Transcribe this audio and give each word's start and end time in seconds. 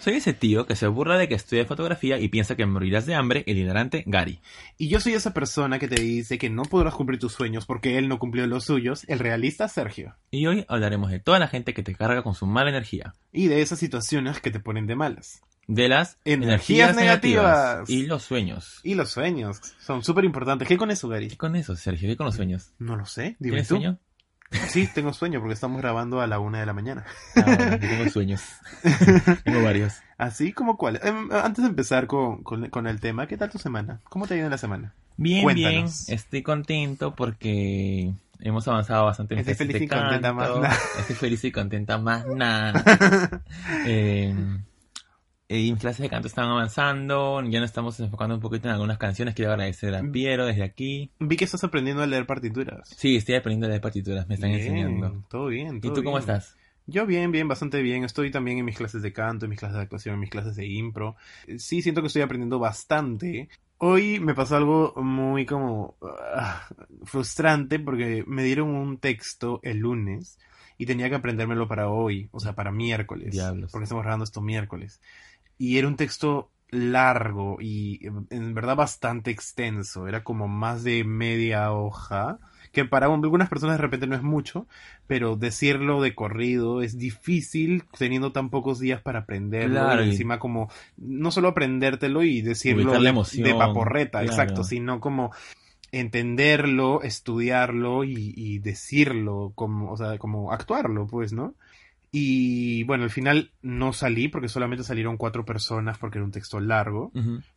Soy 0.00 0.14
ese 0.14 0.32
tío 0.32 0.64
que 0.64 0.76
se 0.76 0.86
burla 0.86 1.18
de 1.18 1.28
que 1.28 1.34
estudia 1.34 1.66
fotografía 1.66 2.18
y 2.18 2.28
piensa 2.28 2.56
que 2.56 2.64
morirás 2.64 3.04
de 3.04 3.14
hambre, 3.14 3.44
el 3.46 3.58
ignorante 3.58 4.02
Gary. 4.06 4.40
Y 4.78 4.88
yo 4.88 4.98
soy 4.98 5.12
esa 5.12 5.34
persona 5.34 5.78
que 5.78 5.88
te 5.88 6.00
dice 6.00 6.38
que 6.38 6.48
no 6.48 6.62
podrás 6.62 6.94
cumplir 6.94 7.20
tus 7.20 7.34
sueños 7.34 7.66
porque 7.66 7.98
él 7.98 8.08
no 8.08 8.18
cumplió 8.18 8.46
los 8.46 8.64
suyos, 8.64 9.04
el 9.08 9.18
realista 9.18 9.68
Sergio. 9.68 10.16
Y 10.30 10.46
hoy 10.46 10.64
hablaremos 10.68 11.10
de 11.10 11.20
toda 11.20 11.38
la 11.38 11.48
gente 11.48 11.74
que 11.74 11.82
te 11.82 11.94
carga 11.94 12.22
con 12.22 12.34
su 12.34 12.46
mala 12.46 12.70
energía. 12.70 13.12
Y 13.30 13.48
de 13.48 13.60
esas 13.60 13.78
situaciones 13.78 14.40
que 14.40 14.50
te 14.50 14.58
ponen 14.58 14.86
de 14.86 14.96
malas. 14.96 15.42
De 15.66 15.90
las 15.90 16.16
Energías 16.24 16.96
negativas. 16.96 17.90
Y 17.90 18.06
los 18.06 18.22
sueños. 18.22 18.80
Y 18.82 18.94
los 18.94 19.10
sueños 19.10 19.60
son 19.80 20.02
súper 20.02 20.24
importantes. 20.24 20.66
¿Qué 20.66 20.78
con 20.78 20.90
eso, 20.90 21.08
Gary? 21.08 21.28
¿Qué 21.28 21.36
con 21.36 21.56
eso, 21.56 21.76
Sergio? 21.76 22.08
¿Qué 22.08 22.16
con 22.16 22.24
los 22.24 22.36
sueños? 22.36 22.70
No 22.78 22.96
lo 22.96 23.04
sé, 23.04 23.36
dime 23.38 23.56
¿Tienes 23.56 23.68
tú. 23.68 23.74
sueño? 23.74 23.98
Sí, 24.68 24.88
tengo 24.92 25.12
sueño 25.12 25.40
porque 25.40 25.54
estamos 25.54 25.80
grabando 25.80 26.20
a 26.20 26.26
la 26.26 26.38
una 26.40 26.60
de 26.60 26.66
la 26.66 26.72
mañana. 26.72 27.04
Ah, 27.36 27.42
bueno, 27.44 27.70
yo 27.76 27.78
tengo 27.88 28.10
sueños. 28.10 28.42
tengo 29.44 29.62
varios. 29.62 29.94
Así 30.18 30.52
como 30.52 30.76
cuál. 30.76 31.00
Em, 31.02 31.30
antes 31.32 31.62
de 31.64 31.70
empezar 31.70 32.06
con, 32.06 32.42
con- 32.42 32.68
con 32.68 32.86
el 32.86 33.00
tema, 33.00 33.26
¿qué 33.26 33.36
tal 33.36 33.50
tu 33.50 33.58
semana? 33.58 34.00
¿Cómo 34.08 34.26
te 34.26 34.34
ha 34.34 34.38
ido 34.38 34.48
la 34.50 34.58
semana? 34.58 34.92
Bien, 35.16 35.42
Cuéntanos. 35.44 36.06
bien. 36.06 36.16
Estoy 36.18 36.42
contento 36.42 37.14
porque 37.14 38.12
hemos 38.40 38.66
avanzado 38.68 39.04
bastante 39.06 39.34
en 39.34 39.40
Estoy 39.40 39.54
clases 39.54 39.66
feliz 39.72 39.82
y 39.82 39.88
contenta 39.88 40.28
canto. 40.34 40.34
más 40.34 40.60
nada. 40.62 40.78
Estoy 40.98 41.16
feliz 41.16 41.44
y 41.44 41.52
contenta 41.52 41.98
más 41.98 42.26
nada. 42.26 42.82
Eh, 43.86 44.34
en 45.52 45.76
clases 45.76 46.00
de 46.02 46.08
canto 46.08 46.28
están 46.28 46.48
avanzando, 46.48 47.42
ya 47.42 47.58
nos 47.58 47.70
estamos 47.70 47.98
enfocando 47.98 48.36
un 48.36 48.40
poquito 48.40 48.68
en 48.68 48.74
algunas 48.74 48.98
canciones. 48.98 49.34
Quiero 49.34 49.50
agradecer 49.50 49.92
a 49.96 50.02
Piero 50.02 50.46
desde 50.46 50.62
aquí. 50.62 51.10
Vi 51.18 51.36
que 51.36 51.44
estás 51.44 51.64
aprendiendo 51.64 52.04
a 52.04 52.06
leer 52.06 52.24
partituras. 52.24 52.88
Sí, 52.96 53.16
estoy 53.16 53.34
aprendiendo 53.34 53.66
de 53.66 53.80
partituras, 53.80 54.28
me 54.28 54.36
están 54.36 54.50
Bien, 54.50 54.60
enseñando. 54.62 55.24
Todo 55.28 55.46
bien. 55.46 55.78
¿Y 55.78 55.80
todo 55.80 55.94
tú 55.94 56.04
cómo 56.04 56.18
bien. 56.18 56.20
estás? 56.20 56.56
Yo 56.86 57.04
bien, 57.04 57.32
bien, 57.32 57.48
bastante 57.48 57.82
bien. 57.82 58.04
Estoy 58.04 58.30
también 58.30 58.58
en 58.58 58.64
mis 58.64 58.76
clases 58.76 59.02
de 59.02 59.12
canto, 59.12 59.46
en 59.46 59.50
mis 59.50 59.58
clases 59.58 59.76
de 59.76 59.82
actuación, 59.82 60.14
en 60.14 60.20
mis 60.20 60.30
clases 60.30 60.54
de 60.54 60.66
impro. 60.66 61.16
Eh, 61.48 61.58
Sí, 61.58 61.82
siento 61.82 62.00
que 62.00 62.06
estoy 62.06 62.22
aprendiendo 62.22 62.60
bastante. 62.60 63.48
Hoy 63.78 64.20
me 64.20 64.34
pasó 64.34 64.56
algo 64.56 64.94
muy 65.02 65.46
como 65.46 65.96
ah, 66.02 66.68
frustrante 67.04 67.80
porque 67.80 68.22
me 68.26 68.44
dieron 68.44 68.68
un 68.68 68.98
texto 68.98 69.58
el 69.64 69.78
lunes 69.78 70.38
y 70.78 70.86
tenía 70.86 71.08
que 71.08 71.16
aprendérmelo 71.16 71.68
para 71.68 71.88
hoy, 71.88 72.28
o 72.30 72.40
sea, 72.40 72.54
para 72.54 72.72
miércoles. 72.72 73.32
Diablos. 73.32 73.70
Porque 73.70 73.84
estamos 73.84 74.02
grabando 74.02 74.24
esto 74.24 74.40
miércoles. 74.40 75.00
Y 75.60 75.76
era 75.76 75.88
un 75.88 75.96
texto 75.96 76.50
largo 76.70 77.58
y 77.60 78.06
eh, 78.06 78.10
en 78.30 78.54
verdad 78.54 78.76
bastante 78.76 79.30
extenso. 79.30 80.08
Era 80.08 80.24
como 80.24 80.48
más 80.48 80.84
de 80.84 81.04
media 81.04 81.70
hoja. 81.70 82.38
Que 82.72 82.86
para 82.86 83.06
algunas 83.06 83.50
personas 83.50 83.76
de 83.76 83.82
repente 83.82 84.06
no 84.06 84.14
es 84.14 84.22
mucho, 84.22 84.66
pero 85.06 85.36
decirlo 85.36 86.00
de 86.00 86.14
corrido 86.14 86.80
es 86.80 86.96
difícil 86.96 87.82
teniendo 87.98 88.32
tan 88.32 88.48
pocos 88.48 88.78
días 88.78 89.02
para 89.02 89.20
aprenderlo. 89.20 89.80
Claro, 89.80 90.02
y 90.04 90.10
encima 90.10 90.38
como 90.38 90.70
no 90.96 91.30
solo 91.30 91.48
aprendértelo 91.48 92.22
y 92.22 92.40
decirlo 92.40 92.98
de, 92.98 93.08
emoción, 93.08 93.44
de 93.44 93.54
paporreta, 93.54 94.20
claro. 94.20 94.32
exacto, 94.32 94.64
sino 94.64 94.98
como 94.98 95.30
entenderlo, 95.92 97.02
estudiarlo 97.02 98.04
y, 98.04 98.32
y 98.34 98.60
decirlo, 98.60 99.52
como, 99.56 99.92
o 99.92 99.96
sea, 99.98 100.16
como 100.16 100.52
actuarlo, 100.52 101.06
pues, 101.06 101.34
¿no? 101.34 101.54
Y 102.12 102.82
bueno, 102.84 103.04
al 103.04 103.10
final 103.10 103.52
no 103.62 103.92
salí 103.92 104.26
porque 104.28 104.48
solamente 104.48 104.82
salieron 104.84 105.16
cuatro 105.16 105.44
personas 105.44 105.96
porque 105.98 106.18
era 106.18 106.24
un 106.24 106.32
texto 106.32 106.58
largo 106.58 107.12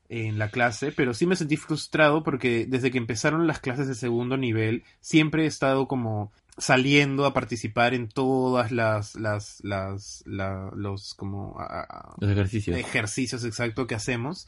en 0.10 0.38
la 0.38 0.50
clase, 0.50 0.92
pero 0.92 1.14
sí 1.16 1.26
me 1.26 1.36
sentí 1.36 1.58
frustrado 1.58 2.22
porque 2.24 2.66
desde 2.68 2.92
que 2.92 3.00
empezaron 3.00 3.48
las 3.48 3.60
clases 3.60 3.88
de 3.88 3.96
segundo 3.96 4.38
nivel 4.38 4.84
siempre 5.00 5.44
he 5.46 5.48
estado 5.48 5.88
como 5.88 6.32
saliendo 6.56 7.26
a 7.26 7.34
participar 7.34 7.96
en 7.96 8.08
todas 8.10 8.72
las 8.72 9.16
las 9.16 9.60
las 9.64 10.22
la- 10.28 10.70
los 10.76 11.16
como 11.16 11.60
a- 11.60 11.82
a- 11.82 12.16
Los 12.20 12.30
ejercicios. 12.30 12.78
ejercicios 12.78 13.44
exacto 13.44 13.88
que 13.88 13.96
hacemos 13.96 14.48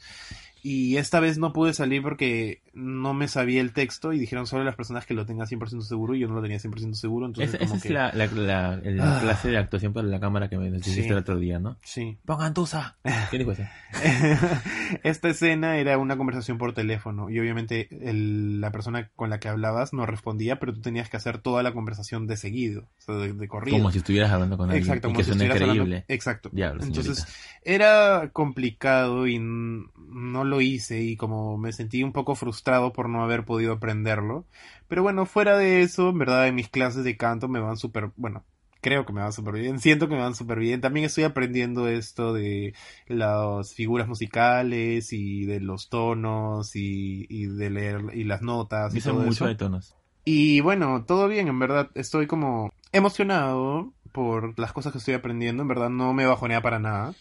y 0.62 0.96
esta 0.96 1.20
vez 1.20 1.38
no 1.38 1.52
pude 1.52 1.72
salir 1.74 2.02
porque 2.02 2.62
no 2.74 3.14
me 3.14 3.28
sabía 3.28 3.60
el 3.60 3.72
texto 3.72 4.12
y 4.12 4.18
dijeron 4.18 4.46
solo 4.46 4.64
las 4.64 4.74
personas 4.74 5.06
que 5.06 5.14
lo 5.14 5.24
tengan 5.24 5.46
100% 5.46 5.80
seguro 5.82 6.14
y 6.14 6.20
yo 6.20 6.28
no 6.28 6.34
lo 6.34 6.42
tenía 6.42 6.58
100% 6.58 6.94
seguro 6.94 7.26
entonces 7.26 7.54
Esa, 7.54 7.58
como 7.64 7.68
esa 7.68 7.76
es 7.76 7.82
que 7.82 7.92
la, 7.94 8.12
la, 8.12 8.80
Ah. 9.16 9.18
clase 9.22 9.48
de 9.48 9.58
actuación 9.58 9.92
para 9.92 10.06
la 10.08 10.18
cámara 10.20 10.48
que 10.48 10.58
me 10.58 10.70
dijiste 10.70 11.02
Sí. 11.02 11.08
el 11.08 11.16
otro 11.18 11.38
día, 11.38 11.58
¿no? 11.58 11.78
sí 11.82 12.18
Pongan 12.24 12.52
tusa. 12.54 12.96
¿Qué 13.30 13.38
dijo 13.38 13.52
eso? 13.52 13.62
Esta 15.02 15.28
escena 15.28 15.78
era 15.78 15.98
una 15.98 16.16
conversación 16.16 16.58
por 16.58 16.72
teléfono 16.72 17.30
y 17.30 17.38
obviamente 17.38 17.88
el- 18.08 18.60
la 18.60 18.70
persona 18.72 19.08
con 19.16 19.30
la 19.30 19.38
que 19.40 19.48
hablabas 19.48 19.92
no 19.92 20.06
respondía, 20.06 20.58
pero 20.58 20.72
tú 20.74 20.80
tenías 20.80 21.08
que 21.08 21.16
hacer 21.16 21.38
toda 21.38 21.62
la 21.62 21.72
conversación 21.72 22.26
de 22.26 22.36
seguido, 22.36 22.82
o 22.82 23.00
sea, 23.00 23.14
de, 23.16 23.32
de 23.32 23.48
corrido. 23.48 23.76
Como 23.78 23.90
si 23.90 23.98
estuvieras 23.98 24.30
hablando 24.32 24.56
con 24.56 24.70
alguien. 24.70 24.82
Exacto, 24.82 25.08
y 25.08 25.10
como 25.10 25.18
que 25.18 25.24
si 25.24 25.30
suena 25.30 25.44
estuvieras 25.44 25.62
hablando- 25.70 25.82
increíble. 25.84 26.14
Exacto. 26.14 26.50
Diablo, 26.52 26.82
Entonces 26.82 27.26
era 27.62 28.30
complicado 28.32 29.26
y 29.26 29.38
no 29.38 30.44
lo 30.44 30.55
hice 30.60 31.02
y 31.02 31.16
como 31.16 31.58
me 31.58 31.72
sentí 31.72 32.02
un 32.02 32.12
poco 32.12 32.34
frustrado 32.34 32.92
por 32.92 33.08
no 33.08 33.22
haber 33.22 33.44
podido 33.44 33.72
aprenderlo. 33.74 34.46
Pero 34.88 35.02
bueno, 35.02 35.26
fuera 35.26 35.56
de 35.56 35.82
eso, 35.82 36.10
en 36.10 36.18
verdad 36.18 36.46
en 36.48 36.54
mis 36.54 36.68
clases 36.68 37.04
de 37.04 37.16
canto 37.16 37.48
me 37.48 37.60
van 37.60 37.76
súper, 37.76 38.10
bueno, 38.16 38.44
creo 38.80 39.04
que 39.04 39.12
me 39.12 39.20
van 39.20 39.32
súper 39.32 39.54
bien, 39.54 39.80
siento 39.80 40.08
que 40.08 40.14
me 40.14 40.20
van 40.20 40.34
súper 40.34 40.58
bien. 40.58 40.80
También 40.80 41.06
estoy 41.06 41.24
aprendiendo 41.24 41.88
esto 41.88 42.32
de 42.32 42.74
las 43.08 43.74
figuras 43.74 44.06
musicales 44.06 45.12
y 45.12 45.44
de 45.44 45.60
los 45.60 45.88
tonos 45.88 46.76
y, 46.76 47.26
y 47.28 47.46
de 47.46 47.70
leer 47.70 48.04
y 48.14 48.24
las 48.24 48.42
notas 48.42 48.94
y 48.94 49.00
todo 49.00 49.14
mucho 49.14 49.30
eso. 49.30 49.46
de 49.46 49.54
tonos. 49.56 49.96
Y 50.24 50.60
bueno, 50.60 51.04
todo 51.04 51.28
bien, 51.28 51.48
en 51.48 51.58
verdad 51.58 51.90
estoy 51.94 52.26
como 52.26 52.72
emocionado 52.92 53.92
por 54.12 54.58
las 54.58 54.72
cosas 54.72 54.92
que 54.92 54.98
estoy 54.98 55.14
aprendiendo, 55.14 55.62
en 55.62 55.68
verdad 55.68 55.90
no 55.90 56.12
me 56.12 56.26
bajonea 56.26 56.62
para 56.62 56.78
nada. 56.78 57.14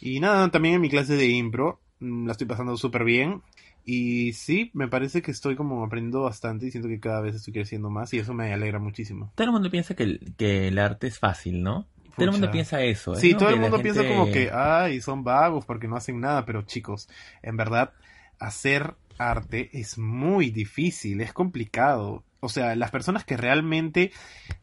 Y 0.00 0.20
nada, 0.20 0.50
también 0.50 0.74
en 0.74 0.80
mi 0.80 0.90
clase 0.90 1.16
de 1.16 1.28
impro 1.28 1.80
la 2.00 2.32
estoy 2.32 2.46
pasando 2.46 2.76
súper 2.76 3.04
bien. 3.04 3.42
Y 3.84 4.32
sí, 4.32 4.70
me 4.74 4.88
parece 4.88 5.22
que 5.22 5.30
estoy 5.30 5.54
como 5.54 5.84
aprendiendo 5.84 6.22
bastante 6.22 6.66
y 6.66 6.70
siento 6.70 6.88
que 6.88 6.98
cada 6.98 7.20
vez 7.20 7.36
estoy 7.36 7.52
creciendo 7.52 7.88
más 7.88 8.12
y 8.14 8.18
eso 8.18 8.34
me 8.34 8.52
alegra 8.52 8.78
muchísimo. 8.80 9.30
Todo 9.36 9.46
el 9.46 9.52
mundo 9.52 9.70
piensa 9.70 9.94
que 9.94 10.02
el, 10.02 10.34
que 10.36 10.68
el 10.68 10.78
arte 10.78 11.06
es 11.06 11.18
fácil, 11.18 11.62
¿no? 11.62 11.86
Todo 12.16 12.24
el 12.26 12.30
mundo 12.32 12.50
piensa 12.50 12.82
eso. 12.82 13.14
es 13.14 13.20
Sí, 13.20 13.34
todo 13.34 13.48
que 13.48 13.54
el 13.54 13.60
mundo 13.60 13.80
piensa 13.80 14.04
como 14.06 14.30
que, 14.30 14.50
ay, 14.52 15.00
son 15.00 15.22
vagos 15.24 15.64
porque 15.64 15.88
no 15.88 15.96
hacen 15.96 16.20
nada, 16.20 16.44
pero 16.44 16.62
chicos, 16.62 17.08
en 17.42 17.56
verdad, 17.56 17.92
hacer 18.38 18.94
arte 19.18 19.70
es 19.72 19.98
muy 19.98 20.50
difícil, 20.50 21.20
es 21.20 21.32
complicado. 21.32 22.24
O 22.40 22.48
sea, 22.48 22.74
las 22.76 22.90
personas 22.90 23.24
que 23.24 23.36
realmente 23.36 24.12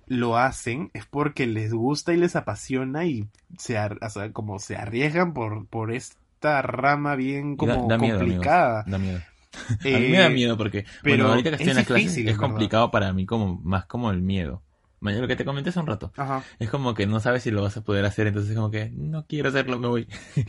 lo 0.07 0.37
hacen 0.37 0.91
es 0.93 1.05
porque 1.05 1.47
les 1.47 1.73
gusta 1.73 2.13
y 2.13 2.17
les 2.17 2.35
apasiona 2.35 3.05
y 3.05 3.27
se, 3.57 3.77
ar- 3.77 3.99
o 4.01 4.09
sea, 4.09 4.31
como 4.33 4.59
se 4.59 4.75
arriesgan 4.75 5.33
por, 5.33 5.67
por 5.67 5.91
esta 6.43 6.61
rama 6.61 7.15
bien 7.15 7.55
Y 7.59 7.65
da- 7.65 7.75
como 7.75 7.87
da 7.87 7.97
miedo, 7.97 8.19
complicada. 8.19 8.81
amigos, 8.81 8.91
Da 8.91 8.97
miedo. 8.97 9.19
a 9.69 9.87
Eh, 9.87 9.99
mí 9.99 10.09
me 10.09 10.17
da 10.17 10.29
miedo 10.29 10.57
porque, 10.57 10.85
pero 11.03 11.17
bueno, 11.17 11.29
ahorita 11.29 11.49
que 11.51 11.55
estoy 11.55 11.67
es 11.69 11.71
en 11.71 11.77
la 11.77 11.83
clase 11.85 12.01
difícil, 12.01 12.27
es 12.27 12.35
verdad. 12.37 12.47
complicado 12.49 12.91
para 12.91 13.13
mí 13.13 13.25
como, 13.25 13.59
más 13.63 13.85
como 13.85 14.11
el 14.11 14.21
miedo. 14.21 14.61
Mañana 14.99 15.21
lo 15.23 15.27
que 15.27 15.35
te 15.35 15.43
comenté 15.45 15.69
hace 15.69 15.79
un 15.81 15.87
rato. 15.87 16.13
Ajá. 16.15 16.43
Es 16.59 16.69
como 16.69 16.93
que 16.93 17.05
no 17.05 17.19
sabes 17.19 17.43
si 17.43 17.51
lo 17.51 17.61
vas 17.61 17.75
a 17.75 17.81
poder 17.83 18.05
hacer, 18.05 18.25
entonces 18.27 18.55
como 18.55 18.71
que 18.71 18.89
no 18.95 19.25
quiero 19.27 19.49
hacerlo, 19.49 19.77
me 19.77 19.87
voy. 19.87 20.07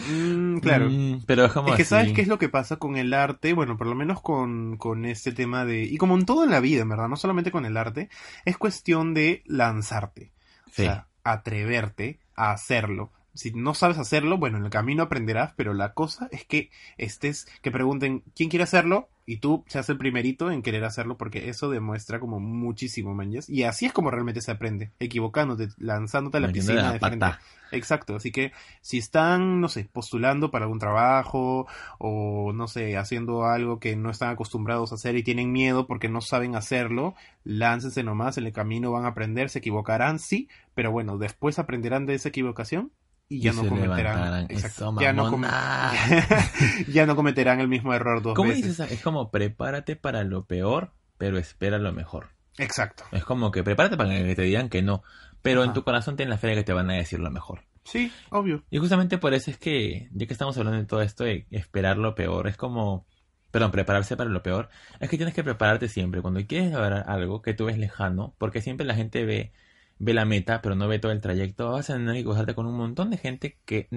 Mm, 0.09 0.59
claro. 0.59 0.89
Mm, 0.91 1.23
pero 1.27 1.45
es 1.47 1.53
como 1.53 1.69
Es 1.71 1.75
que 1.77 1.83
así. 1.83 1.89
sabes 1.91 2.13
qué 2.13 2.23
es 2.23 2.29
lo 2.29 2.39
que 2.39 2.49
pasa 2.49 2.77
con 2.77 2.97
el 2.97 3.13
arte, 3.15 3.53
bueno, 3.53 3.77
por 3.77 3.87
lo 3.89 3.95
menos 3.97 4.21
con, 4.21 4.77
con 4.79 5.05
este 5.07 5.33
tema 5.33 5.65
de, 5.65 5.83
y 5.85 5.97
como 5.97 6.17
en 6.17 6.25
todo 6.25 6.45
en 6.45 6.51
la 6.51 6.61
vida, 6.61 6.83
en 6.83 6.89
verdad, 6.89 7.09
no 7.09 7.17
solamente 7.17 7.51
con 7.51 7.67
el 7.67 7.77
arte, 7.77 8.09
es 8.45 8.57
cuestión 8.57 9.13
de 9.13 9.43
lanzarte, 9.47 10.33
Sí. 10.71 10.83
o 10.83 10.85
sea, 10.87 11.09
atreverte 11.25 12.21
a 12.37 12.53
hacerlo. 12.53 13.11
Si 13.35 13.51
no 13.51 13.75
sabes 13.75 13.99
hacerlo, 13.99 14.39
bueno, 14.39 14.59
en 14.59 14.65
el 14.65 14.71
camino 14.71 15.03
aprenderás, 15.03 15.53
pero 15.57 15.75
la 15.75 15.93
cosa 15.93 16.29
es 16.31 16.45
que 16.45 16.71
estés, 16.99 17.47
que 17.63 17.71
pregunten 17.71 18.23
quién 18.35 18.49
quiere 18.49 18.63
hacerlo 18.63 19.09
y 19.27 19.39
tú 19.39 19.65
seas 19.67 19.89
el 19.89 19.97
primerito 19.97 20.51
en 20.51 20.63
querer 20.63 20.85
hacerlo 20.85 21.17
porque 21.17 21.49
eso 21.49 21.71
demuestra 21.71 22.21
como 22.21 22.41
muchísimo, 22.41 23.15
manches. 23.15 23.49
Y 23.49 23.63
así 23.65 23.87
es 23.87 23.93
como 23.93 24.11
realmente 24.11 24.41
se 24.41 24.51
aprende, 24.51 24.93
equivocándote, 25.01 25.69
lanzándote 25.79 26.37
a 26.37 26.41
la 26.41 26.53
piscina 26.53 26.83
la 26.83 26.93
de 26.93 26.99
frente. 27.01 27.27
Exacto, 27.73 28.15
así 28.17 28.31
que 28.31 28.53
si 28.83 28.99
están, 28.99 29.61
no 29.61 29.69
sé, 29.69 29.89
postulando 29.91 30.51
para 30.51 30.67
algún 30.67 30.79
trabajo 30.79 31.67
o, 31.99 32.53
no 32.53 32.69
sé, 32.69 32.97
haciendo 32.97 33.45
algo 33.47 33.81
que 33.81 33.97
no 33.97 34.11
están 34.11 34.31
acostumbrados 34.31 34.93
a 34.93 34.95
hacer 34.95 35.17
y 35.17 35.25
tienen 35.25 35.51
miedo 35.51 35.87
porque 35.87 36.09
no 36.09 36.21
saben 36.21 36.55
hacerlo, 36.55 37.15
láncense 37.43 38.05
nomás, 38.05 38.39
en 38.39 38.47
el 38.47 38.53
camino 38.53 38.93
van 38.93 39.07
a 39.07 39.09
aprender, 39.09 39.51
se 39.51 39.59
equivocarán, 39.59 40.19
sí, 40.19 40.49
pero 40.75 40.93
bueno, 40.93 41.19
después 41.19 41.59
aprenderán 41.59 42.07
de 42.07 42.15
esa 42.15 42.29
equivocación 42.29 42.93
y 43.37 43.41
ya 43.41 43.53
Y 43.53 43.57
no 43.57 43.69
cometerán, 43.69 44.47
exacto, 44.51 44.95
ya, 45.01 45.13
no 45.13 45.31
ya 46.89 47.07
no 47.07 47.17
cometerán 47.17 47.61
el 47.61 47.69
mismo 47.69 47.93
error 47.95 48.23
dos 48.23 48.35
¿Cómo 48.35 48.51
veces. 48.51 48.79
dices? 48.79 48.93
Es 48.93 49.03
como 49.03 49.31
prepárate 49.31 49.97
para 49.97 50.25
lo 50.25 50.45
peor, 50.47 50.93
pero 51.19 51.39
espera 51.39 51.79
lo 51.79 51.93
mejor. 51.93 52.29
Exacto, 52.59 53.05
Es 53.11 53.25
como 53.25 53.51
que 53.51 53.65
prepárate 53.65 53.97
para 53.97 54.11
que 54.11 54.35
te 54.37 54.43
digan 54.43 54.69
que 54.69 54.81
no, 54.83 55.03
pero 55.43 55.65
en 55.65 55.73
tu 55.73 55.83
corazón 55.83 56.17
ten 56.17 56.31
la 56.31 56.39
fe 56.39 56.49
de 56.49 56.55
que 56.55 56.63
te 56.65 56.73
van 56.73 56.89
a 56.91 56.95
decir 56.95 57.19
lo 57.19 57.31
mejor. 57.31 57.63
sí, 57.85 58.13
obvio. 58.31 58.63
Y 58.71 58.79
justamente 58.79 59.19
por 59.19 59.35
eso 59.35 59.51
es 59.51 59.59
que, 59.59 60.09
ya 60.13 60.27
que 60.27 60.33
estamos 60.33 60.57
hablando 60.57 60.79
de 60.79 60.87
todo 60.87 61.03
esto 61.03 61.25
de 61.25 61.47
esperar 61.51 61.99
lo 61.99 62.15
peor, 62.15 62.47
es 62.47 62.57
como, 62.57 63.07
perdón, 63.51 63.73
prepararse 63.73 64.17
para 64.17 64.31
lo 64.31 64.43
peor, 64.43 64.69
es 65.01 65.11
que 65.11 65.17
tienes 65.17 65.35
que 65.35 65.43
prepararte 65.45 65.89
siempre. 65.89 66.23
Cuando 66.23 66.41
quieres 66.47 66.71
lograr 66.73 67.05
algo 67.09 67.43
que 67.43 67.55
tú 67.55 67.65
ves 67.67 67.77
lejano, 67.77 68.35
porque 68.39 68.61
siempre 68.63 68.87
la 68.87 68.95
gente 68.95 69.25
ve, 69.25 69.53
ve 69.99 70.15
la 70.15 70.25
meta, 70.25 70.61
pero 70.63 70.75
no 70.75 70.89
ve 70.89 70.99
todo 70.99 71.13
el 71.13 71.21
trayecto, 71.21 71.71
vas 71.71 71.91
a 71.91 71.95
tener 71.95 72.15
que 72.17 72.25
cruzarte 72.25 72.55
con 72.55 72.67
un 72.67 72.77
montón 72.77 73.11
de 73.11 73.17
gente 73.19 73.59
que 73.65 73.89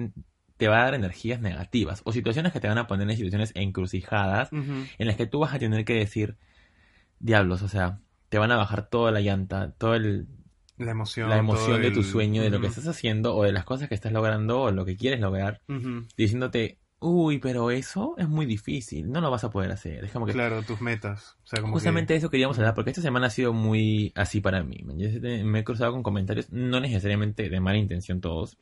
te 0.56 0.68
va 0.68 0.80
a 0.80 0.84
dar 0.84 0.94
energías 0.94 1.40
negativas 1.40 2.02
o 2.04 2.12
situaciones 2.12 2.52
que 2.52 2.60
te 2.60 2.68
van 2.68 2.78
a 2.78 2.86
poner 2.86 3.08
en 3.08 3.16
situaciones 3.16 3.52
encrucijadas 3.54 4.50
en 4.98 5.06
las 5.06 5.16
que 5.16 5.26
tú 5.26 5.38
vas 5.40 5.54
a 5.54 5.58
tener 5.58 5.84
que 5.84 5.94
decir, 5.94 6.36
diablos, 7.20 7.62
o 7.62 7.68
sea, 7.68 8.00
te 8.28 8.38
van 8.38 8.52
a 8.52 8.56
bajar 8.56 8.88
toda 8.88 9.10
la 9.10 9.20
llanta, 9.20 9.72
toda 9.72 9.96
el- 9.96 10.26
La 10.76 10.90
emoción. 10.92 11.28
la 11.28 11.38
emoción 11.38 11.80
todo 11.80 11.82
de 11.82 11.90
tu 11.90 12.02
sueño, 12.02 12.42
de 12.42 12.50
lo 12.50 12.60
que 12.60 12.66
estás 12.68 12.86
haciendo 12.86 13.34
o 13.36 13.42
de 13.44 13.52
las 13.52 13.64
cosas 13.64 13.88
que 13.88 13.94
estás 13.94 14.12
logrando 14.12 14.60
o 14.62 14.70
lo 14.70 14.84
que 14.84 14.96
quieres 14.96 15.20
lograr, 15.20 15.60
diciéndote, 16.16 16.78
uy, 17.00 17.38
pero 17.38 17.70
eso 17.70 18.14
es 18.18 18.28
muy 18.28 18.46
difícil, 18.46 19.10
no 19.10 19.20
lo 19.20 19.30
vas 19.30 19.44
a 19.44 19.50
poder 19.50 19.70
hacer. 19.70 20.04
Es 20.04 20.12
como 20.12 20.26
que 20.26 20.32
Claro, 20.32 20.62
tus 20.62 20.80
metas. 20.80 21.36
O 21.44 21.46
sea, 21.46 21.60
como 21.60 21.72
justamente 21.72 22.14
que... 22.14 22.18
eso 22.18 22.30
queríamos 22.30 22.58
hablar, 22.58 22.74
porque 22.74 22.90
esta 22.90 23.02
semana 23.02 23.28
ha 23.28 23.30
sido 23.30 23.52
muy 23.52 24.12
así 24.14 24.40
para 24.40 24.62
mí. 24.62 24.84
Yo 24.96 25.08
me 25.44 25.60
he 25.60 25.64
cruzado 25.64 25.92
con 25.92 26.02
comentarios, 26.02 26.50
no 26.50 26.80
necesariamente 26.80 27.48
de 27.48 27.60
mala 27.60 27.78
intención 27.78 28.20
todos, 28.20 28.58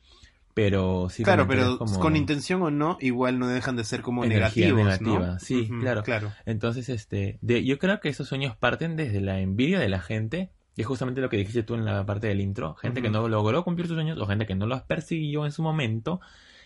pero 0.53 1.09
sí 1.09 1.23
Claro, 1.23 1.47
pero 1.47 1.77
como 1.77 1.99
con 1.99 2.15
intención 2.15 2.61
o 2.61 2.71
no, 2.71 2.97
igual 2.99 3.39
no 3.39 3.47
dejan 3.47 3.75
de 3.75 3.83
ser 3.83 4.01
como 4.01 4.23
Energía 4.23 4.67
negativos, 4.67 5.01
¿no? 5.01 5.11
negativa, 5.13 5.39
sí, 5.39 5.67
Ujú, 5.69 5.79
claro. 5.81 6.03
Claro. 6.03 6.31
Entonces, 6.45 6.89
este, 6.89 7.39
de, 7.41 7.63
yo 7.63 7.77
creo 7.79 7.99
que 7.99 8.09
esos 8.09 8.27
sueños 8.27 8.55
parten 8.55 8.95
desde 8.95 9.21
la 9.21 9.39
envidia 9.39 9.79
de 9.79 9.89
la 9.89 9.99
gente, 9.99 10.51
y 10.75 10.81
es 10.81 10.87
justamente 10.87 11.21
lo 11.21 11.29
que 11.29 11.37
dijiste 11.37 11.63
tú 11.63 11.73
en 11.73 11.85
la 11.85 12.05
parte 12.05 12.27
del 12.27 12.41
intro, 12.41 12.75
gente 12.75 13.01
que 13.01 13.09
no 13.09 13.27
logró 13.27 13.63
cumplir 13.63 13.87
sus 13.87 13.95
sueños 13.95 14.19
o 14.19 14.27
gente 14.27 14.45
que 14.45 14.55
no 14.55 14.67
los 14.67 14.83
persiguió 14.83 15.45
en 15.45 15.51
su 15.51 15.63
momento 15.63 16.21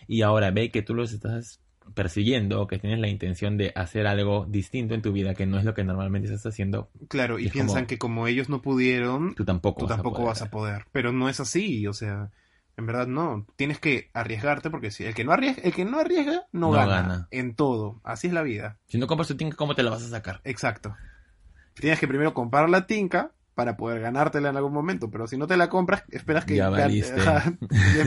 y 0.06 0.22
ahora 0.22 0.50
ve 0.50 0.70
que 0.70 0.82
tú 0.82 0.94
los 0.94 1.12
estás 1.12 1.60
persiguiendo 1.94 2.60
o 2.62 2.66
que 2.68 2.78
tienes 2.78 3.00
la 3.00 3.08
intención 3.08 3.56
de 3.56 3.72
hacer 3.74 4.06
algo 4.06 4.46
distinto 4.48 4.94
en 4.94 5.02
tu 5.02 5.12
vida 5.12 5.34
que 5.34 5.46
no 5.46 5.58
es 5.58 5.64
lo 5.64 5.74
que 5.74 5.82
normalmente 5.84 6.32
estás 6.32 6.52
haciendo, 6.52 6.90
Claro, 7.08 7.38
y 7.40 7.48
piensan 7.48 7.74
como- 7.82 7.86
que 7.88 7.98
como 7.98 8.26
ellos 8.28 8.48
no 8.48 8.62
pudieron, 8.62 9.34
tú 9.34 9.44
tampoco 9.44 9.80
tú 9.80 9.84
vas 9.86 9.92
a 9.92 9.96
tampoco 9.96 10.16
poder. 10.18 10.28
vas 10.28 10.42
a 10.42 10.50
poder. 10.50 10.84
Pero 10.92 11.12
no 11.12 11.28
es 11.28 11.40
así, 11.40 11.86
o 11.88 11.92
sea, 11.92 12.30
en 12.76 12.86
verdad 12.86 13.06
no. 13.08 13.46
Tienes 13.56 13.78
que 13.80 14.10
arriesgarte 14.14 14.70
porque 14.70 14.90
si 14.92 15.04
el 15.04 15.14
que 15.14 15.24
no 15.24 15.32
arriesga, 15.32 15.62
el 15.62 15.74
que 15.74 15.84
no 15.84 15.98
arriesga 15.98 16.46
no, 16.52 16.68
No 16.68 16.70
gana, 16.72 17.02
gana. 17.02 17.28
en 17.32 17.54
todo. 17.56 18.00
Así 18.04 18.28
es 18.28 18.32
la 18.32 18.42
vida. 18.42 18.78
Si 18.86 18.96
no 18.98 19.06
compras 19.08 19.28
tu 19.28 19.36
tinca, 19.36 19.56
¿cómo 19.56 19.74
te 19.74 19.82
la 19.82 19.90
vas 19.90 20.04
a 20.04 20.08
sacar? 20.08 20.40
Exacto. 20.44 20.94
Tienes 21.74 21.98
que 21.98 22.06
primero 22.08 22.32
comprar 22.32 22.68
la 22.70 22.86
tinca 22.86 23.32
para 23.54 23.76
poder 23.76 24.00
ganártela 24.00 24.50
en 24.50 24.56
algún 24.56 24.72
momento, 24.72 25.10
pero 25.10 25.26
si 25.26 25.36
no 25.36 25.46
te 25.46 25.56
la 25.56 25.68
compras, 25.68 26.04
esperas 26.10 26.44
que 26.44 26.56
Ya 26.56 26.70
valiste. 26.70 27.20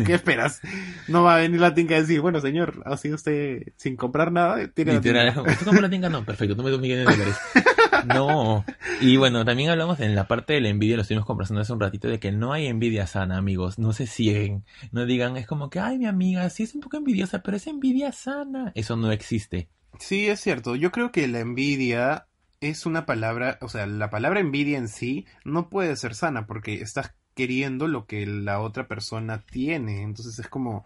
¿Qué 0.05 0.13
esperas? 0.13 0.61
No 1.07 1.23
va 1.23 1.35
a 1.35 1.39
venir 1.39 1.59
la 1.59 1.73
tinca 1.73 1.95
a 1.95 2.01
decir, 2.01 2.21
bueno, 2.21 2.39
señor, 2.41 2.81
ha 2.85 2.97
sido 2.97 3.15
usted 3.15 3.63
sin 3.75 3.95
comprar 3.95 4.31
nada, 4.31 4.67
tiene 4.69 4.93
la 4.93 4.97
Literal, 4.99 5.27
es 5.27 5.33
tinca. 5.35 5.55
¿tú 5.57 5.65
compras 5.65 5.81
la 5.83 5.89
tinca? 5.89 6.09
No, 6.09 6.25
perfecto, 6.25 6.55
tome 6.55 6.71
dos 6.71 6.81
millones 6.81 7.05
de 7.05 7.11
dólares. 7.11 7.35
No. 8.05 8.63
Y 9.01 9.17
bueno, 9.17 9.45
también 9.45 9.69
hablamos 9.69 9.99
en 9.99 10.15
la 10.15 10.27
parte 10.27 10.53
de 10.53 10.61
la 10.61 10.69
envidia, 10.69 10.95
lo 10.95 11.01
estuvimos 11.01 11.25
conversando 11.25 11.61
hace 11.61 11.73
un 11.73 11.79
ratito, 11.79 12.07
de 12.07 12.19
que 12.19 12.31
no 12.31 12.53
hay 12.53 12.67
envidia 12.67 13.07
sana, 13.07 13.37
amigos. 13.37 13.79
No 13.79 13.93
se 13.93 14.05
cieguen. 14.05 14.63
No 14.91 15.05
digan, 15.05 15.37
es 15.37 15.47
como 15.47 15.69
que, 15.69 15.79
ay, 15.79 15.97
mi 15.97 16.05
amiga, 16.05 16.47
sí 16.49 16.63
es 16.63 16.75
un 16.75 16.81
poco 16.81 16.97
envidiosa, 16.97 17.41
pero 17.41 17.57
es 17.57 17.65
envidia 17.67 18.11
sana. 18.11 18.71
Eso 18.75 18.95
no 18.95 19.11
existe. 19.11 19.69
Sí, 19.99 20.27
es 20.27 20.39
cierto. 20.39 20.75
Yo 20.75 20.91
creo 20.91 21.11
que 21.11 21.27
la 21.27 21.39
envidia 21.39 22.27
es 22.61 22.85
una 22.85 23.05
palabra, 23.05 23.57
o 23.61 23.69
sea, 23.69 23.85
la 23.85 24.09
palabra 24.09 24.39
envidia 24.39 24.77
en 24.77 24.87
sí 24.87 25.25
no 25.43 25.69
puede 25.69 25.95
ser 25.95 26.15
sana 26.15 26.47
porque 26.47 26.81
estás 26.81 27.13
queriendo 27.33 27.87
lo 27.87 28.05
que 28.05 28.25
la 28.25 28.59
otra 28.59 28.87
persona 28.87 29.43
tiene. 29.43 30.01
Entonces 30.01 30.39
es 30.39 30.47
como, 30.47 30.85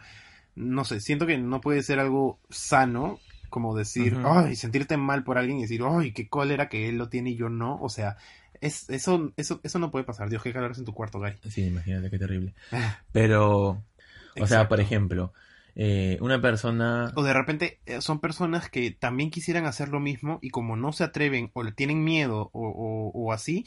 no 0.56 0.84
sé, 0.84 1.00
siento 1.00 1.26
que 1.26 1.38
no 1.38 1.62
puede 1.62 1.84
ser 1.84 2.00
algo 2.00 2.40
sano 2.50 3.20
como 3.50 3.76
decir, 3.76 4.16
ay, 4.26 4.56
sentirte 4.56 4.96
mal 4.98 5.24
por 5.24 5.38
alguien 5.38 5.58
y 5.58 5.64
decir, 5.64 5.82
ay, 5.84 6.12
qué 6.12 6.28
cólera 6.30 6.70
que 6.70 6.88
él 6.88 6.98
lo 6.98 7.10
tiene 7.10 7.32
y 7.32 7.36
yo 7.36 7.50
no. 7.50 7.80
O 7.82 7.90
sea, 7.90 8.18
es, 8.62 8.90
eso, 8.90 9.34
eso, 9.38 9.60
eso 9.64 9.80
no 9.80 9.92
puede 9.92 10.06
pasar. 10.06 10.30
Dios, 10.30 10.44
qué 10.44 10.54
calor 10.54 10.74
en 10.78 10.86
tu 10.86 10.94
cuarto, 10.94 11.20
Gary. 11.20 11.38
Sí, 11.50 11.66
imagínate 11.66 12.10
qué 12.10 12.20
terrible. 12.20 12.54
Pero, 13.12 13.84
o 14.40 14.48
sea, 14.48 14.68
por 14.68 14.80
ejemplo, 14.80 15.34
eh, 15.76 16.18
una 16.22 16.42
persona... 16.42 17.12
O 17.16 17.24
de 17.24 17.34
repente 17.34 17.80
eh, 17.86 18.02
son 18.02 18.20
personas 18.20 18.70
que 18.70 18.92
también 18.92 19.30
quisieran 19.32 19.66
hacer 19.66 19.90
lo 19.90 20.00
mismo 20.00 20.40
y 20.42 20.50
como 20.50 20.76
no 20.76 20.92
se 20.94 21.04
atreven 21.04 21.52
o 21.54 21.64
le 21.64 21.72
tienen 21.72 22.04
miedo 22.04 22.50
o, 22.54 22.68
o- 22.70 23.12
o 23.14 23.32
así, 23.34 23.66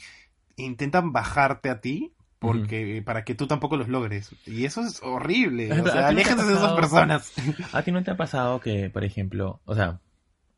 intentan 0.55 1.11
bajarte 1.11 1.69
a 1.69 1.81
ti 1.81 2.13
porque 2.39 3.01
para 3.05 3.23
que 3.23 3.35
tú 3.35 3.47
tampoco 3.47 3.77
los 3.77 3.87
logres. 3.87 4.35
Y 4.45 4.65
eso 4.65 4.81
es 4.81 5.01
horrible. 5.01 5.81
O 5.81 5.87
sea, 5.89 6.01
¿a 6.01 6.07
ti 6.07 6.15
no 6.15 6.21
de 6.23 6.53
esas 6.53 6.73
personas. 6.73 7.33
¿A 7.71 7.83
ti 7.83 7.91
no 7.91 8.03
te 8.03 8.11
ha 8.11 8.17
pasado 8.17 8.59
que, 8.59 8.89
por 8.89 9.03
ejemplo, 9.03 9.61
o 9.65 9.75
sea, 9.75 10.01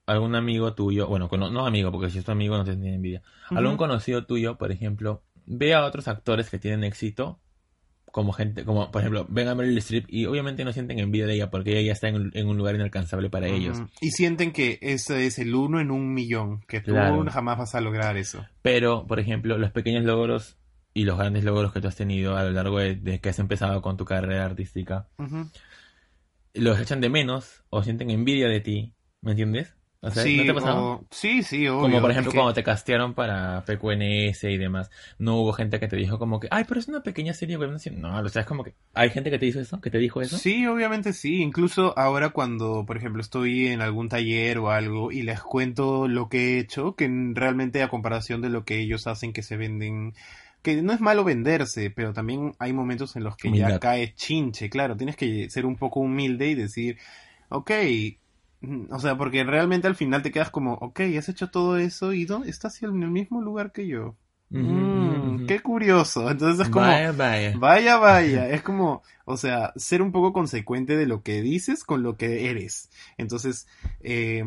algún 0.06 0.36
amigo 0.36 0.74
tuyo, 0.74 1.08
bueno, 1.08 1.30
cono- 1.30 1.50
no 1.52 1.66
amigo, 1.66 1.92
porque 1.92 2.10
si 2.10 2.20
es 2.20 2.26
tu 2.26 2.32
amigo 2.32 2.58
no 2.58 2.66
te 2.66 2.76
tiene 2.76 2.96
envidia, 2.96 3.22
algún 3.50 3.78
conocido 3.78 4.26
tuyo, 4.26 4.58
por 4.58 4.72
ejemplo, 4.72 5.24
ve 5.46 5.74
a 5.74 5.86
otros 5.86 6.08
actores 6.08 6.50
que 6.50 6.60
tienen 6.60 6.84
éxito, 6.84 7.40
como 8.16 8.32
gente, 8.32 8.64
como 8.64 8.92
por 8.92 9.02
ejemplo, 9.02 9.26
ven 9.28 9.50
a 9.50 9.56
Meryl 9.56 9.78
Streep 9.80 10.06
y 10.08 10.26
obviamente 10.26 10.64
no 10.64 10.72
sienten 10.72 11.00
envidia 11.00 11.28
de 11.28 11.34
ella 11.34 11.50
porque 11.50 11.72
ella 11.72 11.82
ya 11.88 11.92
está 11.92 12.08
en, 12.08 12.16
un- 12.16 12.32
en 12.34 12.48
un 12.48 12.56
lugar 12.56 12.74
inalcanzable 12.74 13.30
para 13.30 13.50
ellos. 13.50 13.78
Y 14.00 14.12
sienten 14.12 14.54
que 14.54 14.80
ese 14.82 15.26
es 15.26 15.38
el 15.38 15.54
uno 15.54 15.82
en 15.82 15.92
un 15.92 16.14
millón, 16.14 16.62
que 16.66 16.80
tú 16.80 16.92
Claro. 16.92 17.30
jamás 17.30 17.58
vas 17.58 17.76
a 17.76 17.82
lograr 17.82 18.16
eso. 18.16 18.46
Pero, 18.62 19.06
por 19.06 19.20
ejemplo, 19.20 19.58
los 19.58 19.72
pequeños 19.72 20.06
logros 20.06 20.58
y 20.94 21.04
los 21.04 21.18
grandes 21.18 21.44
logros 21.44 21.74
que 21.74 21.82
tú 21.82 21.90
has 21.90 21.98
tenido 21.98 22.38
a 22.38 22.46
lo 22.46 22.52
largo 22.52 22.80
de, 22.80 22.96
de 22.96 23.20
que 23.20 23.28
has 23.28 23.40
empezado 23.40 23.82
con 23.82 23.98
tu 23.98 24.06
carrera 24.06 24.46
artística, 24.46 25.10
los 26.54 26.80
echan 26.80 27.02
de 27.02 27.10
menos 27.10 27.66
o 27.70 27.84
sienten 27.84 28.10
envidia 28.12 28.48
de 28.48 28.62
ti, 28.62 28.94
¿me 29.22 29.32
entiendes? 29.32 29.76
O 30.06 30.12
sea, 30.12 30.24
sí, 30.24 30.38
¿no 30.38 30.46
te 30.46 30.70
o- 30.70 31.04
sí, 31.10 31.42
sí, 31.42 31.68
obvio. 31.68 31.82
Como 31.82 32.02
por 32.02 32.12
ejemplo 32.12 32.32
que- 32.32 32.38
cuando 32.38 32.54
te 32.54 32.64
castearon 32.64 33.16
para 33.16 33.66
PQNS 33.66 34.44
y 34.52 34.58
demás, 34.58 34.92
no 35.18 35.38
hubo 35.38 35.52
gente 35.52 35.80
que 35.80 35.88
te 35.88 35.96
dijo 35.96 36.20
como 36.20 36.40
que, 36.40 36.48
ay, 36.52 36.64
pero 36.68 36.80
es 36.80 36.88
una 36.88 37.02
pequeña 37.02 37.34
serie 37.34 37.58
web. 37.58 37.72
No, 37.98 38.20
o 38.20 38.30
sea, 38.30 38.42
es 38.44 38.48
como 38.48 38.64
que, 38.64 38.76
¿hay 38.94 39.10
gente 39.10 39.32
que 39.32 39.40
te 39.40 39.48
hizo 39.48 39.60
eso? 39.60 39.82
¿Que 39.82 39.90
te 39.90 39.98
dijo 39.98 40.22
eso? 40.22 40.38
Sí, 40.38 40.68
obviamente 40.68 41.12
sí. 41.12 41.42
Incluso 41.42 41.98
ahora 41.98 42.30
cuando, 42.30 42.86
por 42.86 42.98
ejemplo, 42.98 43.20
estoy 43.22 43.68
en 43.68 43.82
algún 43.82 44.08
taller 44.08 44.60
o 44.60 44.70
algo 44.70 45.12
y 45.12 45.24
les 45.24 45.42
cuento 45.42 46.08
lo 46.08 46.30
que 46.30 46.56
he 46.56 46.60
hecho, 46.60 46.96
que 46.96 47.10
realmente 47.34 47.82
a 47.82 47.88
comparación 47.90 48.42
de 48.42 48.50
lo 48.50 48.64
que 48.64 48.80
ellos 48.80 49.08
hacen, 49.08 49.34
que 49.34 49.42
se 49.42 49.58
venden, 49.58 50.14
que 50.62 50.82
no 50.84 50.94
es 50.94 51.02
malo 51.02 51.24
venderse, 51.24 51.90
pero 51.90 52.14
también 52.14 52.54
hay 52.60 52.74
momentos 52.74 53.16
en 53.16 53.24
los 53.24 53.38
que 53.38 53.48
ya 53.50 53.66
Humildad. 53.66 53.80
cae 53.80 54.14
chinche. 54.14 54.70
Claro, 54.70 54.96
tienes 54.96 55.16
que 55.16 55.50
ser 55.50 55.66
un 55.66 55.76
poco 55.78 56.00
humilde 56.00 56.48
y 56.50 56.56
decir, 56.56 56.98
ok, 57.50 57.72
o 58.90 59.00
sea, 59.00 59.18
porque 59.18 59.44
realmente 59.44 59.88
al 59.88 59.96
final 59.96 60.22
te 60.22 60.32
quedas 60.32 60.50
como, 60.50 60.74
ok, 60.76 61.02
has 61.18 61.30
hecho 61.30 61.50
todo 61.50 61.78
eso 61.78 62.14
y 62.14 62.26
¿dónde 62.26 62.50
estás 62.50 62.82
en 62.84 63.04
el 63.04 63.12
mismo 63.12 63.42
lugar 63.42 63.72
que 63.72 63.88
yo? 63.88 64.16
Mm, 64.50 65.46
qué 65.48 65.60
curioso. 65.60 66.30
Entonces 66.30 66.68
es 66.68 66.72
como, 66.72 66.86
Vaya, 66.86 67.12
vaya. 67.12 67.54
Vaya, 67.58 67.98
vaya, 67.98 68.50
es 68.50 68.62
como, 68.62 69.04
o 69.26 69.38
sea, 69.38 69.74
ser 69.76 70.02
un 70.02 70.12
poco 70.12 70.34
consecuente 70.34 70.96
de 70.96 71.06
lo 71.06 71.24
que 71.24 71.42
dices 71.42 71.84
con 71.84 72.04
lo 72.04 72.18
que 72.18 72.50
eres. 72.50 72.90
Entonces, 73.18 73.68
eh, 74.02 74.44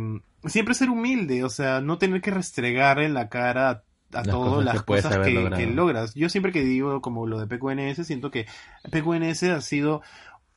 siempre 0.46 0.75
ser 0.75 0.90
humilde, 0.90 1.44
o 1.44 1.50
sea, 1.50 1.80
no 1.80 1.98
tener 1.98 2.20
que 2.20 2.30
restregar 2.30 3.00
en 3.00 3.14
la 3.14 3.28
cara 3.28 3.82
a, 4.12 4.20
a 4.20 4.62
Las 4.62 4.82
cosas 4.82 5.18
que 5.18 5.34
que, 5.34 5.50
que 5.50 5.66
logras. 5.66 6.14
Yo 6.14 6.28
siempre 6.28 6.52
que 6.52 6.62
digo 6.62 7.00
como 7.02 7.26
lo 7.26 7.38
de 7.38 7.46
PQNS, 7.46 8.06
siento 8.06 8.30
que 8.30 8.46
PQNS 8.90 9.42
ha 9.44 9.60
sido 9.60 10.02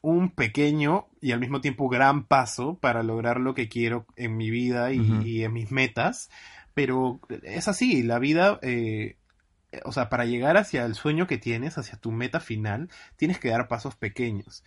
un 0.01 0.31
pequeño 0.31 1.07
y 1.21 1.31
al 1.31 1.39
mismo 1.39 1.61
tiempo 1.61 1.87
gran 1.87 2.25
paso 2.25 2.77
para 2.79 3.03
lograr 3.03 3.39
lo 3.39 3.53
que 3.53 3.69
quiero 3.69 4.05
en 4.15 4.35
mi 4.35 4.49
vida 4.49 4.91
y, 4.91 5.43
en 5.43 5.53
mis 5.53 5.71
metas. 5.71 6.29
Pero 6.73 7.19
es 7.43 7.67
así, 7.67 8.01
la 8.01 8.17
vida, 8.17 8.59
eh, 8.61 9.17
o 9.85 9.91
sea, 9.91 10.09
para 10.09 10.25
llegar 10.25 10.57
hacia 10.57 10.85
el 10.85 10.95
sueño 10.95 11.27
que 11.27 11.37
tienes, 11.37 11.77
hacia 11.77 11.97
tu 11.97 12.11
meta 12.11 12.39
final, 12.39 12.89
tienes 13.15 13.39
que 13.39 13.49
dar 13.49 13.67
pasos 13.67 13.95
pequeños 13.95 14.63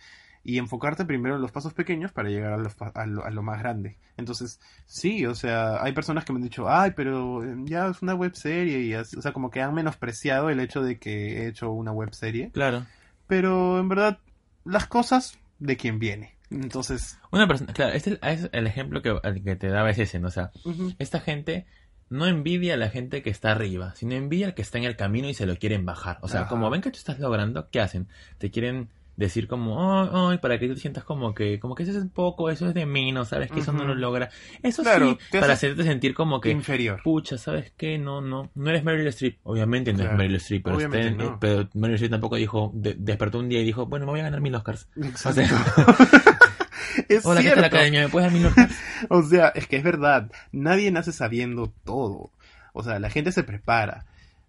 y 0.47 0.59
enfocarte 0.59 1.05
primero 1.05 1.35
en 1.35 1.41
los 1.41 1.51
pasos 1.51 1.73
pequeños 1.73 2.11
para 2.11 2.29
llegar 2.29 2.53
a, 2.53 3.05
lo, 3.07 3.25
a 3.25 3.29
lo 3.31 3.41
más 3.41 3.59
grande. 3.59 3.97
Entonces, 4.15 4.59
sí, 4.85 5.25
o 5.25 5.33
sea, 5.33 5.83
hay 5.83 5.91
personas 5.93 6.23
que 6.23 6.33
me 6.33 6.37
han 6.37 6.43
dicho, 6.43 6.69
ay, 6.69 6.91
pero 6.95 7.43
eh, 7.43 7.55
ya 7.65 7.87
es 7.87 8.03
una 8.03 8.13
web 8.13 8.35
serie 8.35 8.81
y 8.81 8.93
así, 8.93 9.17
o 9.17 9.23
sea, 9.23 9.33
como 9.33 9.49
que 9.49 9.63
han 9.63 9.73
menospreciado 9.73 10.51
el 10.51 10.59
hecho 10.59 10.83
de 10.83 10.99
que 10.99 11.39
he 11.41 11.47
hecho 11.47 11.71
una 11.71 11.91
web 11.91 12.13
serie, 12.13 12.51
Claro. 12.51 12.85
pero 13.25 13.79
en 13.79 13.89
verdad, 13.89 14.19
las 14.65 14.87
cosas 14.87 15.39
de 15.59 15.77
quien 15.77 15.99
viene. 15.99 16.35
Entonces, 16.51 17.17
Una 17.31 17.47
persona, 17.47 17.73
claro, 17.73 17.93
este 17.93 18.19
es 18.21 18.49
el 18.51 18.67
ejemplo 18.67 19.01
que, 19.01 19.17
al 19.23 19.43
que 19.43 19.55
te 19.55 19.67
daba 19.67 19.89
es 19.89 19.99
ese, 19.99 20.19
¿no? 20.19 20.27
O 20.27 20.31
sea, 20.31 20.51
esta 20.99 21.19
gente 21.19 21.65
no 22.09 22.27
envidia 22.27 22.75
a 22.75 22.77
la 22.77 22.89
gente 22.89 23.23
que 23.23 23.29
está 23.29 23.51
arriba, 23.51 23.95
sino 23.95 24.13
envidia 24.13 24.47
al 24.47 24.53
que 24.53 24.61
está 24.61 24.77
en 24.77 24.83
el 24.83 24.95
camino 24.95 25.27
y 25.27 25.33
se 25.33 25.45
lo 25.47 25.55
quieren 25.57 25.85
bajar. 25.85 26.19
O 26.21 26.27
sea, 26.27 26.41
Ajá. 26.41 26.49
como 26.49 26.69
ven 26.69 26.81
que 26.81 26.91
tú 26.91 26.97
estás 26.97 27.19
logrando, 27.19 27.69
¿qué 27.71 27.79
hacen? 27.79 28.07
Te 28.37 28.51
quieren 28.51 28.89
decir 29.17 29.47
como, 29.47 30.01
ay, 30.01 30.09
ay, 30.13 30.37
para 30.39 30.59
que 30.59 30.67
tú 30.67 30.73
te 30.75 30.79
sientas 30.81 31.03
como 31.03 31.33
que, 31.33 31.59
como 31.59 31.73
que 31.75 31.83
eso 31.83 31.97
es 31.97 32.05
poco, 32.13 32.49
eso 32.49 32.67
es 32.67 32.73
de 32.73 32.85
menos, 32.85 33.29
sabes 33.29 33.49
que 33.51 33.61
eso 33.61 33.71
no 33.71 33.85
lo 33.85 33.95
logra. 33.95 34.29
Eso 34.61 34.83
Claro, 34.83 35.17
sí, 35.31 35.39
para 35.39 35.53
hacerte 35.53 35.83
sentir 35.83 36.13
como 36.13 36.41
que, 36.41 36.51
inferior. 36.51 37.01
pucha, 37.03 37.37
¿sabes 37.37 37.71
qué? 37.77 37.97
No, 37.97 38.21
no, 38.21 38.51
no 38.55 38.69
eres 38.69 38.83
Meryl 38.83 39.07
Streep. 39.07 39.37
Obviamente 39.43 39.91
no 39.93 39.99
Claro. 39.99 40.11
es 40.11 40.17
Meryl 40.17 40.35
Streep, 40.35 40.63
pero, 40.63 40.79
está 40.79 41.01
en- 41.01 41.17
no. 41.17 41.37
pero 41.39 41.69
Meryl 41.73 41.95
Streep 41.95 42.11
tampoco 42.11 42.35
dijo, 42.35 42.71
de- 42.73 42.95
despertó 42.97 43.39
un 43.39 43.49
día 43.49 43.61
y 43.61 43.63
dijo, 43.65 43.85
bueno, 43.85 44.05
me 44.05 44.11
voy 44.11 44.19
a 44.19 44.23
ganar 44.23 44.41
mil 44.41 44.53
Oscars. 44.55 44.87
Exacto. 44.95 45.41
es 47.09 47.25
Hola, 47.25 47.41
¿qué 47.41 47.51
tal 47.51 47.63
academia? 47.63 48.01
¿Me 48.03 48.09
puedes 48.09 48.29
dar 48.31 48.37
mil 48.37 48.45
Oscars? 48.47 48.75
O 49.09 49.21
sea, 49.23 49.49
es 49.49 49.67
que 49.67 49.75
es 49.77 49.83
verdad, 49.83 50.31
nadie 50.51 50.89
nace 50.91 51.11
sabiendo 51.11 51.71
todo. 51.83 52.31
O 52.73 52.83
sea, 52.83 52.99
la 52.99 53.09
gente 53.09 53.31
se 53.31 53.43
prepara. 53.43 54.05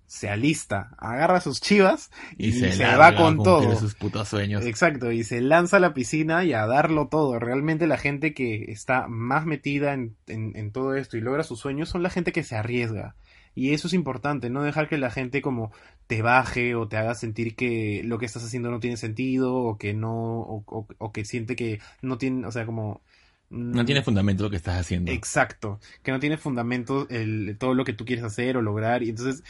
Se 0.07 0.29
alista, 0.29 0.91
agarra 0.99 1.41
sus 1.41 1.61
chivas 1.61 2.11
y, 2.39 2.49
Y, 2.49 2.53
se, 2.53 2.85
va 2.97 3.15
con 3.17 3.43
todo. 3.43 3.77
sus 3.79 3.95
putos 3.95 4.29
sueños. 4.29 4.65
Exacto, 4.65 5.11
y 5.13 5.25
se 5.25 5.41
lanza 5.41 5.79
a 5.79 5.81
la 5.81 5.95
piscina 5.95 6.45
y 6.45 6.53
a 6.53 6.67
darlo 6.67 7.09
todo. 7.09 7.39
Realmente 7.39 7.87
la 7.87 7.99
gente 7.99 8.35
que 8.35 8.71
está 8.71 9.07
más 9.09 9.47
metida 9.47 9.95
en, 9.95 10.17
en- 10.27 10.57
en 10.57 10.71
todo 10.73 10.95
esto 10.95 11.17
y 11.17 11.21
logra 11.21 11.43
sus 11.43 11.59
sueños 11.61 11.89
son 11.89 12.03
la 12.03 12.11
gente 12.11 12.33
que 12.33 12.43
se 12.45 12.57
arriesga. 12.57 13.17
Y 13.55 13.73
eso 13.73 13.89
es 13.89 13.95
importante, 13.95 14.51
no 14.51 14.63
dejar 14.63 14.87
que 14.89 14.99
la 14.99 15.11
gente 15.11 15.41
como 15.41 15.73
te 16.07 16.21
baje 16.21 16.75
o 16.75 16.89
te 16.89 16.99
haga 16.99 17.15
sentir 17.15 17.57
que 17.57 18.03
lo 18.05 18.19
que 18.19 18.27
estás 18.27 18.45
haciendo 18.45 18.71
no 18.71 18.81
tiene 18.81 18.99
sentido 18.99 19.55
o 19.55 19.79
que 19.79 19.95
no, 19.95 20.13
o, 20.41 20.63
o- 20.67 20.87
o 20.99 21.13
que 21.13 21.25
siente 21.25 21.57
que 21.57 21.81
no 22.03 22.19
tiene, 22.19 22.47
o 22.47 22.53
sea, 22.53 22.67
como... 22.67 23.01
No 23.49 23.85
tiene 23.85 24.03
fundamento 24.03 24.43
lo 24.43 24.51
que 24.51 24.57
estás 24.57 24.81
haciendo. 24.81 25.13
Exacto, 25.13 25.79
que 26.03 26.11
no 26.11 26.19
tiene 26.19 26.37
fundamento 26.37 27.07
el, 27.11 27.57
todo 27.61 27.75
lo 27.75 27.85
que 27.85 27.93
tú 27.93 28.05
quieres 28.05 28.25
hacer 28.25 28.57
o 28.57 28.63
lograr 28.63 29.05
y 29.05 29.09
entonces 29.11 29.45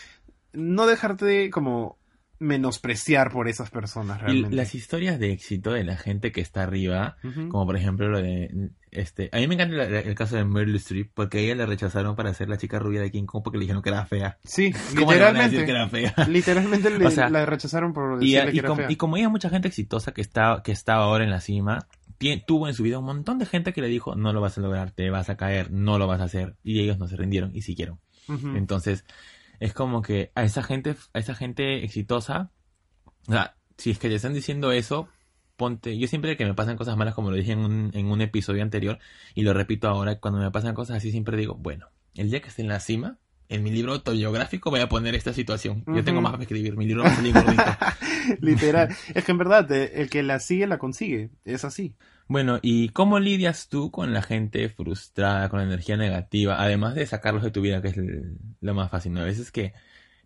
no 0.56 0.86
dejarte 0.86 1.50
como 1.50 1.98
menospreciar 2.38 3.32
por 3.32 3.48
esas 3.48 3.70
personas 3.70 4.18
Y 4.18 4.24
realmente. 4.24 4.56
las 4.56 4.74
historias 4.74 5.18
de 5.18 5.32
éxito 5.32 5.72
de 5.72 5.84
la 5.84 5.96
gente 5.96 6.32
que 6.32 6.42
está 6.42 6.64
arriba, 6.64 7.16
como 7.50 7.64
por 7.64 7.76
ejemplo 7.76 8.08
lo 8.08 8.20
de 8.20 8.70
este, 8.90 9.30
a 9.32 9.38
mí 9.38 9.48
me 9.48 9.54
encanta 9.54 9.84
el 10.00 10.14
caso 10.14 10.36
de 10.36 10.44
Meryl 10.44 10.76
Streep 10.76 11.10
porque 11.14 11.38
a 11.38 11.40
ella 11.40 11.54
le 11.54 11.66
rechazaron 11.66 12.14
para 12.14 12.32
ser 12.34 12.48
la 12.50 12.56
chica 12.58 12.78
rubia 12.78 13.00
de 13.00 13.10
King 13.10 13.24
Kong 13.24 13.42
porque 13.42 13.58
le 13.58 13.62
dijeron 13.64 13.82
que 13.82 13.88
era 13.90 14.04
fea. 14.06 14.38
Sí, 14.44 14.70
¿Cómo 14.98 15.12
le 15.12 15.20
van 15.20 15.36
a 15.36 15.42
decir 15.48 15.60
literalmente. 15.60 15.64
que 15.64 15.70
era 15.70 16.14
fea? 16.14 16.26
Literalmente 16.28 16.90
le- 16.98 17.06
O 17.06 17.10
sea, 17.10 17.30
la 17.30 17.46
rechazaron 17.46 17.92
por 17.94 18.22
Y, 18.22 18.32
decirle 18.32 18.50
y 18.50 18.52
que 18.54 18.58
era 18.60 18.68
como, 18.68 18.80
fea. 18.82 18.92
y 18.92 18.96
como 18.96 19.16
hay 19.16 19.26
mucha 19.28 19.48
gente 19.50 19.68
exitosa 19.68 20.12
que 20.12 20.20
está, 20.20 20.60
que 20.62 20.72
está 20.72 20.94
ahora 20.94 21.24
en 21.24 21.30
la 21.30 21.40
cima, 21.40 21.86
tuvo 22.46 22.68
en 22.68 22.74
su 22.74 22.82
vida 22.82 22.98
un 22.98 23.04
montón 23.06 23.38
de 23.38 23.46
gente 23.46 23.72
que 23.72 23.80
le 23.80 23.88
dijo, 23.88 24.14
no 24.14 24.32
lo 24.34 24.40
vas 24.42 24.56
a 24.58 24.60
lograr, 24.60 24.90
te 24.90 25.08
vas 25.10 25.28
a 25.30 25.36
caer, 25.36 25.70
no 25.70 25.98
lo 25.98 26.06
vas 26.06 26.20
a 26.20 26.24
hacer. 26.24 26.56
Y 26.62 26.80
ellos 26.80 26.98
no 26.98 27.06
se 27.08 27.16
rindieron 27.16 27.50
y 27.54 27.62
siguieron. 27.62 27.98
Entonces, 28.28 29.04
es 29.60 29.72
como 29.72 30.02
que 30.02 30.30
a 30.34 30.44
esa 30.44 30.62
gente, 30.62 30.96
a 31.12 31.18
esa 31.18 31.34
gente 31.34 31.84
exitosa, 31.84 32.50
o 33.28 33.32
sea, 33.32 33.56
si 33.76 33.90
es 33.90 33.98
que 33.98 34.08
te 34.08 34.14
están 34.14 34.34
diciendo 34.34 34.72
eso, 34.72 35.08
ponte, 35.56 35.98
yo 35.98 36.08
siempre 36.08 36.36
que 36.36 36.44
me 36.44 36.54
pasan 36.54 36.76
cosas 36.76 36.96
malas, 36.96 37.14
como 37.14 37.30
lo 37.30 37.36
dije 37.36 37.52
en 37.52 37.60
un, 37.60 37.90
en 37.94 38.06
un 38.06 38.20
episodio 38.20 38.62
anterior, 38.62 38.98
y 39.34 39.42
lo 39.42 39.52
repito 39.54 39.88
ahora, 39.88 40.18
cuando 40.18 40.40
me 40.40 40.50
pasan 40.50 40.74
cosas 40.74 40.98
así, 40.98 41.10
siempre 41.10 41.36
digo, 41.36 41.54
bueno, 41.54 41.88
el 42.14 42.30
día 42.30 42.40
que 42.40 42.48
esté 42.48 42.62
en 42.62 42.68
la 42.68 42.80
cima, 42.80 43.18
en 43.48 43.62
mi 43.62 43.70
libro 43.70 43.92
autobiográfico 43.92 44.70
voy 44.70 44.80
a 44.80 44.88
poner 44.88 45.14
esta 45.14 45.32
situación. 45.32 45.84
Yo 45.86 46.02
tengo 46.02 46.20
más 46.20 46.32
para 46.32 46.42
escribir, 46.42 46.76
mi 46.76 46.86
libro 46.86 47.04
va 47.04 47.10
a 47.10 47.14
salir 47.14 47.32
gordito. 47.32 47.62
Literal. 48.40 48.88
es 49.14 49.24
que 49.24 49.32
en 49.32 49.38
verdad, 49.38 49.70
eh, 49.70 49.92
el 49.94 50.10
que 50.10 50.22
la 50.22 50.40
sigue, 50.40 50.66
la 50.66 50.78
consigue. 50.78 51.30
Es 51.44 51.64
así. 51.64 51.94
Bueno, 52.28 52.58
¿y 52.60 52.88
cómo 52.88 53.18
lidias 53.20 53.68
tú 53.68 53.90
con 53.90 54.12
la 54.12 54.20
gente 54.22 54.68
frustrada, 54.68 55.48
con 55.48 55.60
la 55.60 55.66
energía 55.66 55.96
negativa? 55.96 56.60
Además 56.60 56.94
de 56.94 57.06
sacarlos 57.06 57.42
de 57.44 57.50
tu 57.52 57.60
vida, 57.60 57.80
que 57.80 57.88
es 57.88 57.96
lo 57.96 58.74
más 58.74 58.90
fácil, 58.90 59.12
¿no? 59.12 59.20
A 59.20 59.24
veces 59.24 59.52
que 59.52 59.72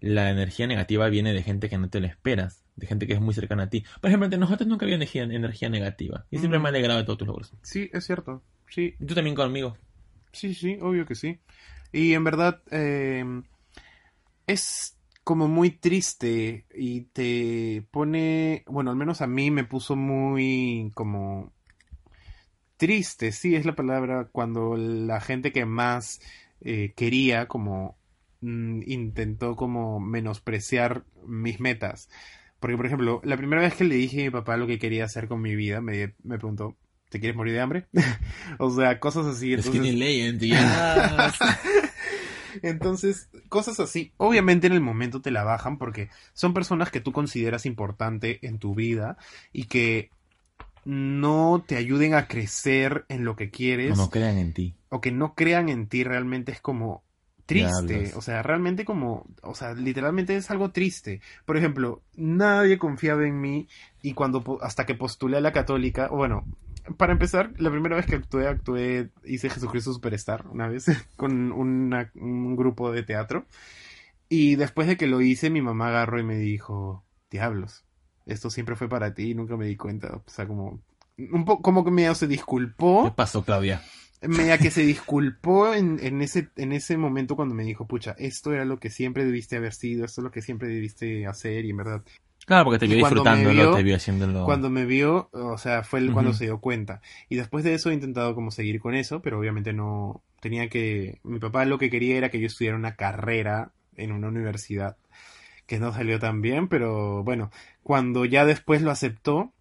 la 0.01 0.31
energía 0.31 0.67
negativa 0.67 1.09
viene 1.11 1.35
de 1.35 1.43
gente 1.43 1.69
que 1.69 1.77
no 1.77 1.91
te 1.91 2.01
la 2.01 2.07
esperas, 2.09 2.65
de 2.77 2.87
gente 2.87 3.07
que 3.07 3.13
es 3.13 3.21
muy 3.21 3.35
cercana 3.35 3.65
a 3.65 3.69
ti. 3.69 3.85
Por 4.01 4.09
ejemplo, 4.09 4.25
entre 4.25 4.41
nosotros 4.41 4.67
nunca 4.67 4.87
había 4.87 4.97
energía, 4.97 5.25
energía 5.25 5.69
negativa. 5.69 6.27
Y 6.31 6.39
siempre 6.39 6.59
Mm. 6.59 6.63
me 6.63 6.69
he 6.69 6.71
alegrado 6.71 7.01
de 7.01 7.05
todos 7.05 7.19
tus 7.19 7.29
logros. 7.29 7.53
Sí, 7.63 7.91
es 7.93 8.07
cierto. 8.07 8.43
Sí, 8.71 8.95
Y 8.99 9.05
tú 9.05 9.15
también 9.15 9.37
conmigo. 9.37 9.77
sí, 10.33 10.55
sí, 10.55 10.79
obvio 10.81 11.05
que 11.05 11.15
sí. 11.15 11.39
Y 11.93 12.15
en 12.15 12.25
verdad, 12.25 12.63
eh, 12.71 13.25
es 14.47 14.97
como 15.25 15.49
muy 15.49 15.71
triste 15.71 16.67
y 16.75 17.03
te 17.03 17.87
pone, 17.91 18.65
bueno, 18.67 18.91
al 18.91 18.97
menos 18.97 19.21
a 19.21 19.27
mí 19.27 19.51
me 19.51 19.65
puso 19.65 19.97
muy 19.97 20.91
como 20.95 21.53
triste, 22.81 23.31
sí, 23.31 23.55
es 23.55 23.67
la 23.67 23.75
palabra, 23.75 24.31
cuando 24.33 24.75
la 24.75 25.21
gente 25.21 25.53
que 25.53 25.67
más 25.67 26.23
eh, 26.63 26.95
quería 26.97 27.47
como 27.47 27.99
mm, 28.41 28.81
intentó 28.87 29.55
como 29.55 30.01
menospreciar 30.01 31.05
mis 31.27 31.61
metas. 31.61 32.09
Porque, 32.59 32.79
por 32.79 32.87
ejemplo, 32.87 33.21
la 33.23 33.37
primera 33.37 33.61
vez 33.61 33.75
que 33.75 33.85
le 33.85 33.97
dije 33.97 34.23
a 34.23 34.25
mi 34.25 34.31
papá 34.31 34.57
lo 34.57 34.67
que 34.67 34.79
quería 34.79 35.05
hacer 35.05 35.29
con 35.29 35.43
mi 35.43 35.55
vida, 35.55 35.83
me, 35.83 36.15
me 36.23 36.39
preguntó, 36.39 36.75
¿te 37.11 37.21
quieres 37.21 37.37
morir 37.37 37.53
de 37.53 37.61
hambre? 37.61 37.87
o 38.59 38.71
sea, 38.71 38.99
cosas 38.99 39.27
así. 39.27 39.53
Es 39.53 39.69
que 39.69 39.77
Entonces, 39.77 40.49
ya. 40.49 41.35
entonces, 42.63 43.29
cosas 43.51 43.79
así, 43.79 44.15
obviamente 44.17 44.69
en 44.69 44.73
el 44.73 44.81
momento 44.81 45.21
te 45.21 45.31
la 45.31 45.45
bajan 45.45 45.77
porque 45.77 46.09
son 46.33 46.55
personas 46.55 46.91
que 46.91 47.03
tú 47.03 47.13
consideras 47.13 47.67
importante 47.67 48.39
en 48.47 48.59
tu 48.59 48.75
vida 48.75 49.19
y 49.53 49.65
que 49.65 50.09
no 50.85 51.65
te 51.67 51.77
ayuden 51.77 52.15
a 52.15 52.27
crecer 52.27 53.05
en 53.09 53.25
lo 53.25 53.37
que 53.37 53.51
quieres 53.51 53.97
no 53.97 54.11
crean 54.11 54.39
en 54.39 54.53
ti. 54.53 54.75
o 54.89 55.01
que 55.01 55.13
no 55.13 55.35
crean 55.35 55.69
en 55.69 55.87
ti 55.89 56.05
realmente 56.05 56.53
es 56.53 56.61
como 56.61 57.03
triste, 57.47 58.13
o 58.15 58.23
sea, 58.23 58.43
realmente 58.43 58.85
como, 58.85 59.27
o 59.43 59.55
sea, 59.57 59.75
literalmente 59.75 60.37
es 60.37 60.51
algo 60.53 60.71
triste. 60.71 61.21
Por 61.45 61.57
ejemplo, 61.57 62.01
nadie 62.15 62.79
confiaba 62.79 63.27
en 63.27 63.41
mí 63.41 63.69
y 64.03 64.15
cuando 64.15 64.59
hasta 64.63 64.87
que 64.87 64.95
postulé 64.95 65.39
a 65.39 65.41
la 65.41 65.53
católica, 65.53 66.09
o 66.13 66.17
bueno, 66.17 66.47
para 66.97 67.13
empezar, 67.13 67.53
la 67.59 67.71
primera 67.71 67.97
vez 67.97 68.07
que 68.07 68.15
actué, 68.17 68.47
actué, 68.47 69.11
hice 69.25 69.51
Jesucristo 69.51 69.93
Superstar 69.93 70.47
una 70.49 70.69
vez 70.69 70.87
con 71.17 71.51
una- 71.53 72.11
un 72.15 72.57
grupo 72.57 72.93
de 72.93 73.03
teatro 73.03 73.47
y 74.29 74.57
después 74.57 74.87
de 74.89 74.97
que 74.97 75.07
lo 75.07 75.21
hice, 75.21 75.51
mi 75.51 75.63
mamá 75.63 75.89
agarró 75.89 76.21
y 76.21 76.25
me 76.25 76.37
dijo, 76.37 77.05
diablos, 77.31 77.85
esto 78.27 78.51
siempre 78.51 78.77
fue 78.77 78.89
para 78.89 79.15
ti 79.15 79.31
y 79.31 79.35
nunca 79.35 79.57
me 79.57 79.67
di 79.67 79.77
cuenta, 79.77 80.17
o 80.17 80.25
sea, 80.31 80.47
como 80.47 80.83
un 81.19 81.45
poco 81.45 81.63
como 81.63 81.85
que 81.85 81.91
medio 81.91 82.15
se 82.15 82.27
disculpó 82.27 83.11
¿Qué 83.11 83.11
pasó, 83.11 83.45
Claudia? 83.45 83.83
media 84.23 84.61
que 84.61 84.71
se 84.71 84.83
disculpó 84.85 85.75
en, 85.75 85.99
en 86.05 86.21
ese, 86.23 86.51
en 86.57 86.73
ese 86.73 86.97
momento 86.97 87.37
cuando 87.37 87.55
me 87.55 87.65
dijo, 87.65 87.87
pucha, 87.87 88.13
esto 88.19 88.53
era 88.53 88.65
lo 88.65 88.79
que 88.79 88.91
siempre 88.91 89.25
debiste 89.25 89.57
haber 89.57 89.73
sido, 89.73 90.05
esto 90.05 90.21
es 90.21 90.25
lo 90.25 90.31
que 90.31 90.43
siempre 90.43 90.69
debiste 90.69 91.27
hacer, 91.27 91.65
y 91.65 91.71
en 91.71 91.77
verdad, 91.79 92.05
Claro, 92.47 92.65
porque 92.67 92.79
te 92.79 92.87
vio 92.87 92.99
cuando 92.99 92.99
disfrutándolo, 92.99 93.69
vio- 93.69 93.71
te 93.71 93.83
vio 93.83 93.97
haciéndolo. 93.97 94.43
cuando 94.43 94.71
me 94.71 94.87
vio, 94.87 95.31
o 95.33 95.59
sea, 95.59 95.85
fue 95.85 96.01
el- 96.01 96.13
cuando 96.13 96.33
Ujú. 96.33 96.35
se 96.35 96.45
dio 96.47 96.61
cuenta. 96.61 97.03
Y 97.29 97.37
después 97.37 97.65
de 97.65 97.75
eso 97.75 97.91
he 97.91 97.95
intentado 97.95 98.35
como 98.35 98.51
seguir 98.53 98.81
con 98.81 98.95
eso, 98.95 99.23
pero 99.23 99.39
obviamente 99.41 99.73
no, 99.75 100.25
tenía 100.41 100.69
que, 100.71 101.21
mi 101.25 101.39
papá 101.41 101.65
lo 101.67 101.79
que 101.79 101.91
quería 101.91 102.17
era 102.19 102.31
que 102.31 102.41
yo 102.41 102.47
estudiara 102.49 102.77
una 102.79 102.97
carrera 102.97 103.73
en 103.97 104.13
una 104.13 104.29
universidad, 104.29 104.97
que 105.67 105.79
no 105.79 105.93
salió 105.93 106.19
tan 106.19 106.43
bien, 106.43 106.69
pero 106.69 107.23
bueno, 107.25 107.51
cuando 107.83 108.25
ya 108.25 108.45
después 108.45 108.83
lo 108.83 108.91
aceptó, 108.91 109.53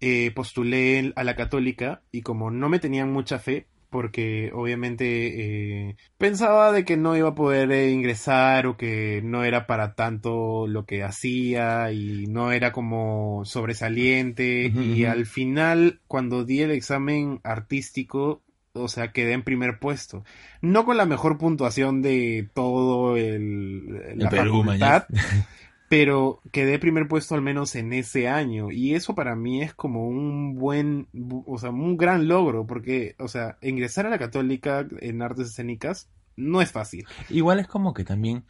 eh, 0.00 0.32
postulé 0.34 1.12
a 1.16 1.24
la 1.24 1.36
católica 1.36 2.02
y 2.10 2.22
como 2.22 2.50
no 2.50 2.68
me 2.68 2.80
tenían 2.80 3.12
mucha 3.12 3.38
fe, 3.38 3.66
porque 3.88 4.50
obviamente 4.54 5.88
eh, 5.88 5.96
pensaba 6.16 6.72
de 6.72 6.84
que 6.84 6.96
no 6.96 7.16
iba 7.16 7.28
a 7.28 7.34
poder 7.34 7.70
eh, 7.70 7.90
ingresar 7.90 8.66
o 8.66 8.76
que 8.76 9.20
no 9.22 9.44
era 9.44 9.66
para 9.66 9.94
tanto 9.94 10.66
lo 10.66 10.86
que 10.86 11.02
hacía 11.04 11.92
y 11.92 12.26
no 12.26 12.52
era 12.52 12.72
como 12.72 13.42
sobresaliente 13.44 14.72
y 14.74 15.04
al 15.04 15.26
final 15.26 16.00
cuando 16.08 16.44
di 16.44 16.62
el 16.62 16.70
examen 16.70 17.40
artístico 17.44 18.42
o 18.74 18.88
sea, 18.88 19.12
quedé 19.12 19.32
en 19.34 19.42
primer 19.42 19.78
puesto. 19.78 20.24
No 20.60 20.84
con 20.84 20.96
la 20.96 21.04
mejor 21.04 21.38
puntuación 21.38 22.02
de 22.02 22.48
todo 22.54 23.16
el, 23.16 24.18
la 24.18 24.30
Perú, 24.30 24.62
facultad. 24.64 25.04
pero 25.92 26.40
quedé 26.52 26.78
primer 26.78 27.06
puesto 27.06 27.34
al 27.34 27.42
menos 27.42 27.74
en 27.74 27.92
ese 27.92 28.26
año 28.26 28.70
y 28.70 28.94
eso 28.94 29.14
para 29.14 29.36
mí 29.36 29.60
es 29.60 29.74
como 29.74 30.08
un 30.08 30.54
buen, 30.54 31.06
bu- 31.12 31.44
o 31.46 31.58
sea, 31.58 31.68
un 31.68 31.98
gran 31.98 32.28
logro 32.28 32.66
porque, 32.66 33.14
o 33.18 33.28
sea, 33.28 33.58
ingresar 33.60 34.06
a 34.06 34.08
la 34.08 34.18
católica 34.18 34.86
en 35.00 35.20
artes 35.20 35.48
escénicas 35.48 36.08
no 36.34 36.62
es 36.62 36.72
fácil. 36.72 37.04
Igual 37.28 37.60
es 37.60 37.66
como 37.66 37.92
que 37.92 38.04
también. 38.04 38.44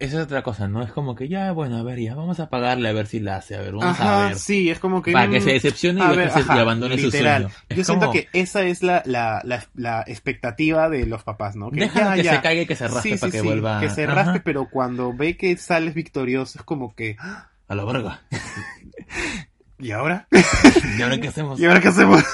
Esa 0.00 0.16
es 0.16 0.22
otra 0.24 0.42
cosa, 0.42 0.66
¿no? 0.66 0.82
Es 0.82 0.90
como 0.92 1.14
que 1.14 1.28
ya, 1.28 1.52
bueno, 1.52 1.76
a 1.76 1.82
ver, 1.82 1.98
ya 2.00 2.14
vamos 2.14 2.40
a 2.40 2.48
pagarle 2.48 2.88
a 2.88 2.92
ver 2.92 3.06
si 3.06 3.20
la 3.20 3.36
hace, 3.36 3.54
a 3.54 3.60
ver, 3.60 3.74
vamos 3.74 4.00
a 4.00 4.28
ver. 4.28 4.36
sí, 4.38 4.70
es 4.70 4.78
como 4.78 5.02
que... 5.02 5.12
Para 5.12 5.28
que 5.28 5.42
se 5.42 5.52
decepcione 5.52 6.02
y, 6.02 6.16
ver, 6.16 6.30
se- 6.30 6.38
ajá, 6.40 6.56
y 6.56 6.58
abandone 6.58 6.96
literal. 6.96 7.42
su 7.42 7.48
sueño. 7.50 7.64
Es 7.68 7.76
Yo 7.76 7.84
siento 7.84 8.10
que 8.10 8.28
esa 8.32 8.62
es 8.62 8.82
la, 8.82 9.02
la, 9.04 9.42
la, 9.44 9.62
la 9.74 10.00
expectativa 10.06 10.88
de 10.88 11.04
los 11.04 11.22
papás, 11.22 11.54
¿no? 11.54 11.70
Que 11.70 11.80
ya, 11.94 12.14
que 12.14 12.22
ya. 12.22 12.36
se 12.36 12.40
caiga 12.40 12.62
y 12.62 12.66
que 12.66 12.76
se 12.76 12.88
raspe 12.88 13.02
Sí, 13.02 13.16
para 13.18 13.30
sí, 13.30 13.36
que 13.36 13.40
sí, 13.42 13.46
vuelva. 13.46 13.78
que 13.80 13.90
se 13.90 14.04
Ajá, 14.04 14.14
raspe, 14.14 14.40
pero 14.40 14.70
cuando 14.70 15.12
ve 15.14 15.36
que 15.36 15.54
sales 15.58 15.92
victorioso 15.92 16.58
es 16.58 16.64
como 16.64 16.94
que, 16.94 17.16
"Ah, 17.20 17.50
A 17.68 17.74
la 17.74 17.84
verga. 17.84 18.22
¿y 19.78 19.90
ahora? 19.92 20.28
¿Y 20.98 21.02
ahora 21.02 21.20
qué 21.20 21.28
hacemos? 21.28 21.60
¿Y 21.60 21.66
ahora 21.66 21.80
qué 21.80 21.88
hacemos? 21.88 22.24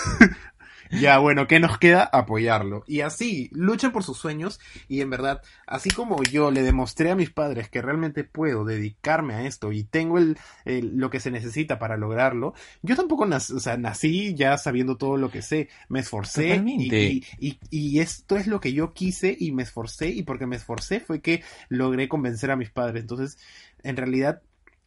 Ya, 0.99 1.19
bueno, 1.19 1.47
¿qué 1.47 1.61
nos 1.61 1.79
queda? 1.79 2.05
Apoyarlo. 2.05 2.85
Y 2.87 3.01
así, 3.01 3.49
luchen 3.53 3.93
por 3.93 4.05
sus 4.05 4.19
sueños 4.19 4.61
y 4.89 5.01
en 5.01 5.11
verdad, 5.11 5.43
así 5.67 5.91
como 5.91 6.23
yo 6.25 6.51
le 6.51 6.63
demostré 6.63 7.11
a 7.11 7.17
mis 7.17 7.31
padres 7.31 7.69
que 7.69 7.83
realmente 7.83 8.25
puedo 8.25 8.65
dedicarme 8.65 9.35
a 9.35 9.45
esto 9.47 9.73
y 9.73 9.85
tengo 9.85 10.19
el, 10.19 10.39
el- 10.65 10.97
lo 10.97 11.11
que 11.11 11.21
se 11.21 11.31
necesita 11.31 11.79
para 11.79 11.97
lograrlo, 11.97 12.55
yo 12.83 12.97
tampoco 12.97 13.27
nací, 13.27 13.53
o 13.55 13.61
sea, 13.61 13.77
nací 13.77 14.35
ya 14.35 14.57
sabiendo 14.59 14.97
todo 14.97 15.17
lo 15.17 15.31
que 15.31 15.43
sé, 15.43 15.69
me 15.89 16.01
esforcé 16.01 16.71
y, 16.77 16.95
Totalmente. 16.95 17.01
y, 17.01 17.25
y- 17.39 17.59
y 17.71 18.01
esto 18.01 18.37
es 18.37 18.47
lo 18.47 18.61
que 18.61 18.73
yo 18.73 18.93
quise 18.93 19.37
y 19.39 19.53
me 19.53 19.63
esforcé 19.65 20.09
y 20.09 20.23
porque 20.23 20.47
me 20.47 20.57
esforcé 20.57 21.01
fue 21.01 21.21
que 21.21 21.43
logré 21.69 22.09
convencer 22.09 22.51
a 22.51 22.57
mis 22.57 22.71
padres. 22.71 23.03
Entonces, 23.03 23.39
en 23.83 23.97
realidad, 23.97 24.43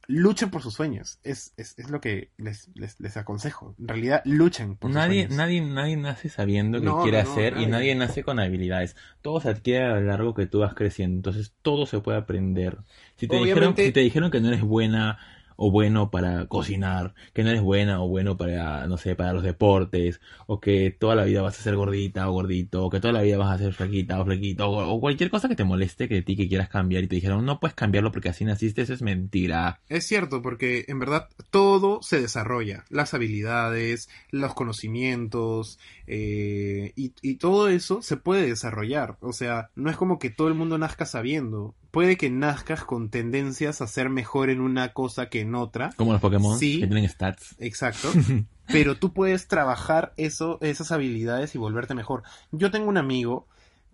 luchen 0.10 0.50
por 0.50 0.63
sus 0.63 0.74
sueños. 0.74 1.20
Es, 1.24 1.54
es, 1.56 1.78
es 1.78 1.89
lo 1.92 2.01
que 2.01 2.32
les, 2.38 2.68
les, 2.74 3.00
les, 3.00 3.16
aconsejo. 3.16 3.75
En 3.80 3.88
realidad, 3.88 4.22
luchen 4.25 4.75
por 4.75 4.89
nadie, 4.89 5.28
sus 5.28 5.36
sueños. 5.36 5.38
Nadie, 5.38 5.62
nadie 5.62 5.98
nace 5.98 6.30
sabiendo 6.30 6.80
qué 6.80 6.86
No, 6.86 7.04
quiere 7.04 7.24
no, 7.24 7.30
hacer 7.30 7.58
y 7.58 7.68
nadie. 7.68 7.94
nace 7.94 8.24
con 8.24 8.39
habilidades. 8.39 8.96
Todo 9.22 9.39
se 9.39 9.50
adquiere 9.50 9.86
a 9.86 9.96
lo 9.96 10.01
largo 10.01 10.34
que 10.34 10.48
tú 10.48 10.60
vas 10.60 10.74
creciendo. 10.74 11.18
Entonces, 11.18 11.54
todo 11.62 11.86
se 11.86 12.00
puede 12.00 12.18
aprender. 12.18 12.80
Si 13.18 13.28
te, 13.28 13.38
dijeron, 13.38 13.75
si 13.75 13.92
te 13.92 14.00
dijeron 14.00 14.32
que 14.32 14.42
no 14.42 14.48
eres 14.48 14.62
buena 14.62 15.20
o 15.62 15.72
bueno 15.72 16.10
para 16.10 16.46
cocinar, 16.46 17.13
que 17.34 17.44
no 17.44 17.50
eres 17.50 17.62
buena 17.62 18.01
o 18.01 18.08
bueno 18.08 18.38
para, 18.38 18.88
no 18.88 18.98
sé, 18.98 19.16
para 19.16 19.34
los 19.34 19.44
deportes, 19.44 20.22
o 20.48 20.62
que 20.62 20.89
toda 20.89 21.16
la 21.16 21.25
vida 21.25 21.42
vas 21.42 21.60
a 21.60 21.62
ser 21.62 21.75
gordita 21.75 22.30
o 22.30 22.32
gordito, 22.32 22.86
o 22.86 22.89
que 22.89 23.01
toda 23.01 23.12
la 23.12 23.22
vida 23.24 23.38
vas 23.38 23.56
a 23.56 23.58
ser 23.58 23.74
flaquita 23.74 24.22
o 24.22 24.25
flaquito, 24.25 24.72
o, 24.72 25.00
cualquier 25.01 25.30
cosa 25.30 25.50
que 25.50 25.58
te 25.58 25.66
moleste 25.66 26.08
que 26.08 26.16
de 26.16 26.22
ti 26.22 26.38
que 26.38 26.48
quieras 26.48 26.70
cambiar 26.70 27.04
y 27.04 27.08
te 27.10 27.16
dijeron 27.16 27.44
no 27.46 27.60
puedes 27.60 27.75
cambiarlo 27.75 28.13
porque 28.13 28.30
así 28.30 28.46
naciste, 28.46 28.84
eso 28.84 28.94
es 28.94 29.01
mentira. 29.01 29.82
Es 29.89 30.08
cierto, 30.08 30.42
porque 30.42 30.86
en 30.88 31.00
verdad 31.00 31.28
todo 31.50 32.01
se 32.01 32.22
desarrolla. 32.22 32.86
Las 32.89 33.13
habilidades, 33.13 34.08
los 34.32 34.54
conocimientos, 34.54 35.78
eh, 36.08 36.94
y, 36.96 37.13
y 37.22 37.36
todo 37.36 37.68
eso 37.68 38.01
se 38.01 38.16
puede 38.16 38.48
desarrollar. 38.48 39.18
O 39.20 39.34
sea, 39.34 39.72
no 39.75 39.89
es 39.89 39.98
como 39.98 40.20
que 40.20 40.30
todo 40.30 40.48
el 40.48 40.54
mundo 40.54 40.78
nazca 40.78 41.06
sabiendo. 41.06 41.75
Puede 41.91 42.17
que 42.17 42.29
nazcas 42.29 42.84
con 42.84 43.10
tendencias 43.10 43.81
a 43.81 43.88
ser 43.88 44.10
mejor 44.10 44.50
en 44.50 44.62
una 44.62 44.93
cosa 44.93 45.29
que 45.29 45.41
en 45.41 45.55
otra. 45.55 45.89
Como 45.96 46.12
los 46.13 46.22
Pokémon 46.22 46.58
Sí. 46.60 46.79
que 46.81 46.88
tienen 46.88 47.10
stats. 47.10 47.55
Exacto. 47.60 48.12
Pero 48.67 48.98
tú 48.98 49.13
puedes 49.13 49.48
trabajar 49.48 50.13
eso, 50.15 50.60
esas 50.62 50.91
habilidades 50.91 51.55
y 51.55 51.58
volverte 51.58 51.96
mejor. 51.96 52.22
Yo 52.51 52.69
tengo 52.69 52.88
un 52.88 52.98
amigo 52.98 53.48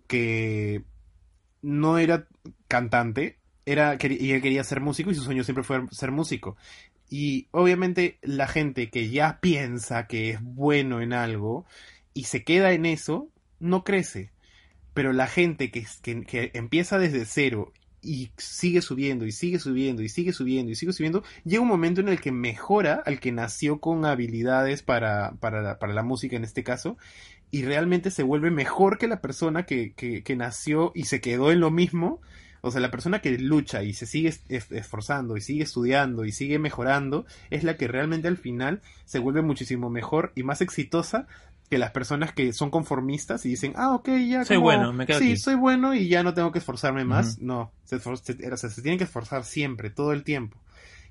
que 0.06 0.82
no 1.62 1.96
era 1.98 2.26
cantante, 2.68 3.38
era, 3.64 3.96
y 4.00 4.32
él 4.32 4.42
quería 4.42 4.62
ser 4.64 4.80
músico 4.80 5.10
y 5.10 5.14
su 5.14 5.22
sueño 5.22 5.42
siempre 5.44 5.64
fue 5.64 5.86
ser 5.90 6.10
músico. 6.12 6.56
Y 7.08 7.48
obviamente 7.52 8.18
la 8.22 8.46
gente 8.46 8.90
que 8.90 9.08
ya 9.10 9.38
piensa 9.40 10.06
que 10.06 10.30
es 10.30 10.42
bueno 10.42 11.00
en 11.00 11.12
algo 11.14 11.64
y 12.12 12.24
se 12.24 12.44
queda 12.44 12.72
en 12.72 12.84
eso, 12.84 13.28
no 13.58 13.82
crece. 13.84 14.30
Pero 14.92 15.12
la 15.12 15.26
gente 15.26 15.70
que, 15.70 15.86
que, 16.02 16.22
que 16.24 16.50
empieza 16.54 16.98
desde 16.98 17.24
cero 17.24 17.72
y 18.06 18.30
sigue 18.36 18.80
subiendo 18.80 19.26
y 19.26 19.32
sigue 19.32 19.58
subiendo 19.58 20.02
y 20.02 20.08
sigue 20.08 20.32
subiendo 20.32 20.70
y 20.70 20.76
sigue 20.76 20.92
subiendo, 20.92 21.24
llega 21.44 21.60
un 21.62 21.68
momento 21.68 22.00
en 22.00 22.08
el 22.08 22.20
que 22.20 22.30
mejora 22.32 23.02
al 23.04 23.18
que 23.20 23.32
nació 23.32 23.80
con 23.80 24.04
habilidades 24.04 24.82
para, 24.82 25.32
para, 25.40 25.60
la, 25.60 25.78
para 25.78 25.92
la 25.92 26.02
música 26.02 26.36
en 26.36 26.44
este 26.44 26.62
caso 26.62 26.96
y 27.50 27.64
realmente 27.64 28.10
se 28.10 28.22
vuelve 28.22 28.50
mejor 28.50 28.98
que 28.98 29.08
la 29.08 29.20
persona 29.20 29.66
que, 29.66 29.92
que, 29.94 30.22
que 30.22 30.36
nació 30.36 30.92
y 30.94 31.04
se 31.04 31.20
quedó 31.20 31.50
en 31.52 31.60
lo 31.60 31.70
mismo. 31.70 32.20
O 32.62 32.70
sea, 32.72 32.80
la 32.80 32.90
persona 32.90 33.20
que 33.20 33.38
lucha 33.38 33.84
y 33.84 33.92
se 33.92 34.06
sigue 34.06 34.28
es- 34.28 34.72
esforzando 34.72 35.36
y 35.36 35.40
sigue 35.40 35.62
estudiando 35.62 36.24
y 36.24 36.32
sigue 36.32 36.58
mejorando 36.58 37.24
es 37.50 37.62
la 37.62 37.76
que 37.76 37.86
realmente 37.86 38.26
al 38.26 38.36
final 38.38 38.82
se 39.04 39.20
vuelve 39.20 39.42
muchísimo 39.42 39.90
mejor 39.90 40.32
y 40.34 40.42
más 40.42 40.60
exitosa 40.60 41.28
que 41.68 41.78
las 41.78 41.90
personas 41.90 42.32
que 42.32 42.52
son 42.52 42.70
conformistas 42.70 43.44
y 43.46 43.50
dicen, 43.50 43.72
ah, 43.76 43.94
ok, 43.94 44.08
ya. 44.28 44.44
Soy 44.44 44.56
como- 44.56 44.64
bueno, 44.66 44.92
me 44.92 45.06
quedo 45.06 45.18
Sí, 45.18 45.32
aquí". 45.32 45.36
soy 45.38 45.54
bueno 45.56 45.94
y 45.94 46.08
ya 46.08 46.22
no 46.22 46.32
tengo 46.34 46.52
que 46.52 46.58
esforzarme 46.58 47.04
más. 47.04 47.38
No, 47.40 47.72
se, 47.84 47.98
se- 47.98 48.70
se 48.70 48.82
tienen 48.82 48.98
que 48.98 49.04
esforzar 49.04 49.44
siempre, 49.44 49.90
todo 49.90 50.12
el 50.12 50.22
tiempo. 50.24 50.58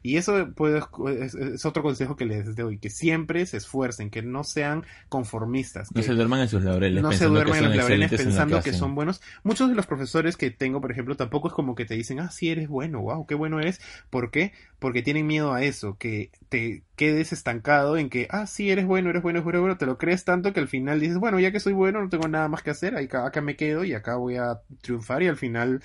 Y 0.05 0.17
eso 0.17 0.53
puede- 0.53 0.81
es, 1.19 1.33
es 1.33 1.65
otro 1.65 1.81
consejo 1.81 2.15
que 2.15 2.25
les 2.25 2.55
doy, 2.55 2.77
que 2.77 2.89
siempre 2.91 3.45
se 3.47 3.57
esfuercen, 3.57 4.09
que 4.12 4.21
no 4.21 4.43
sean 4.43 4.83
conformistas. 5.09 5.89
No 5.95 6.03
se 6.03 6.13
duerman 6.13 6.41
en 6.41 6.47
sus 6.50 6.63
laureles 6.63 7.01
no 7.01 7.12
se 7.12 7.25
duerman 7.25 7.57
en 7.57 7.63
los 7.63 7.75
laureles 7.77 8.09
pensando 8.25 8.55
que 8.62 8.71
son 8.79 8.93
buenos. 8.95 9.21
Muchos 9.43 9.67
de 9.69 9.75
los 9.75 9.88
profesores 9.88 10.38
que 10.38 10.51
tengo, 10.51 10.79
por 10.81 10.91
ejemplo, 10.91 11.15
tampoco 11.15 11.47
es 11.47 11.53
como 11.55 11.74
que 11.74 11.85
te 11.85 11.95
dicen, 11.95 12.19
ah, 12.19 12.29
sí, 12.29 12.50
eres 12.50 12.67
bueno, 12.69 13.01
wow, 13.01 13.25
qué 13.25 13.33
bueno 13.35 13.59
eres. 13.59 13.81
¿Por 14.12 14.29
qué? 14.29 14.53
Porque 14.79 15.01
tienen 15.01 15.25
miedo 15.25 15.53
a 15.53 15.63
eso, 15.63 15.97
que 15.97 16.29
te 16.50 16.83
quedes 16.95 17.33
estancado 17.33 17.97
en 17.97 18.09
que, 18.09 18.27
ah, 18.29 18.45
sí, 18.45 18.69
eres 18.69 18.85
bueno, 18.85 19.09
eres 19.09 19.24
bueno, 19.24 19.38
eres 19.39 19.43
bueno, 19.45 19.62
bueno, 19.62 19.77
te 19.77 19.85
lo 19.88 19.97
crees 19.97 20.24
tanto 20.24 20.53
que 20.53 20.59
al 20.59 20.67
final 20.67 21.00
dices, 21.00 21.17
bueno, 21.17 21.39
ya 21.39 21.51
que 21.51 21.59
soy 21.59 21.74
bueno, 21.74 22.01
no 22.01 22.09
tengo 22.09 22.27
nada 22.27 22.47
más 22.47 22.62
que 22.62 22.69
hacer, 22.69 22.95
acá, 22.95 23.25
acá 23.25 23.41
me 23.41 23.55
quedo 23.55 23.83
y 23.83 23.93
acá 23.93 24.17
voy 24.17 24.35
a 24.38 24.59
triunfar 24.81 25.24
y 25.24 25.27
al 25.27 25.38
final 25.38 25.81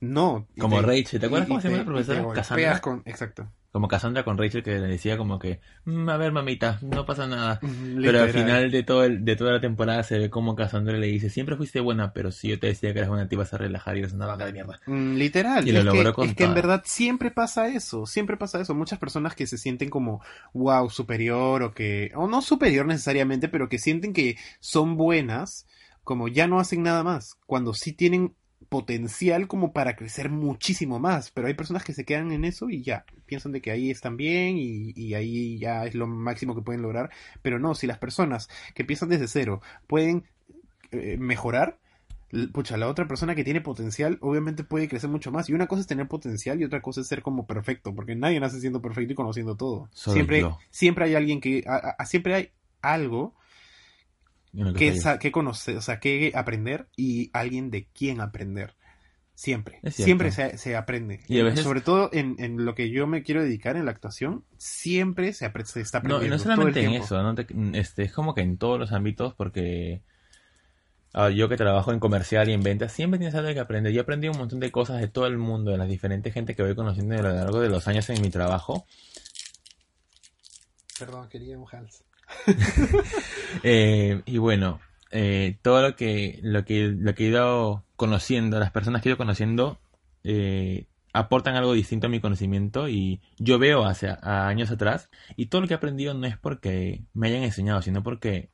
no. 0.00 0.46
Como 0.58 0.80
te- 0.80 0.86
Rachel, 0.86 1.20
¿te 1.20 1.26
acuerdas 1.26 1.46
y- 1.46 1.48
cómo 1.48 1.60
y 1.60 1.62
se 1.62 1.68
llama 1.68 1.78
la 1.78 1.84
profesora? 1.84 2.34
Cassandra. 2.34 2.80
con- 2.80 3.02
Exacto. 3.06 3.48
Como 3.72 3.88
Cassandra 3.88 4.22
con 4.22 4.36
Rachel 4.36 4.62
que 4.62 4.78
le 4.78 4.86
decía 4.86 5.16
como 5.16 5.38
que, 5.38 5.60
"Mm, 5.86 6.08
a 6.08 6.16
ver 6.18 6.30
mamita, 6.30 6.78
no 6.82 7.06
pasa 7.06 7.26
nada. 7.26 7.58
Pero 8.02 8.20
al 8.20 8.28
final 8.30 8.70
de 8.70 8.82
todo 8.82 9.04
el, 9.04 9.24
de 9.24 9.34
toda 9.34 9.52
la 9.52 9.60
temporada 9.60 10.02
se 10.02 10.18
ve 10.18 10.30
como 10.30 10.54
Cassandra 10.54 10.96
le 10.98 11.06
dice, 11.06 11.30
siempre 11.30 11.56
fuiste 11.56 11.80
buena, 11.80 12.12
pero 12.12 12.30
si 12.30 12.48
yo 12.48 12.58
te 12.58 12.66
decía 12.66 12.92
que 12.92 12.98
eras 12.98 13.08
buena 13.08 13.28
te 13.28 13.34
ibas 13.34 13.52
a 13.54 13.58
relajar 13.58 13.96
y 13.96 14.00
eres 14.00 14.12
una 14.12 14.26
vaca 14.26 14.46
de 14.46 14.52
mierda. 14.52 14.78
Mm, 14.86 15.14
Literal. 15.14 15.66
Y 15.66 15.72
lo 15.72 15.78
es, 15.78 15.84
logró 15.86 16.10
que, 16.10 16.12
con 16.12 16.28
es 16.28 16.34
que 16.34 16.44
en 16.44 16.54
verdad 16.54 16.82
siempre 16.84 17.30
pasa 17.30 17.68
eso, 17.68 18.06
siempre 18.06 18.36
pasa 18.36 18.60
eso. 18.60 18.74
Muchas 18.74 18.98
personas 18.98 19.34
que 19.34 19.46
se 19.46 19.56
sienten 19.56 19.88
como, 19.88 20.22
wow, 20.52 20.90
superior 20.90 21.62
o 21.62 21.72
que, 21.72 22.12
o 22.14 22.28
no 22.28 22.42
superior 22.42 22.84
necesariamente, 22.86 23.48
pero 23.48 23.68
que 23.68 23.78
sienten 23.78 24.12
que 24.12 24.36
son 24.60 24.96
buenas, 24.96 25.66
como 26.04 26.28
ya 26.28 26.46
no 26.46 26.60
hacen 26.60 26.82
nada 26.82 27.02
más, 27.02 27.38
cuando 27.46 27.74
sí 27.74 27.92
tienen 27.92 28.34
potencial 28.72 29.48
como 29.48 29.72
para 29.74 29.96
crecer 29.96 30.30
muchísimo 30.30 30.98
más, 30.98 31.30
pero 31.30 31.46
hay 31.46 31.54
personas 31.54 31.84
que 31.84 31.92
se 31.92 32.06
quedan 32.06 32.32
en 32.32 32.46
eso 32.46 32.70
y 32.70 32.82
ya, 32.82 33.04
piensan 33.26 33.52
de 33.52 33.60
que 33.60 33.70
ahí 33.70 33.90
están 33.90 34.16
bien 34.16 34.56
y, 34.58 34.92
y 34.96 35.12
ahí 35.14 35.58
ya 35.58 35.84
es 35.84 35.94
lo 35.94 36.06
máximo 36.06 36.54
que 36.56 36.62
pueden 36.62 36.80
lograr, 36.82 37.10
pero 37.42 37.58
no, 37.58 37.74
si 37.74 37.86
las 37.86 37.98
personas 37.98 38.48
que 38.74 38.82
empiezan 38.84 39.10
desde 39.10 39.28
cero 39.28 39.60
pueden 39.86 40.24
eh, 40.92 41.16
mejorar, 41.18 41.78
pucha, 42.52 42.76
la 42.78 42.88
otra 42.88 43.06
persona 43.06 43.34
que 43.34 43.44
tiene 43.44 43.60
potencial 43.60 44.18
obviamente 44.20 44.64
puede 44.64 44.88
crecer 44.88 45.10
mucho 45.10 45.30
más. 45.30 45.48
Y 45.48 45.54
una 45.54 45.66
cosa 45.66 45.82
es 45.82 45.86
tener 45.86 46.08
potencial 46.08 46.60
y 46.60 46.64
otra 46.64 46.80
cosa 46.80 47.02
es 47.02 47.08
ser 47.08 47.22
como 47.22 47.46
perfecto, 47.46 47.94
porque 47.94 48.16
nadie 48.16 48.40
nace 48.40 48.60
siendo 48.60 48.80
perfecto 48.82 49.12
y 49.12 49.16
conociendo 49.16 49.56
todo. 49.56 49.90
Siempre, 49.94 50.40
yo. 50.40 50.58
siempre 50.70 51.04
hay 51.04 51.14
alguien 51.14 51.40
que, 51.40 51.64
a- 51.66 51.94
a- 51.98 52.06
siempre 52.06 52.34
hay 52.34 52.50
algo 52.80 53.34
Y 54.54 55.00
sa- 55.00 55.18
que 55.18 55.32
conocer, 55.32 55.76
o 55.76 55.82
sea, 55.82 55.98
que 55.98 56.32
aprender 56.34 56.86
y 56.96 57.30
alguien 57.32 57.70
de 57.70 57.86
quién 57.94 58.20
aprender. 58.20 58.74
Siempre, 59.34 59.80
siempre 59.90 60.30
se, 60.30 60.58
se 60.58 60.76
aprende. 60.76 61.20
Y 61.26 61.40
a 61.40 61.44
veces- 61.44 61.64
Sobre 61.64 61.80
todo 61.80 62.10
en, 62.12 62.36
en 62.38 62.64
lo 62.64 62.74
que 62.74 62.90
yo 62.90 63.06
me 63.06 63.22
quiero 63.22 63.42
dedicar 63.42 63.76
en 63.76 63.86
la 63.86 63.90
actuación, 63.90 64.44
siempre 64.58 65.32
se, 65.32 65.50
apre- 65.50 65.64
se 65.64 65.80
está 65.80 65.98
No, 66.00 66.16
aprendiendo. 66.16 66.26
y 66.26 66.38
no 66.38 66.42
todo 66.44 66.52
el 66.52 66.56
solamente 66.74 66.84
en 66.84 67.02
eso, 67.02 67.22
¿no? 67.22 67.34
Te- 67.34 67.80
este, 67.80 68.02
es 68.02 68.12
como 68.12 68.34
que 68.34 68.42
en 68.42 68.58
todos 68.58 68.78
los 68.78 68.92
ámbitos, 68.92 69.34
porque 69.34 70.02
ah, 71.14 71.30
yo 71.30 71.48
que 71.48 71.56
trabajo 71.56 71.92
en 71.92 71.98
comercial 71.98 72.50
y 72.50 72.52
en 72.52 72.62
ventas, 72.62 72.92
siempre 72.92 73.18
tienes 73.18 73.34
algo 73.34 73.52
que 73.52 73.58
aprender. 73.58 73.92
Yo 73.92 74.02
aprendí 74.02 74.28
un 74.28 74.36
montón 74.38 74.60
de 74.60 74.70
cosas 74.70 75.00
de 75.00 75.08
todo 75.08 75.26
el 75.26 75.38
mundo, 75.38 75.70
de 75.72 75.78
las 75.78 75.88
diferentes 75.88 76.32
gente 76.32 76.54
que 76.54 76.62
voy 76.62 76.74
conociendo 76.76 77.14
a 77.14 77.22
lo 77.22 77.32
largo 77.32 77.58
de 77.60 77.70
los 77.70 77.88
años 77.88 78.08
en 78.10 78.20
mi 78.20 78.28
trabajo. 78.28 78.86
Perdón, 80.98 81.28
quería 81.30 81.58
un 81.58 81.66
Hals. 81.72 82.04
Eh, 83.64 84.22
y 84.24 84.38
bueno, 84.38 84.80
eh, 85.12 85.58
todo 85.62 85.82
lo 85.82 85.94
que, 85.94 86.40
lo 86.42 86.64
que, 86.64 86.88
lo 86.88 87.14
que 87.14 87.26
he 87.26 87.28
ido 87.28 87.84
conociendo, 87.96 88.58
las 88.58 88.72
personas 88.72 89.02
que 89.02 89.08
he 89.08 89.10
ido 89.10 89.18
conociendo, 89.18 89.78
eh, 90.24 90.86
aportan 91.12 91.54
algo 91.54 91.74
distinto 91.74 92.06
a 92.06 92.10
mi 92.10 92.18
conocimiento 92.18 92.88
y 92.88 93.20
yo 93.38 93.58
veo 93.58 93.84
hacia 93.84 94.18
a 94.22 94.48
años 94.48 94.70
atrás 94.70 95.10
y 95.36 95.46
todo 95.46 95.60
lo 95.60 95.68
que 95.68 95.74
he 95.74 95.76
aprendido 95.76 96.14
no 96.14 96.26
es 96.26 96.38
porque 96.38 97.04
me 97.12 97.28
hayan 97.28 97.42
enseñado, 97.42 97.82
sino 97.82 98.02
porque 98.02 98.50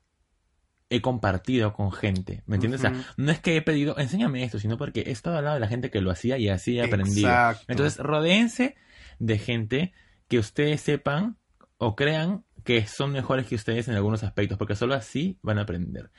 he 0.91 1.01
compartido 1.01 1.75
con 1.75 1.93
gente, 1.93 2.43
¿me 2.47 2.57
entiendes? 2.57 2.81
O 2.81 2.89
sea, 2.89 3.05
no 3.17 3.31
es 3.31 3.41
que 3.41 3.57
he 3.57 3.63
pedido, 3.63 3.99
enséñame 3.99 4.43
esto, 4.43 4.59
sino 4.59 4.79
porque 4.79 5.01
he 5.03 5.11
estado 5.11 5.37
al 5.37 5.45
lado 5.45 5.55
de 5.55 5.61
la 5.61 5.69
gente 5.69 5.91
que 5.91 6.01
lo 6.01 6.11
hacía 6.11 6.39
y 6.39 6.49
así 6.49 6.79
he 6.79 6.83
aprendido. 6.83 7.29
Exacto. 7.29 7.65
Entonces, 7.69 7.99
rodéense 7.99 8.75
de 9.19 9.39
gente 9.39 9.93
que 10.29 10.39
ustedes 10.39 10.81
sepan 10.81 11.37
o 11.77 11.95
crean 11.95 12.45
que 12.65 12.87
son 12.87 13.13
mejores 13.13 13.47
que 13.47 13.55
ustedes 13.57 13.89
en 13.89 13.95
algunos 13.95 14.23
aspectos, 14.25 14.59
porque 14.59 14.75
solo 14.77 14.95
así 14.95 15.39
van 15.43 15.59
a 15.59 15.63
aprender. 15.63 16.11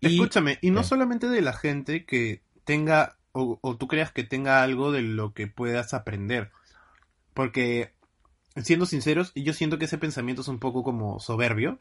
Y 0.00 0.34
Escúchame, 0.34 0.58
y 0.60 0.70
no 0.70 0.82
solamente 0.82 1.28
de 1.28 1.40
la 1.40 1.52
gente 1.54 2.04
que 2.04 2.42
tenga, 2.64 3.16
o, 3.32 3.58
o 3.62 3.76
tú 3.76 3.88
creas 3.88 4.12
que 4.12 4.22
tenga 4.24 4.62
algo 4.62 4.92
de 4.92 5.02
lo 5.02 5.32
que 5.32 5.46
puedas 5.46 5.94
aprender. 5.94 6.50
Porque, 7.34 7.94
siendo 8.56 8.86
sinceros, 8.86 9.32
yo 9.36 9.52
siento 9.54 9.78
que 9.78 9.86
ese 9.86 9.98
pensamiento 9.98 10.42
es 10.42 10.48
un 10.48 10.60
poco 10.60 10.84
como 10.84 11.20
soberbio. 11.20 11.78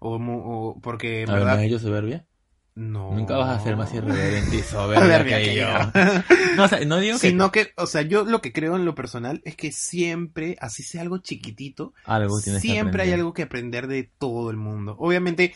O, 0.00 0.16
o- 0.18 0.80
porque 0.82 1.22
en 1.22 1.30
a 1.30 1.34
ver, 1.34 1.46
¿me 1.46 1.56
verdad. 1.56 1.58
has 1.58 1.64
hecho 1.64 1.78
soberbia? 1.78 2.26
No. 2.76 3.12
Nunca 3.12 3.36
vas 3.36 3.60
a 3.60 3.62
ser 3.62 3.76
más 3.76 3.94
irreverente 3.94 4.56
y 4.56 4.62
soberbia 4.62 5.38
que 5.38 5.44
que 5.44 5.54
yo. 5.54 5.66
yo. 5.68 6.24
No, 6.56 6.64
o 6.64 6.68
sea, 6.68 6.84
no 6.84 6.98
digo 6.98 7.18
que 7.18 7.30
Sino 7.30 7.52
que, 7.52 7.72
o 7.76 7.86
sea, 7.86 8.02
yo 8.02 8.24
lo 8.24 8.40
que 8.40 8.52
creo 8.52 8.76
en 8.76 8.84
lo 8.84 8.94
personal 8.94 9.42
es 9.44 9.56
que 9.56 9.72
siempre, 9.72 10.56
así 10.60 10.82
sea 10.82 11.02
algo 11.02 11.18
chiquitito, 11.18 11.94
algo 12.04 12.38
siempre 12.38 13.04
hay 13.04 13.12
algo 13.12 13.32
que 13.32 13.42
aprender 13.42 13.86
de 13.86 14.10
todo 14.18 14.50
el 14.50 14.56
mundo. 14.56 14.96
Obviamente, 14.98 15.54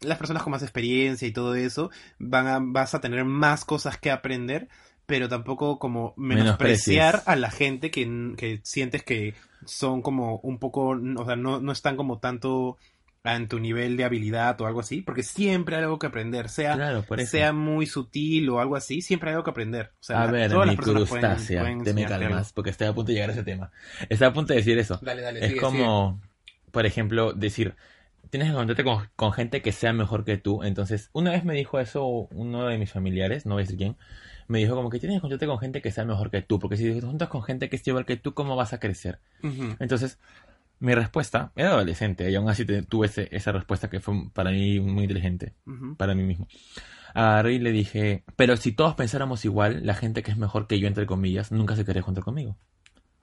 las 0.00 0.18
personas 0.18 0.42
con 0.42 0.52
más 0.52 0.62
experiencia 0.62 1.26
y 1.26 1.32
todo 1.32 1.54
eso, 1.54 1.90
van 2.18 2.46
a, 2.46 2.58
vas 2.60 2.94
a 2.94 3.00
tener 3.00 3.24
más 3.24 3.64
cosas 3.64 3.98
que 3.98 4.10
aprender, 4.10 4.68
pero 5.06 5.28
tampoco 5.28 5.78
como 5.78 6.14
menospreciar 6.16 7.22
a 7.26 7.36
la 7.36 7.50
gente 7.50 7.90
que, 7.90 8.34
que 8.36 8.60
sientes 8.64 9.02
que 9.02 9.34
son 9.64 10.02
como 10.02 10.38
un 10.38 10.58
poco, 10.58 10.96
o 11.16 11.24
sea, 11.24 11.36
no, 11.36 11.60
no 11.60 11.72
están 11.72 11.96
como 11.96 12.18
tanto 12.18 12.76
en 13.34 13.48
tu 13.48 13.58
nivel 13.58 13.96
de 13.96 14.04
habilidad 14.04 14.60
o 14.60 14.66
algo 14.66 14.80
así, 14.80 15.02
porque 15.02 15.22
siempre 15.22 15.76
hay 15.76 15.82
algo 15.82 15.98
que 15.98 16.06
aprender, 16.06 16.48
sea, 16.48 16.74
Claro, 16.76 17.04
sea 17.26 17.52
muy 17.52 17.86
sutil 17.86 18.48
o 18.50 18.60
algo 18.60 18.76
así, 18.76 19.00
siempre 19.00 19.30
hay 19.30 19.34
algo 19.34 19.44
que 19.44 19.50
aprender. 19.50 19.90
O 20.00 20.04
sea, 20.04 20.22
a 20.22 20.30
ver, 20.30 20.50
todas 20.50 20.68
mi 20.68 20.76
las 20.76 20.84
personas 20.84 21.08
pueden- 21.08 21.26
crustácea, 21.26 21.60
pueden 21.62 21.84
te 21.84 21.94
me 21.94 22.06
calmas, 22.06 22.52
porque 22.52 22.70
estoy 22.70 22.86
a 22.86 22.92
punto 22.94 23.08
de 23.08 23.14
llegar 23.14 23.30
a 23.30 23.32
ese 23.32 23.42
tema. 23.42 23.72
Estoy 24.08 24.28
a 24.28 24.32
punto 24.32 24.52
de 24.52 24.58
decir 24.60 24.78
eso. 24.78 25.00
Dale, 25.02 25.22
dale, 25.22 25.40
Es 25.40 25.48
sigue, 25.48 25.60
como, 25.60 26.20
por 26.70 26.86
ejemplo, 26.86 27.32
decir, 27.32 27.74
tienes 28.30 28.46
que 28.48 28.52
encontrarte 28.52 28.84
con, 28.84 29.08
con 29.16 29.32
gente 29.32 29.62
que 29.62 29.72
sea 29.72 29.92
mejor 29.92 30.24
que 30.24 30.36
tú. 30.36 30.62
Entonces, 30.62 31.10
una 31.12 31.30
vez 31.32 31.44
me 31.44 31.54
dijo 31.54 31.80
eso 31.80 32.06
uno 32.30 32.66
de 32.66 32.78
mis 32.78 32.92
familiares, 32.92 33.46
no 33.46 33.54
voy 33.54 33.62
a 33.62 33.64
decir 33.64 33.78
quién, 33.78 33.96
me 34.48 34.58
dijo 34.58 34.74
como 34.76 34.90
que 34.90 34.98
tienes 35.00 35.14
que 35.14 35.18
encontrarte 35.18 35.46
con 35.46 35.58
gente 35.58 35.82
que 35.82 35.90
sea 35.90 36.04
mejor 36.04 36.30
que 36.30 36.42
tú, 36.42 36.58
porque 36.58 36.76
si 36.76 36.92
te 36.92 37.00
juntas 37.00 37.28
con 37.28 37.42
gente 37.42 37.68
que 37.68 37.76
es 37.76 37.86
igual 37.88 38.06
que 38.06 38.16
tú, 38.16 38.34
¿cómo 38.34 38.54
vas 38.56 38.72
a 38.72 38.78
crecer? 38.78 39.18
sigue. 39.42 39.76
Entonces, 39.80 40.18
mi 40.78 40.94
respuesta, 40.94 41.52
era 41.56 41.70
adolescente, 41.70 42.30
y 42.30 42.34
aún 42.34 42.48
así 42.48 42.64
tuve 42.64 43.06
ese- 43.06 43.28
esa 43.34 43.52
respuesta 43.52 43.88
que 43.88 44.00
fue 44.00 44.14
para 44.32 44.50
mí 44.50 44.78
muy 44.80 45.04
inteligente, 45.04 45.54
Ujú. 45.66 45.96
para 45.96 46.14
mí 46.14 46.22
mismo. 46.22 46.46
Agarré 47.14 47.54
y 47.54 47.58
le 47.58 47.72
dije, 47.72 48.24
pero 48.36 48.56
si 48.58 48.72
todos 48.72 48.94
pensáramos 48.94 49.44
igual, 49.46 49.86
la 49.86 49.94
gente 49.94 50.22
que 50.22 50.30
es 50.30 50.36
mejor 50.36 50.66
que 50.66 50.78
yo, 50.78 50.86
entre 50.86 51.06
comillas, 51.06 51.50
nunca 51.50 51.74
se 51.76 51.84
querría 51.84 52.02
juntar 52.02 52.24
conmigo. 52.24 52.56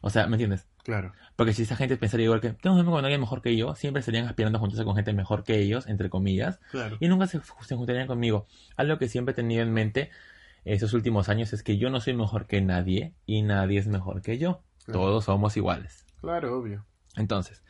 O 0.02 0.10
sea, 0.10 0.26
¿me 0.28 0.34
entiendes? 0.36 0.68
Claro. 0.84 1.14
Porque 1.38 1.54
si 1.54 1.62
esa 1.62 1.76
gente 1.78 1.96
pensaría 1.96 2.26
igual 2.26 2.42
que 2.42 2.50
tengo 2.54 2.76
un 2.76 2.86
con 2.86 3.06
alguien 3.06 3.22
mejor 3.22 3.42
que 3.42 3.56
yo, 3.56 3.74
siempre 3.76 4.00
estarían 4.02 4.26
aspirando 4.28 4.58
a 4.58 4.60
juntarse 4.60 4.84
con 4.84 4.96
gente 4.96 5.14
mejor 5.14 5.44
que 5.44 5.60
ellos, 5.60 5.88
entre 5.88 6.10
comillas, 6.10 6.60
Claro. 6.72 6.98
y 7.00 7.08
nunca 7.08 7.28
se, 7.28 7.40
se 7.62 7.76
juntarían 7.76 8.08
conmigo. 8.08 8.46
Algo 8.76 8.98
que 8.98 9.08
siempre 9.08 9.32
he 9.32 9.36
tenido 9.36 9.62
en 9.62 9.72
mente 9.72 10.10
esos 10.66 10.94
últimos 10.94 11.30
años 11.30 11.54
es 11.54 11.62
que 11.64 11.78
yo 11.78 11.90
no 11.90 12.02
soy 12.02 12.16
mejor 12.16 12.48
que 12.48 12.60
nadie 12.62 13.14
y 13.26 13.44
nadie 13.44 13.80
es 13.80 13.88
mejor 13.88 14.22
que 14.22 14.38
yo. 14.38 14.62
Claro. 14.86 15.00
Todos 15.00 15.26
somos 15.26 15.56
iguales. 15.56 16.06
Claro, 16.20 16.58
obvio. 16.60 16.86
Entonces, 17.16 17.64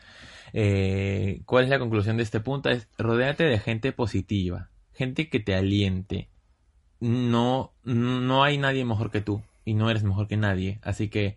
eh, 0.54 1.42
¿cuál 1.46 1.66
es 1.66 1.70
la 1.70 1.80
conclusión 1.80 2.18
de 2.18 2.24
este 2.24 2.40
punto? 2.40 2.70
Es 2.70 2.88
rodéate 2.98 3.44
de 3.44 3.60
gente 3.60 3.92
positiva, 3.92 4.70
gente 4.94 5.30
que 5.30 5.40
te 5.40 5.56
aliente. 5.56 6.30
No, 7.00 7.74
no 7.84 8.44
hay 8.44 8.58
nadie 8.58 8.86
mejor 8.86 9.12
que 9.12 9.22
tú 9.22 9.44
y 9.66 9.74
no 9.74 9.90
eres 9.90 10.04
mejor 10.04 10.28
que 10.28 10.38
nadie. 10.38 10.80
Así 10.84 11.10
que 11.10 11.36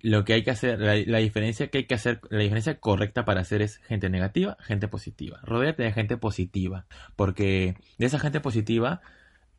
lo 0.00 0.24
que 0.24 0.32
hay 0.32 0.42
que 0.42 0.50
hacer, 0.50 0.80
la, 0.80 0.96
la 0.96 1.18
diferencia 1.18 1.68
que 1.68 1.78
hay 1.78 1.84
que 1.84 1.94
hacer, 1.94 2.20
la 2.30 2.40
diferencia 2.40 2.78
correcta 2.80 3.24
para 3.24 3.40
hacer 3.40 3.62
es 3.62 3.78
gente 3.78 4.08
negativa, 4.10 4.56
gente 4.60 4.88
positiva. 4.88 5.40
Rodéate 5.42 5.82
de 5.82 5.92
gente 5.92 6.16
positiva, 6.16 6.86
porque 7.14 7.76
de 7.98 8.06
esa 8.06 8.18
gente 8.18 8.40
positiva, 8.40 9.00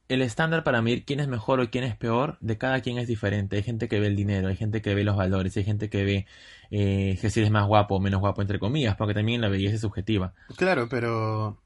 el 0.09 0.21
estándar 0.21 0.63
para 0.63 0.81
medir 0.81 1.05
quién 1.05 1.19
es 1.19 1.27
mejor 1.27 1.59
o 1.59 1.69
quién 1.69 1.83
es 1.83 1.95
peor 1.95 2.37
de 2.41 2.57
cada 2.57 2.81
quien 2.81 2.97
es 2.97 3.07
diferente. 3.07 3.55
Hay 3.55 3.63
gente 3.63 3.87
que 3.87 3.99
ve 3.99 4.07
el 4.07 4.15
dinero, 4.15 4.47
hay 4.49 4.55
gente 4.55 4.81
que 4.81 4.93
ve 4.93 5.03
los 5.03 5.15
valores, 5.15 5.55
hay 5.57 5.63
gente 5.63 5.89
que 5.89 6.03
ve 6.03 6.27
eh, 6.71 7.17
que 7.21 7.29
si 7.29 7.39
eres 7.39 7.51
más 7.51 7.65
guapo 7.67 7.95
o 7.95 7.99
menos 7.99 8.19
guapo, 8.19 8.41
entre 8.41 8.59
comillas, 8.59 8.95
porque 8.95 9.13
también 9.13 9.41
la 9.41 9.49
belleza 9.49 9.75
es 9.75 9.81
subjetiva. 9.81 10.33
Claro, 10.57 10.87
pero. 10.89 11.59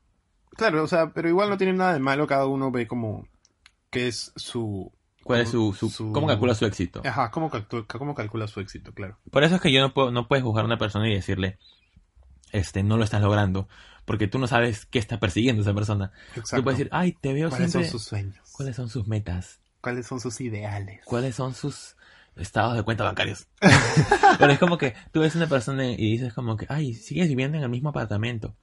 Claro, 0.56 0.84
o 0.84 0.88
sea, 0.88 1.12
pero 1.13 1.30
igual 1.30 1.50
no 1.50 1.58
tiene 1.58 1.73
nada 1.73 1.93
de 1.93 2.00
malo, 2.00 2.26
cada 2.28 2.45
uno 2.45 2.71
ve 2.71 2.88
como. 2.88 3.28
qué 3.89 4.08
es 4.08 4.32
su. 4.36 4.91
¿Cuál 5.23 5.41
es 5.41 5.50
su, 5.50 5.73
su- 5.73 5.89
Su- 5.89 6.13
cómo 6.13 6.26
calcula 6.28 6.56
su 6.56 6.65
éxito? 6.65 7.02
Ajá, 7.04 7.32
cómo, 7.32 7.50
calcula, 7.50 7.84
cómo 7.86 8.15
calcula 8.15 8.47
su 8.47 8.62
éxito, 8.62 8.93
claro. 8.93 9.17
Por 9.30 9.43
eso 9.43 9.56
es 9.56 9.62
que 9.62 9.73
yo 9.73 9.82
no 9.82 9.93
puedo, 9.93 10.10
no 10.10 10.28
puedes 10.30 10.43
juzgar 10.43 10.63
a 10.63 10.67
una 10.67 10.78
persona 10.78 11.10
y 11.10 11.13
decirle, 11.13 11.58
este, 12.54 12.82
no 12.84 12.95
lo 12.97 13.04
estás 13.04 13.21
logrando, 13.21 13.67
porque 14.07 14.29
tú 14.29 14.39
no 14.39 14.47
sabes 14.47 14.85
qué 14.85 14.99
está 14.99 15.19
persiguiendo 15.19 15.61
esa 15.61 15.73
persona. 15.73 16.13
Exacto. 16.29 16.55
Tú 16.55 16.63
puedes 16.63 16.79
decir, 16.79 16.89
ay, 16.93 17.17
te 17.19 17.33
veo 17.33 17.49
¿Cuáles 17.49 17.71
siempre. 17.71 17.89
son 17.89 17.99
sus 17.99 18.07
sueños? 18.07 18.37
¿Cuáles 18.53 18.75
son 18.77 18.87
sus 18.87 19.05
metas? 19.05 19.59
¿Cuáles 19.81 20.07
son 20.07 20.21
sus 20.21 20.39
ideales? 20.39 21.01
¿Cuáles 21.03 21.35
son 21.35 21.53
sus 21.53 21.97
estados 22.37 22.75
de 22.77 22.83
cuenta 22.83 23.03
bancarios? 23.03 23.47
Pero 24.39 24.53
es 24.53 24.59
como 24.59 24.77
que 24.77 24.95
tú 25.11 25.19
ves 25.19 25.35
una 25.35 25.47
persona 25.47 25.85
y 25.91 25.97
dices 25.97 26.33
como 26.33 26.55
que, 26.55 26.65
ay, 26.69 26.93
sigues 26.93 27.27
viviendo 27.27 27.57
en 27.57 27.65
el 27.65 27.69
mismo 27.69 27.89
apartamento. 27.89 28.55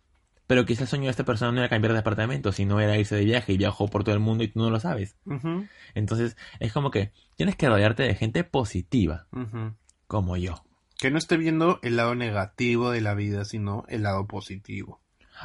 Pero 0.47 0.65
quizás 0.65 0.83
el 0.83 0.89
sueño 0.89 1.05
de 1.05 1.11
esta 1.11 1.25
persona 1.25 1.53
no 1.53 1.59
era 1.59 1.69
cambiar 1.69 1.93
de 1.93 1.99
apartamento, 1.99 2.51
sino 2.51 2.81
era 2.81 2.97
irse 2.97 3.15
de 3.15 3.27
viaje 3.27 3.53
y 3.53 3.59
viajó 3.59 3.89
por 3.89 4.03
todo 4.03 4.15
el 4.15 4.23
mundo 4.23 4.45
y 4.45 4.49
tú 4.49 4.61
no 4.61 4.71
lo 4.71 4.81
sabes. 4.81 5.17
Entonces, 5.95 6.39
es 6.59 6.73
como 6.73 6.91
que 6.91 7.13
tienes 7.37 7.57
que 7.57 7.69
rodearte 7.69 8.03
de 8.03 8.15
gente 8.15 8.45
positiva, 8.45 9.27
como 10.07 10.39
yo. 10.39 10.65
Que 10.99 11.11
no 11.11 11.19
esté 11.19 11.37
viendo 11.37 11.81
el 11.83 11.97
lado 11.97 12.15
negativo 12.15 12.91
de 12.91 13.03
la 13.03 13.15
vida, 13.15 13.45
sino 13.45 13.85
el 13.89 14.03
lado 14.05 14.27
positivo. 14.27 15.01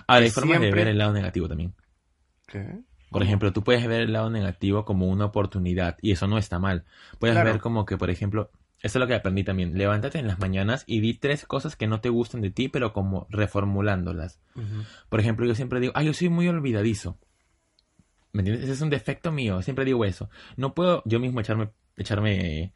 Ahora, 0.07 0.25
hay 0.25 0.31
formas 0.31 0.59
de 0.61 0.71
ver 0.71 0.87
el 0.87 0.97
lado 0.97 1.13
negativo 1.13 1.47
también. 1.47 1.73
¿Qué? 2.47 2.79
Por 3.11 3.23
ejemplo, 3.23 3.51
tú 3.53 3.63
puedes 3.63 3.85
ver 3.87 4.01
el 4.01 4.13
lado 4.13 4.29
negativo 4.29 4.85
como 4.85 5.07
una 5.07 5.25
oportunidad 5.25 5.97
y 6.01 6.11
eso 6.11 6.27
no 6.27 6.37
está 6.37 6.59
mal. 6.59 6.85
Puedes 7.17 7.35
Claro. 7.35 7.51
ver 7.51 7.59
como 7.61 7.85
que, 7.85 7.97
por 7.97 8.09
ejemplo, 8.11 8.51
eso 8.81 8.97
es 8.97 9.01
lo 9.01 9.07
que 9.07 9.15
aprendí 9.15 9.43
también. 9.43 9.77
Levántate 9.77 10.19
en 10.19 10.27
las 10.27 10.39
mañanas 10.39 10.83
y 10.85 10.99
di 10.99 11.15
tres 11.15 11.45
cosas 11.45 11.75
que 11.75 11.87
no 11.87 12.01
te 12.01 12.09
gustan 12.09 12.41
de 12.41 12.51
ti, 12.51 12.69
pero 12.69 12.93
como 12.93 13.25
reformulándolas. 13.29 14.39
Por 15.09 15.19
ejemplo, 15.19 15.45
yo 15.45 15.55
siempre 15.55 15.79
digo, 15.79 15.93
ah, 15.95 16.03
yo 16.03 16.13
soy 16.13 16.29
muy 16.29 16.47
olvidadizo. 16.47 17.17
¿Me 18.31 18.41
entiendes? 18.41 18.63
Ese 18.65 18.73
es 18.73 18.81
un 18.81 18.91
defecto 18.91 19.31
mío. 19.31 19.61
Siempre 19.63 19.85
digo 19.85 20.05
eso. 20.05 20.29
No 20.55 20.75
puedo 20.75 21.01
yo 21.05 21.19
mismo 21.19 21.39
echarme, 21.39 21.71
echarme 21.97 22.73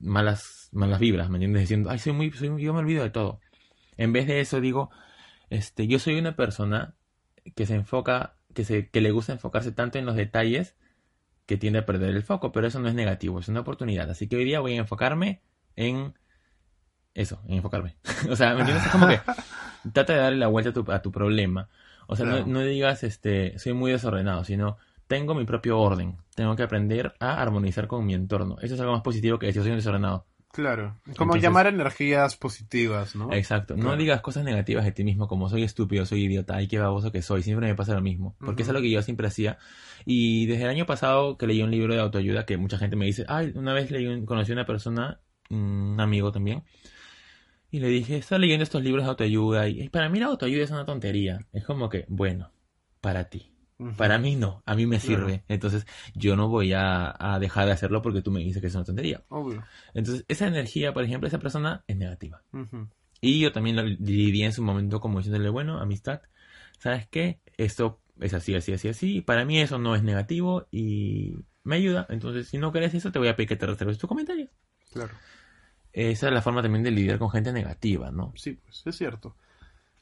malas, 0.00 0.70
malas 0.72 0.98
vibras, 0.98 1.28
¿me 1.30 1.36
entiendes? 1.36 1.62
Diciendo, 1.62 1.90
ay, 1.90 1.98
soy 1.98 2.12
muy, 2.14 2.30
soy 2.32 2.48
yo 2.62 2.72
me 2.72 2.80
olvido 2.80 3.02
de 3.02 3.10
todo. 3.10 3.40
En 3.98 4.12
vez 4.12 4.26
de 4.26 4.40
eso 4.40 4.60
digo, 4.60 4.90
este, 5.52 5.86
yo 5.86 5.98
soy 5.98 6.18
una 6.18 6.34
persona 6.36 6.94
que 7.54 7.66
se 7.66 7.74
enfoca, 7.74 8.36
que 8.54 8.64
se, 8.64 8.88
que 8.88 9.00
le 9.00 9.10
gusta 9.10 9.32
enfocarse 9.32 9.72
tanto 9.72 9.98
en 9.98 10.06
los 10.06 10.16
detalles 10.16 10.76
que 11.46 11.56
tiende 11.56 11.80
a 11.80 11.86
perder 11.86 12.10
el 12.10 12.22
foco, 12.22 12.52
pero 12.52 12.66
eso 12.66 12.80
no 12.80 12.88
es 12.88 12.94
negativo, 12.94 13.38
es 13.40 13.48
una 13.48 13.60
oportunidad. 13.60 14.10
Así 14.10 14.28
que 14.28 14.36
hoy 14.36 14.44
día 14.44 14.60
voy 14.60 14.74
a 14.74 14.78
enfocarme 14.78 15.42
en 15.76 16.14
eso, 17.14 17.40
en 17.46 17.56
enfocarme. 17.56 17.96
o 18.30 18.36
sea, 18.36 18.54
¿me 18.54 18.60
entiendes? 18.60 18.86
Es 18.86 18.92
como 18.92 19.08
que 19.08 19.20
trata 19.92 20.12
de 20.14 20.18
darle 20.20 20.38
la 20.38 20.46
vuelta 20.48 20.70
a 20.70 20.72
tu, 20.72 20.90
a 20.92 21.02
tu 21.02 21.12
problema. 21.12 21.68
O 22.06 22.16
sea, 22.16 22.26
Claro. 22.26 22.46
no, 22.46 22.54
no 22.54 22.60
digas, 22.60 23.02
este, 23.04 23.58
soy 23.58 23.74
muy 23.74 23.92
desordenado, 23.92 24.44
sino 24.44 24.78
tengo 25.06 25.34
mi 25.34 25.44
propio 25.44 25.78
orden. 25.78 26.16
Tengo 26.34 26.56
que 26.56 26.62
aprender 26.62 27.14
a 27.20 27.40
armonizar 27.42 27.86
con 27.86 28.06
mi 28.06 28.14
entorno. 28.14 28.56
Eso 28.62 28.74
es 28.74 28.80
algo 28.80 28.92
más 28.92 29.02
positivo 29.02 29.38
que 29.38 29.46
decir 29.46 29.62
soy 29.62 29.72
un 29.72 29.76
desordenado. 29.78 30.26
Claro. 30.52 31.00
Como 31.16 31.32
Entonces- 31.32 31.42
llamar 31.42 31.66
energías 31.66 32.36
positivas, 32.36 33.16
¿no? 33.16 33.32
Exacto. 33.32 33.74
No 33.74 33.96
digas 33.96 34.20
cosas 34.20 34.44
negativas 34.44 34.84
de 34.84 34.92
ti 34.92 35.02
mismo 35.02 35.26
como 35.26 35.48
soy 35.48 35.62
estúpido, 35.62 36.04
soy 36.04 36.24
idiota, 36.24 36.56
ay 36.56 36.68
qué 36.68 36.78
baboso 36.78 37.10
que 37.10 37.22
soy. 37.22 37.42
Siempre 37.42 37.66
me 37.68 37.74
pasa 37.74 37.94
lo 37.94 38.02
mismo. 38.02 38.36
Porque 38.38 38.62
eso 38.62 38.70
es 38.72 38.74
lo 38.74 38.82
que 38.82 38.90
yo 38.90 39.00
siempre 39.02 39.26
hacía. 39.26 39.56
Y 40.04 40.44
desde 40.46 40.64
el 40.64 40.68
año 40.68 40.84
pasado 40.84 41.38
que 41.38 41.46
leí 41.46 41.62
un 41.62 41.70
libro 41.70 41.94
de 41.94 42.00
autoayuda 42.00 42.44
que 42.44 42.58
mucha 42.58 42.76
gente 42.76 42.96
me 42.96 43.06
dice, 43.06 43.24
ay, 43.28 43.52
una 43.54 43.72
vez 43.72 43.90
leí 43.90 44.06
un- 44.06 44.26
conocí 44.26 44.52
a 44.52 44.54
una 44.54 44.66
persona, 44.66 45.20
un 45.48 45.96
amigo 45.98 46.32
también, 46.32 46.64
y 47.70 47.80
le 47.80 47.88
dije, 47.88 48.18
está 48.18 48.36
leyendo 48.38 48.62
estos 48.64 48.82
libros 48.82 49.04
de 49.04 49.10
autoayuda 49.10 49.68
y 49.68 49.80
y 49.84 49.88
para 49.88 50.10
mí 50.10 50.20
la 50.20 50.26
autoayuda 50.26 50.64
es 50.64 50.70
una 50.70 50.84
tontería. 50.84 51.38
Es 51.54 51.64
como 51.64 51.88
que, 51.88 52.04
bueno, 52.08 52.52
para 53.00 53.30
ti. 53.30 53.51
Para 53.96 54.18
mí 54.18 54.36
no, 54.36 54.62
a 54.66 54.74
mí 54.74 54.86
me 54.86 54.98
Claro. 54.98 55.26
sirve. 55.26 55.44
Entonces 55.48 55.86
yo 56.14 56.36
no 56.36 56.48
voy 56.48 56.72
a, 56.72 57.14
a 57.18 57.38
dejar 57.38 57.66
de 57.66 57.72
hacerlo 57.72 58.02
porque 58.02 58.22
tú 58.22 58.30
me 58.30 58.40
dices 58.40 58.60
que 58.60 58.68
es 58.68 58.74
una 58.74 58.84
tontería. 58.84 59.22
Obvio. 59.28 59.64
Entonces 59.94 60.24
esa 60.28 60.46
energía, 60.46 60.92
por 60.92 61.04
ejemplo, 61.04 61.26
esa 61.28 61.38
persona 61.38 61.84
es 61.86 61.96
negativa. 61.96 62.42
Y 63.20 63.40
yo 63.40 63.52
también 63.52 63.76
lo 63.76 63.82
dividí 63.84 64.42
en 64.42 64.52
su 64.52 64.62
momento 64.62 65.00
como 65.00 65.18
diciéndole, 65.18 65.48
bueno, 65.48 65.78
amistad, 65.78 66.22
¿sabes 66.78 67.06
qué? 67.08 67.40
Esto 67.56 68.00
es 68.20 68.34
así, 68.34 68.54
así, 68.54 68.72
así, 68.72 68.88
así. 68.88 69.20
Para 69.20 69.44
mí 69.44 69.60
eso 69.60 69.78
no 69.78 69.94
es 69.94 70.02
negativo 70.02 70.66
y 70.70 71.36
me 71.64 71.76
ayuda. 71.76 72.06
Entonces, 72.10 72.48
si 72.48 72.58
no 72.58 72.72
crees 72.72 72.94
eso, 72.94 73.12
te 73.12 73.18
voy 73.18 73.28
a 73.28 73.36
pedir 73.36 73.48
que 73.48 73.56
te 73.56 73.66
reserves 73.66 73.98
tu 73.98 74.08
comentario. 74.08 74.48
Claro. 74.92 75.12
Esa 75.92 76.28
es 76.28 76.32
la 76.32 76.42
forma 76.42 76.62
también 76.62 76.82
de 76.82 76.90
lidiar 76.90 77.18
con 77.18 77.30
gente 77.30 77.52
negativa, 77.52 78.10
¿no? 78.10 78.32
Sí, 78.36 78.52
pues 78.54 78.82
es 78.86 78.96
cierto. 78.96 79.36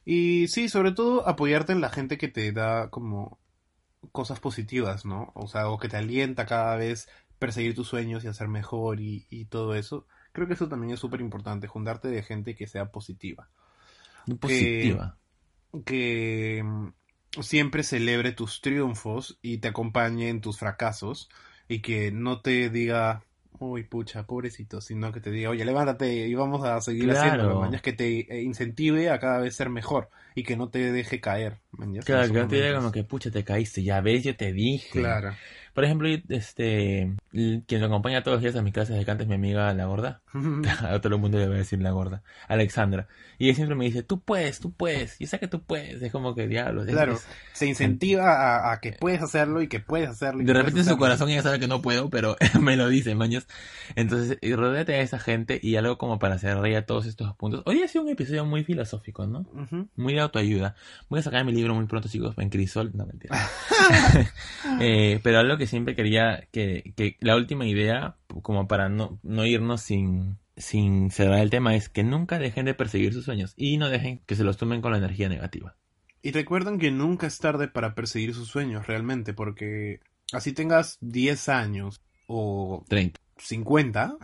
Y 0.05 0.47
sí, 0.47 0.69
sobre 0.69 0.91
todo 0.93 1.27
apoyarte 1.27 1.73
en 1.73 1.81
la 1.81 1.89
gente 1.89 2.17
que 2.17 2.27
te 2.27 2.51
da 2.51 2.89
como 2.89 3.39
cosas 4.11 4.39
positivas, 4.39 5.05
¿no? 5.05 5.31
O 5.35 5.47
sea, 5.47 5.69
o 5.69 5.77
que 5.77 5.89
te 5.89 5.97
alienta 5.97 6.45
cada 6.45 6.75
vez 6.75 7.09
perseguir 7.39 7.75
tus 7.75 7.87
sueños 7.87 8.23
y 8.23 8.27
hacer 8.27 8.47
mejor 8.47 8.99
y, 8.99 9.25
y 9.29 9.45
todo 9.45 9.75
eso. 9.75 10.05
Creo 10.31 10.47
que 10.47 10.53
eso 10.53 10.69
también 10.69 10.93
es 10.93 10.99
súper 10.99 11.21
importante, 11.21 11.67
juntarte 11.67 12.07
de 12.07 12.23
gente 12.23 12.55
que 12.55 12.67
sea 12.67 12.91
positiva. 12.91 13.49
Positiva. 14.39 15.17
Que 15.85 16.61
mm, 16.63 16.87
siempre 17.41 17.83
celebre 17.83 18.31
tus 18.31 18.61
triunfos 18.61 19.39
y 19.41 19.57
te 19.57 19.69
acompañe 19.69 20.29
en 20.29 20.41
tus 20.41 20.59
fracasos 20.59 21.29
y 21.67 21.81
que 21.81 22.11
no 22.11 22.41
te 22.41 22.69
diga, 22.69 23.23
uy, 23.61 23.83
pucha, 23.83 24.25
pobrecito, 24.25 24.81
sino 24.81 25.11
que 25.11 25.19
te 25.21 25.31
diga, 25.31 25.49
oye, 25.51 25.65
levántate 25.65 26.27
y 26.27 26.35
vamos 26.35 26.63
a 26.65 26.81
seguir 26.81 27.09
Claro. 27.09 27.11
haciendo, 27.11 27.55
mañas, 27.55 27.81
que 27.81 27.93
te 27.93 28.21
eh, 28.33 28.41
incentive 28.43 29.09
a 29.09 29.19
cada 29.19 29.39
vez 29.39 29.55
ser 29.55 29.69
mejor 29.69 30.09
y 30.35 30.43
que 30.43 30.57
no 30.57 30.69
te 30.69 30.91
deje 30.91 31.21
caer, 31.21 31.59
mañas, 31.71 32.05
Claro, 32.05 32.31
que 32.31 32.39
no 32.39 32.47
te 32.47 32.55
diga 32.57 32.75
como 32.75 32.91
que, 32.91 33.03
pucha, 33.03 33.29
te 33.31 33.43
caíste, 33.43 33.83
ya 33.83 34.01
ves, 34.01 34.23
yo 34.23 34.35
te 34.35 34.51
dije. 34.53 35.21
Claro, 35.21 35.41
Por 35.73 35.85
ejemplo, 35.85 36.07
este, 36.29 37.15
quien 37.31 37.65
me 37.79 37.85
acompaña 37.85 38.23
todos 38.23 38.35
los 38.35 38.41
días 38.43 38.55
a 38.55 38.61
mis 38.61 38.73
clases 38.73 38.97
de 38.97 39.05
canto 39.05 39.23
es 39.23 39.29
mi 39.29 39.35
amiga 39.35 39.73
la 39.73 39.85
gorda. 39.85 40.21
A 40.81 40.99
todo 40.99 41.15
el 41.15 41.21
mundo 41.21 41.37
le 41.37 41.47
voy 41.47 41.55
a 41.55 41.59
decir 41.59 41.81
la 41.81 41.91
gorda. 41.91 42.23
Alexandra. 42.47 43.07
Y 43.37 43.45
ella 43.47 43.55
siempre 43.55 43.75
me 43.75 43.85
dice, 43.85 44.03
tú 44.03 44.19
puedes, 44.21 44.59
tú 44.59 44.71
puedes. 44.73 45.19
Y 45.19 45.27
sé 45.27 45.39
que 45.39 45.47
tú 45.47 45.61
puedes. 45.63 46.01
Es 46.01 46.11
como 46.11 46.35
que 46.35 46.47
diablos. 46.47 46.87
Claro, 46.87 47.13
es- 47.13 47.25
se 47.53 47.67
incentiva 47.67 48.31
a, 48.69 48.73
a 48.73 48.79
que 48.81 48.93
puedes 48.93 49.21
hacerlo 49.21 49.61
y 49.61 49.67
que 49.67 49.79
puedes 49.79 50.09
hacerlo. 50.09 50.41
y 50.41 50.45
De 50.45 50.53
repente 50.53 50.79
en 50.81 50.85
su 50.85 50.97
corazón 50.97 51.29
ella 51.29 51.41
sabe 51.41 51.59
que 51.59 51.67
no 51.67 51.81
puedo, 51.81 52.09
pero 52.09 52.35
me 52.59 52.75
lo 52.75 52.87
dice, 52.89 53.15
maños. 53.15 53.47
Entonces, 53.95 54.37
rodéate 54.41 54.95
a 54.95 55.01
esa 55.01 55.19
gente 55.19 55.59
y 55.61 55.75
algo 55.77 55.97
como 55.97 56.19
para 56.19 56.37
cerrar 56.37 56.67
ya 56.69 56.85
todos 56.85 57.05
estos 57.05 57.33
puntos. 57.35 57.63
Hoy 57.65 57.81
ha 57.81 57.87
sido 57.87 58.03
un 58.03 58.09
episodio 58.09 58.45
muy 58.45 58.63
filosófico, 58.63 59.25
¿no? 59.25 59.39
Ujú. 59.53 59.87
Muy 59.95 60.13
de 60.15 60.19
autoayuda. 60.21 60.75
Voy 61.09 61.19
a 61.19 61.23
sacar 61.23 61.45
mi 61.45 61.53
libro 61.53 61.73
muy 61.75 61.85
pronto, 61.85 62.09
chicos, 62.09 62.35
en 62.37 62.49
Crisol. 62.49 62.91
No, 62.93 63.05
mentira. 63.05 63.37
Eh, 64.79 65.19
pero 65.23 65.39
algo 65.39 65.57
que 65.61 65.67
siempre 65.67 65.95
quería, 65.95 66.47
que, 66.51 66.91
que 66.95 67.17
la 67.19 67.35
última 67.35 67.67
idea, 67.67 68.15
como 68.41 68.67
para 68.67 68.89
no, 68.89 69.19
no 69.21 69.45
irnos 69.45 69.81
sin, 69.81 70.39
sin 70.57 71.11
cerrar 71.11 71.37
el 71.37 71.51
tema, 71.51 71.75
es 71.75 71.87
que 71.87 72.03
nunca 72.03 72.39
dejen 72.39 72.65
de 72.65 72.73
perseguir 72.73 73.13
sus 73.13 73.25
sueños 73.25 73.53
y 73.57 73.77
no 73.77 73.87
dejen 73.89 74.21
que 74.25 74.35
se 74.35 74.43
los 74.43 74.57
tomen 74.57 74.81
con 74.81 74.91
la 74.91 74.97
energía 74.97 75.29
negativa. 75.29 75.75
Y 76.23 76.31
recuerden 76.31 76.79
que 76.79 76.89
nunca 76.89 77.27
es 77.27 77.37
tarde 77.37 77.67
para 77.67 77.93
perseguir 77.93 78.33
sus 78.33 78.47
sueños, 78.47 78.87
realmente, 78.87 79.35
porque 79.35 79.99
así 80.33 80.51
tengas 80.51 80.97
10 81.01 81.47
años 81.49 82.01
o 82.25 82.83
30. 82.87 83.19
50, 83.37 84.15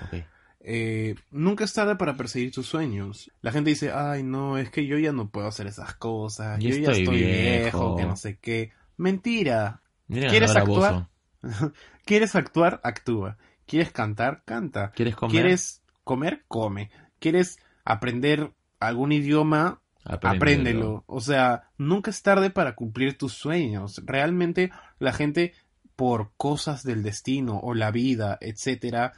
Ok. 0.00 0.24
eh, 0.60 1.16
nunca 1.32 1.64
es 1.64 1.72
tarde 1.72 1.96
para 1.96 2.16
perseguir 2.16 2.52
tus 2.52 2.66
sueños. 2.66 3.32
La 3.42 3.50
gente 3.50 3.70
dice, 3.70 3.90
ay, 3.92 4.22
no, 4.22 4.58
es 4.58 4.70
que 4.70 4.86
yo 4.86 4.96
ya 4.96 5.10
no 5.10 5.28
puedo 5.28 5.48
hacer 5.48 5.66
esas 5.66 5.96
cosas, 5.96 6.60
Yo 6.60 6.70
yo 6.70 6.76
ya 6.76 6.92
estoy 6.92 7.02
estoy 7.02 7.16
viejo, 7.16 7.96
viejo". 7.96 7.96
que 7.96 8.04
no 8.04 8.16
sé 8.16 8.38
qué. 8.40 8.70
Mentira. 8.96 9.82
Miren 10.08 10.30
¿Quieres 10.30 10.50
actuar? 10.56 11.08
¿Quieres 12.04 12.34
actuar? 12.34 12.80
Actúa. 12.82 13.36
¿Quieres 13.66 13.92
cantar? 13.92 14.42
Canta. 14.44 14.90
¿Quieres 14.92 15.14
comer? 15.14 15.30
¿Quieres 15.32 15.82
comer? 16.04 16.44
Come. 16.48 16.90
¿Quieres 17.18 17.58
aprender 17.84 18.52
algún 18.80 19.12
idioma? 19.12 19.80
Apréndelo. 20.04 20.36
Apréndelo. 20.36 21.04
O 21.06 21.20
sea, 21.20 21.68
nunca 21.76 22.10
es 22.10 22.22
tarde 22.22 22.50
para 22.50 22.74
cumplir 22.74 23.18
tus 23.18 23.34
sueños. 23.34 24.00
Realmente 24.06 24.70
la 24.98 25.12
gente 25.12 25.52
por 25.96 26.30
cosas 26.36 26.82
del 26.84 27.02
destino 27.02 27.58
o 27.58 27.74
la 27.74 27.90
vida, 27.90 28.38
etcétera, 28.40 29.12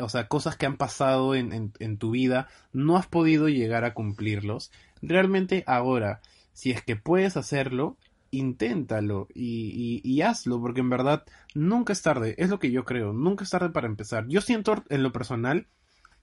o 0.00 0.08
sea, 0.08 0.28
cosas 0.28 0.56
que 0.56 0.66
han 0.66 0.76
pasado 0.78 1.34
en, 1.34 1.52
en- 1.52 1.72
en 1.78 1.98
tu 1.98 2.10
vida, 2.12 2.48
no 2.72 2.96
has 2.96 3.06
podido 3.06 3.48
llegar 3.48 3.84
a 3.84 3.94
cumplirlos. 3.94 4.72
Realmente 5.02 5.62
ahora, 5.66 6.20
si 6.54 6.70
es 6.70 6.82
que 6.82 6.96
puedes 6.96 7.36
hacerlo, 7.36 7.96
inténtalo 8.32 9.28
y, 9.34 10.00
y- 10.04 10.10
y 10.12 10.22
hazlo, 10.22 10.60
porque 10.60 10.80
en 10.80 10.90
verdad 10.90 11.24
nunca 11.54 11.92
es 11.92 12.02
tarde, 12.02 12.34
es 12.38 12.50
lo 12.50 12.58
que 12.58 12.72
yo 12.72 12.84
creo, 12.84 13.12
nunca 13.12 13.44
es 13.44 13.50
tarde 13.50 13.70
para 13.70 13.86
empezar. 13.86 14.26
Yo 14.28 14.40
siento 14.40 14.82
en 14.90 15.04
lo 15.04 15.12
personal 15.12 15.68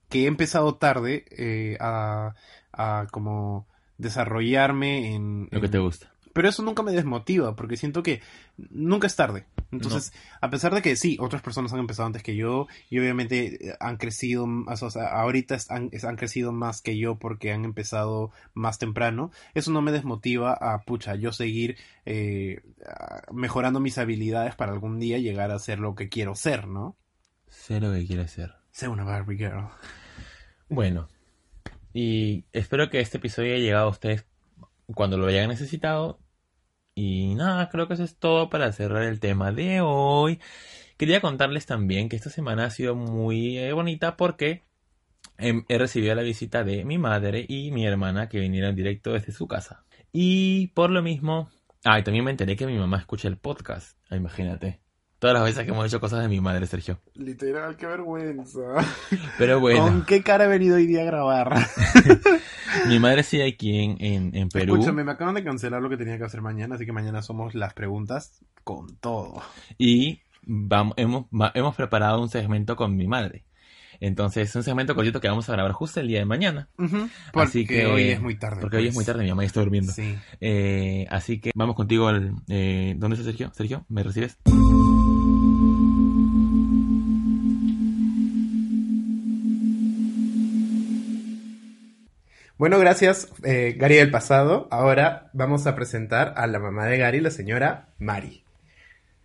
que 0.09 0.23
he 0.25 0.27
empezado 0.27 0.75
tarde 0.75 1.25
eh, 1.31 1.77
a, 1.79 2.33
a 2.73 3.07
como 3.11 3.67
desarrollarme 3.97 5.13
en, 5.15 5.47
Lo 5.51 5.61
que 5.61 5.69
te 5.69 5.77
gusta. 5.79 6.11
Pero 6.39 6.47
eso 6.47 6.63
nunca 6.63 6.83
me 6.83 6.93
desmotiva, 6.93 7.53
porque 7.53 7.75
siento 7.75 8.01
que 8.01 8.21
nunca 8.55 9.07
es 9.07 9.17
tarde. 9.17 9.43
Entonces, 9.73 10.13
a 10.39 10.49
pesar 10.49 10.73
de 10.73 10.81
que 10.81 10.95
sí, 10.95 11.17
otras 11.19 11.41
personas 11.41 11.73
han 11.73 11.79
empezado 11.79 12.07
antes 12.07 12.23
que 12.23 12.37
yo, 12.37 12.69
y 12.89 12.97
obviamente 12.97 13.71
eh, 13.71 13.75
han 13.81 13.97
crecido, 13.97 14.47
más, 14.47 14.81
o 14.81 14.89
sea, 14.89 15.07
ahorita 15.07 15.57
han, 15.67 15.89
crecido 16.15 16.53
más 16.53 16.81
que 16.81 16.97
yo 16.97 17.19
porque 17.19 17.51
han 17.51 17.65
empezado 17.65 18.31
más 18.53 18.79
temprano, 18.79 19.31
eso 19.53 19.71
no 19.71 19.81
me 19.81 19.91
desmotiva 19.91 20.53
a, 20.53 20.81
pucha, 20.83 21.15
yo 21.15 21.33
seguir 21.33 21.75
eh, 22.05 22.61
mejorando 23.33 23.81
mis 23.81 23.97
habilidades 23.97 24.55
para 24.55 24.71
algún 24.71 24.97
día 24.97 25.17
llegar 25.17 25.51
a 25.51 25.59
ser 25.59 25.79
lo 25.79 25.93
que 25.93 26.07
quiero 26.07 26.35
ser, 26.35 26.69
¿no? 26.69 26.95
Sé 27.49 27.81
lo 27.81 27.91
que 27.91 28.07
quieres 28.07 28.31
ser. 28.31 28.53
Ser 28.71 28.87
una 28.87 29.03
Barbie 29.03 29.35
Girl. 29.35 29.67
Bueno, 30.69 31.09
y 31.91 32.45
espero 32.53 32.89
que 32.89 33.01
este 33.01 33.17
episodio 33.17 33.55
haya 33.55 33.61
llegado 33.61 33.87
a 33.87 33.91
ustedes 33.91 34.25
cuando 34.95 35.17
lo 35.17 35.27
hayan 35.27 35.49
necesitado. 35.49 36.19
Y 36.95 37.35
nada, 37.35 37.69
creo 37.69 37.87
que 37.87 37.93
eso 37.93 38.03
es 38.03 38.17
todo 38.17 38.49
para 38.49 38.71
cerrar 38.71 39.03
el 39.03 39.19
tema 39.19 39.51
de 39.51 39.81
hoy. 39.81 40.39
Quería 40.97 41.21
contarles 41.21 41.65
también 41.65 42.09
que 42.09 42.15
esta 42.17 42.29
semana 42.29 42.65
ha 42.65 42.69
sido 42.71 42.95
muy 42.95 43.57
eh, 43.57 43.71
bonita 43.73 44.17
porque 44.17 44.63
em, 45.37 45.63
he 45.69 45.77
recibido 45.77 46.15
la 46.15 46.23
visita 46.23 46.63
de 46.63 46.83
mi 46.85 46.97
madre 46.97 47.45
y 47.47 47.71
mi 47.71 47.85
hermana 47.85 48.29
que 48.29 48.39
vinieron 48.39 48.75
directo 48.75 49.13
desde 49.13 49.31
su 49.31 49.47
casa. 49.47 49.85
Y 50.11 50.67
por 50.69 50.89
lo 50.89 51.01
mismo, 51.01 51.49
ah, 51.85 51.99
y 51.99 52.03
también 52.03 52.25
me 52.25 52.31
enteré 52.31 52.55
que 52.55 52.67
mi 52.67 52.77
mamá 52.77 52.97
escucha 52.97 53.27
el 53.27 53.37
podcast. 53.37 53.97
Imagínate. 54.11 54.88
Todas 55.19 55.33
las 55.33 55.43
veces 55.43 55.65
que 55.65 55.71
hemos 55.71 55.85
hecho 55.85 55.99
cosas 55.99 56.21
de 56.21 56.29
mi 56.29 56.39
madre, 56.39 56.65
Sergio. 56.65 56.99
Literal, 57.15 57.75
qué 57.75 57.85
vergüenza. 57.85 58.61
Pero 59.37 59.59
bueno. 59.59 59.81
¿Con 59.83 60.05
qué 60.05 60.23
cara 60.23 60.45
he 60.45 60.47
venido 60.47 60.77
hoy 60.77 60.87
día 60.87 61.01
a 61.01 61.05
grabar? 61.05 61.57
Mi 62.87 62.99
madre 62.99 63.23
sigue 63.23 63.45
aquí 63.47 63.79
en, 63.83 63.97
en, 63.99 64.35
en 64.35 64.47
Perú. 64.49 64.75
Escúchame, 64.75 65.03
me 65.03 65.11
acaban 65.11 65.35
de 65.35 65.43
cancelar 65.43 65.81
lo 65.81 65.89
que 65.89 65.97
tenía 65.97 66.17
que 66.17 66.23
hacer 66.23 66.41
mañana, 66.41 66.75
así 66.75 66.85
que 66.85 66.91
mañana 66.93 67.21
somos 67.21 67.53
las 67.55 67.73
preguntas 67.73 68.39
con 68.63 68.95
todo. 68.97 69.41
Y 69.77 70.21
vamos, 70.43 70.93
hemos, 70.97 71.25
va- 71.25 71.51
hemos 71.55 71.75
preparado 71.75 72.21
un 72.21 72.29
segmento 72.29 72.75
con 72.75 72.95
mi 72.95 73.07
madre. 73.07 73.43
Entonces, 74.01 74.47
es 74.49 74.55
un 74.55 74.63
segmento 74.63 74.95
cortito 74.95 75.19
que 75.19 75.27
vamos 75.27 75.49
a 75.49 75.51
grabar 75.51 75.73
justo 75.73 75.99
el 75.99 76.07
día 76.07 76.19
de 76.19 76.25
mañana. 76.25 76.69
Porque 76.77 77.09
Así 77.33 77.65
que- 77.65 77.85
hoy 77.87 78.03
es 78.11 78.21
muy 78.21 78.37
tarde. 78.39 78.61
Porque 78.61 78.77
hoy 78.77 78.83
es 78.83 78.89
pues. 78.89 78.95
muy 78.97 79.05
tarde, 79.05 79.23
mi 79.23 79.29
mamá 79.29 79.41
ya 79.43 79.47
está 79.47 79.59
durmiendo. 79.59 79.91
Sí. 79.91 80.15
Eh, 80.39 81.05
así 81.09 81.41
que 81.41 81.51
vamos 81.55 81.75
contigo 81.75 82.07
al... 82.07 82.35
eh, 82.47 82.93
¿Dónde 82.97 83.15
está 83.17 83.25
Sergio? 83.25 83.51
Sergio, 83.53 83.85
¿me 83.89 84.03
recibes? 84.03 84.37
Bueno, 92.59 92.77
gracias, 92.77 93.29
eh, 93.45 93.75
Gary 93.77 93.95
del 93.95 94.11
pasado. 94.11 94.67
Ahora 94.69 95.29
vamos 95.31 95.65
a 95.65 95.75
presentar 95.75 96.33
a 96.35 96.45
la 96.45 96.59
mamá 96.59 96.87
de 96.87 96.97
Gary, 96.97 97.21
la 97.21 97.31
señora 97.31 97.87
Mari. 97.99 98.43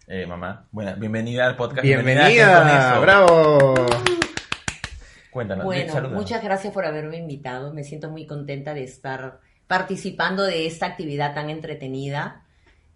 Eh, 0.06 0.24
mamá, 0.24 0.68
buena, 0.70 0.94
bienvenida 0.94 1.44
al 1.46 1.56
podcast. 1.56 1.82
Bienvenida, 1.82 2.26
¿a 2.26 2.30
qué 2.30 2.68
con 2.68 2.92
eso? 2.92 3.00
bravo. 3.00 3.74
Cuéntanos, 5.32 5.64
Bueno, 5.64 5.92
salúdanos. 5.92 6.22
muchas 6.22 6.44
gracias 6.44 6.72
por 6.72 6.86
haberme 6.86 7.16
invitado. 7.16 7.74
Me 7.74 7.82
siento 7.82 8.08
muy 8.08 8.24
contenta 8.24 8.72
de 8.72 8.84
estar 8.84 9.40
participando 9.66 10.44
de 10.44 10.66
esta 10.66 10.86
actividad 10.86 11.34
tan 11.34 11.50
entretenida. 11.50 12.43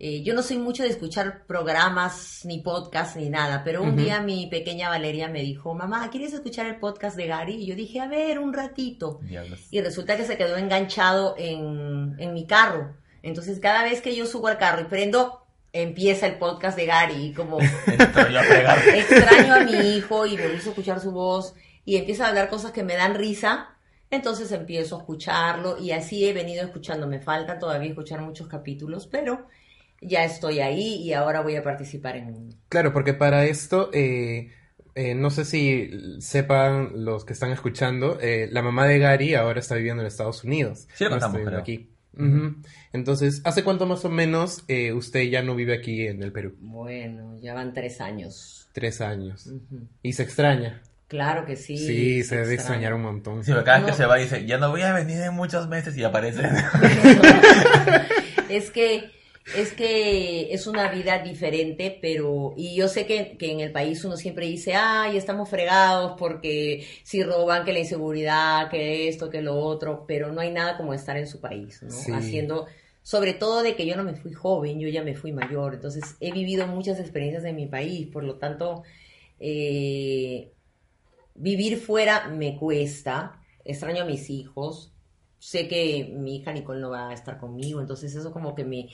Eh, 0.00 0.22
yo 0.22 0.32
no 0.32 0.42
soy 0.42 0.58
mucho 0.58 0.84
de 0.84 0.90
escuchar 0.90 1.44
programas, 1.46 2.42
ni 2.44 2.61
podcasts, 2.61 3.16
ni 3.16 3.28
nada, 3.30 3.62
pero 3.64 3.82
un 3.82 3.96
día 3.96 4.20
mi 4.20 4.46
pequeña 4.46 4.88
Valeria 4.88 5.26
me 5.26 5.42
dijo, 5.42 5.74
mamá, 5.74 6.08
¿quieres 6.11 6.32
escuchar 6.32 6.66
el 6.66 6.76
podcast 6.76 7.16
de 7.16 7.26
Gary? 7.26 7.54
Y 7.54 7.66
yo 7.66 7.74
dije, 7.74 7.98
a 7.98 8.06
ver, 8.06 8.38
un 8.38 8.52
ratito. 8.52 9.18
Diablos. 9.22 9.66
Y 9.72 9.80
resulta 9.80 10.16
que 10.16 10.24
se 10.24 10.37
quedó 10.37 10.56
enganchado 10.56 11.34
en, 11.37 12.14
en 12.18 12.32
mi 12.32 12.46
carro. 12.46 12.94
Entonces, 13.22 13.58
cada 13.58 13.82
vez 13.82 14.00
que 14.00 14.14
yo 14.14 14.26
subo 14.26 14.46
al 14.46 14.58
carro 14.58 14.82
y 14.82 14.84
prendo, 14.84 15.44
empieza 15.72 16.26
el 16.26 16.38
podcast 16.38 16.76
de 16.76 16.87
Gary. 16.87 17.26
Y 17.26 17.32
como 17.32 17.58
extraño 17.87 19.54
a 19.54 19.61
mi 19.64 19.96
hijo 19.96 20.26
y 20.26 20.37
me 20.37 20.48
gusta 20.48 20.70
escuchar 20.70 21.00
su 21.00 21.11
voz 21.11 21.54
y 21.84 21.96
empieza 21.96 22.26
a 22.26 22.28
hablar 22.28 22.48
cosas 22.48 22.72
que 22.72 22.82
me 22.82 22.94
dan 22.94 23.14
risa, 23.14 23.76
entonces 24.11 24.52
empiezo 24.52 24.96
a 24.96 24.98
escucharlo 25.00 25.78
y 25.78 25.90
así 25.92 26.26
he 26.26 26.32
venido 26.32 26.64
escuchando. 26.64 27.06
Me 27.06 27.20
faltan 27.20 27.58
todavía 27.58 27.88
escuchar 27.88 28.20
muchos 28.20 28.46
capítulos, 28.46 29.06
pero 29.06 29.46
ya 30.00 30.24
estoy 30.24 30.61
ahí 30.61 30.96
y 31.02 31.12
ahora 31.12 31.40
voy 31.40 31.56
a 31.56 31.62
participar 31.62 32.16
en... 32.16 32.54
Claro, 32.68 32.92
porque 32.92 33.14
para 33.14 33.44
esto, 33.46 33.90
eh, 33.92 34.50
eh, 34.94 35.14
no 35.14 35.30
sé 35.30 35.44
si 35.44 35.90
sepan 36.20 37.04
los 37.04 37.24
que 37.24 37.32
están 37.32 37.50
escuchando, 37.52 38.18
eh, 38.20 38.48
la 38.52 38.62
mamá 38.62 38.87
de 38.87 38.98
Gary 38.98 39.34
ahora 39.34 39.61
está 39.61 39.74
viviendo 39.74 40.02
en 40.02 40.06
Estados 40.08 40.44
Unidos. 40.44 40.87
Sí 40.94 41.04
lo 41.04 41.11
No 41.11 41.14
contamos, 41.16 41.37
viviendo 41.37 41.50
creo. 41.50 41.61
aquí. 41.62 41.90
Entonces, 42.92 43.40
¿hace 43.44 43.62
cuánto 43.62 43.87
más 43.87 44.04
o 44.04 44.11
menos 44.11 44.64
eh, 44.66 44.92
usted 44.92 45.22
ya 45.30 45.42
no 45.42 45.54
vive 45.54 45.74
aquí 45.74 46.06
en 46.06 46.22
el 46.22 46.32
Perú? 46.32 46.56
Bueno, 46.61 47.37
ya 47.40 47.54
van 47.54 47.72
tres 47.74 48.00
años. 48.00 48.68
Tres 48.72 49.00
años. 49.00 49.48
¿Y 50.02 50.12
se 50.14 50.24
extraña? 50.24 50.82
Claro 51.06 51.46
que 51.46 51.54
sí. 51.56 51.76
Sí, 51.78 52.22
se 52.24 52.37
debe 52.37 52.54
extraña. 52.54 52.54
extrañar 52.54 52.94
un 52.94 53.02
montón. 53.02 53.44
Sí, 53.44 53.52
pero 53.52 53.64
cada 53.64 53.78
vez 53.78 53.84
que 53.87 53.90
No. 53.92 53.96
se 53.96 54.06
va 54.06 54.16
dice, 54.16 54.44
ya 54.46 54.58
no 54.58 54.70
voy 54.70 54.82
a 54.82 54.92
venir 54.92 55.22
en 55.22 55.32
muchos 55.34 55.68
meses 55.68 55.96
y 55.96 56.02
aparece. 56.04 56.42
es 58.48 58.70
que 58.70 59.11
es 59.56 59.72
que 59.72 60.52
es 60.52 60.66
una 60.66 60.90
vida 60.90 61.18
diferente, 61.18 61.98
pero 62.00 62.54
y 62.56 62.74
yo 62.74 62.88
sé 62.88 63.06
que, 63.06 63.37
que 63.37 63.52
en 63.52 63.61
el 63.61 63.72
país 63.72 64.04
uno 64.04 64.16
siempre 64.16 64.46
dice, 64.46 64.74
ay, 64.74 65.16
estamos 65.16 65.48
fregados 65.48 66.14
porque 66.18 66.87
si 67.02 67.22
roban, 67.22 67.64
que 67.64 67.72
la 67.72 67.78
inseguridad, 67.78 68.68
que 68.70 69.08
esto, 69.08 69.30
que 69.30 69.40
lo 69.40 69.56
otro, 69.56 70.04
pero 70.06 70.32
no 70.32 70.40
hay 70.40 70.52
nada 70.52 70.76
como 70.76 70.94
estar 70.94 71.16
en 71.16 71.26
su 71.26 71.40
país, 71.40 71.82
¿no? 71.82 71.90
Sí. 71.90 72.12
Haciendo, 72.12 72.66
sobre 73.02 73.34
todo 73.34 73.62
de 73.62 73.74
que 73.74 73.87
yo 73.87 73.96
no 73.96 74.04
me 74.04 74.14
fui 74.14 74.32
joven, 74.32 74.80
yo 74.80 74.88
ya 74.88 75.02
me 75.02 75.14
fui 75.14 75.32
mayor, 75.32 75.74
entonces 75.74 76.16
he 76.20 76.32
vivido 76.32 76.66
muchas 76.66 77.00
experiencias 77.00 77.44
en 77.44 77.56
mi 77.56 77.66
país, 77.66 78.06
por 78.08 78.24
lo 78.24 78.37
tanto, 78.37 78.82
eh, 79.40 80.52
vivir 81.34 81.78
fuera 81.78 82.28
me 82.28 82.56
cuesta, 82.56 83.40
extraño 83.64 84.02
a 84.02 84.06
mis 84.06 84.28
hijos, 84.30 84.92
sé 85.38 85.68
que 85.68 86.12
mi 86.12 86.37
hija 86.37 86.52
Nicole 86.52 86.80
no 86.80 86.90
va 86.90 87.11
a 87.11 87.14
estar 87.14 87.38
conmigo, 87.38 87.80
entonces 87.80 88.14
eso 88.14 88.32
como 88.32 88.54
que 88.54 88.64
me 88.64 88.88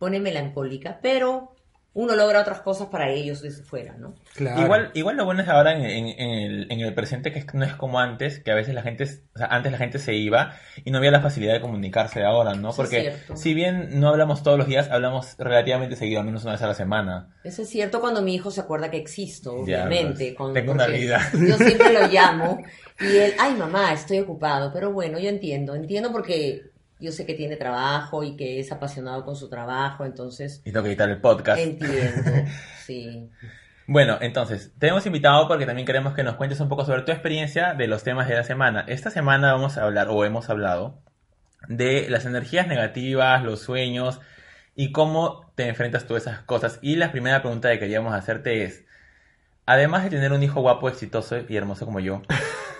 pone 0.00 0.18
melancólica, 0.18 0.98
pero 1.00 1.54
uno 1.92 2.14
logra 2.14 2.40
otras 2.40 2.60
cosas 2.60 2.86
para 2.86 3.10
ellos 3.10 3.42
desde 3.42 3.64
fuera, 3.64 3.96
¿no? 3.98 4.14
Claro. 4.36 4.62
Igual, 4.62 4.90
igual 4.94 5.16
lo 5.16 5.24
bueno 5.24 5.42
es 5.42 5.48
ahora 5.48 5.72
en, 5.74 5.82
en- 5.84 6.06
en 6.20 6.30
el, 6.30 6.66
en 6.70 6.80
el 6.80 6.94
presente 6.94 7.32
que 7.32 7.44
no 7.52 7.64
es 7.64 7.74
como 7.74 7.98
antes, 7.98 8.38
que 8.38 8.52
a 8.52 8.54
veces 8.54 8.74
la 8.76 8.82
gente, 8.82 9.02
o 9.34 9.38
sea, 9.38 9.48
antes 9.48 9.72
la 9.72 9.78
gente 9.78 9.98
se 9.98 10.14
iba 10.14 10.54
y 10.84 10.92
no 10.92 10.98
había 10.98 11.10
la 11.10 11.20
facilidad 11.20 11.52
de 11.52 11.60
comunicarse 11.60 12.20
de 12.20 12.26
ahora, 12.26 12.54
¿no? 12.54 12.70
Eso 12.70 12.82
es 12.84 12.88
Porque 12.88 13.00
cierto. 13.00 13.36
si 13.36 13.54
bien 13.54 13.98
no 13.98 14.08
hablamos 14.08 14.44
todos 14.44 14.56
los 14.56 14.68
días, 14.68 14.88
hablamos 14.88 15.34
relativamente 15.36 15.96
seguido, 15.96 16.20
al 16.20 16.26
menos 16.26 16.44
una 16.44 16.52
vez 16.52 16.62
a 16.62 16.68
la 16.68 16.74
semana. 16.74 17.34
Eso 17.42 17.62
es 17.62 17.68
cierto 17.68 18.00
cuando 18.00 18.22
mi 18.22 18.36
hijo 18.36 18.52
se 18.52 18.60
acuerda 18.60 18.88
que 18.88 18.96
existo, 18.98 19.56
Ya, 19.66 19.84
obviamente. 19.84 20.26
pues, 20.26 20.34
con- 20.36 20.54
tengo 20.54 20.70
una 20.72 20.86
vida. 20.86 21.20
Yo 21.32 21.56
siempre 21.56 21.92
lo 21.92 22.06
llamo 22.12 22.62
y 23.00 23.16
él, 23.16 23.34
ay 23.40 23.54
mamá, 23.54 23.92
estoy 23.92 24.20
ocupado. 24.20 24.72
Pero 24.72 24.92
bueno, 24.92 25.18
yo 25.18 25.28
entiendo, 25.28 25.74
entiendo 25.74 26.12
porque 26.12 26.69
yo 27.00 27.12
sé 27.12 27.26
que 27.26 27.34
tiene 27.34 27.56
trabajo 27.56 28.22
y 28.22 28.36
que 28.36 28.60
es 28.60 28.70
apasionado 28.72 29.24
con 29.24 29.36
su 29.36 29.48
trabajo, 29.48 30.04
entonces 30.04 30.60
Y 30.64 30.72
tengo 30.72 30.84
que 30.84 30.90
editar 30.90 31.08
el 31.08 31.20
podcast. 31.20 31.60
entiendo, 31.60 32.30
sí. 32.84 33.30
Bueno, 33.86 34.18
entonces, 34.20 34.72
te 34.78 34.88
hemos 34.88 35.04
invitado 35.06 35.48
porque 35.48 35.66
también 35.66 35.86
queremos 35.86 36.14
que 36.14 36.22
nos 36.22 36.36
cuentes 36.36 36.60
un 36.60 36.68
poco 36.68 36.84
sobre 36.84 37.02
tu 37.02 37.10
experiencia 37.10 37.74
de 37.74 37.88
los 37.88 38.04
temas 38.04 38.28
de 38.28 38.36
la 38.36 38.44
semana. 38.44 38.84
Esta 38.86 39.10
semana 39.10 39.52
vamos 39.52 39.78
a 39.78 39.82
hablar, 39.82 40.08
o 40.10 40.24
hemos 40.24 40.48
hablado, 40.48 41.02
de 41.68 42.08
las 42.08 42.24
energías 42.24 42.68
negativas, 42.68 43.42
los 43.42 43.60
sueños 43.60 44.20
y 44.76 44.92
cómo 44.92 45.50
te 45.56 45.66
enfrentas 45.68 46.06
tú 46.06 46.14
a 46.14 46.18
esas 46.18 46.40
cosas. 46.42 46.78
Y 46.82 46.96
la 46.96 47.10
primera 47.10 47.42
pregunta 47.42 47.70
que 47.70 47.80
queríamos 47.80 48.14
hacerte 48.14 48.62
es, 48.62 48.84
además 49.70 50.02
de 50.02 50.10
tener 50.10 50.32
un 50.32 50.42
hijo 50.42 50.60
guapo, 50.60 50.88
exitoso 50.88 51.38
y 51.48 51.56
hermoso 51.56 51.86
como 51.86 52.00
yo, 52.00 52.22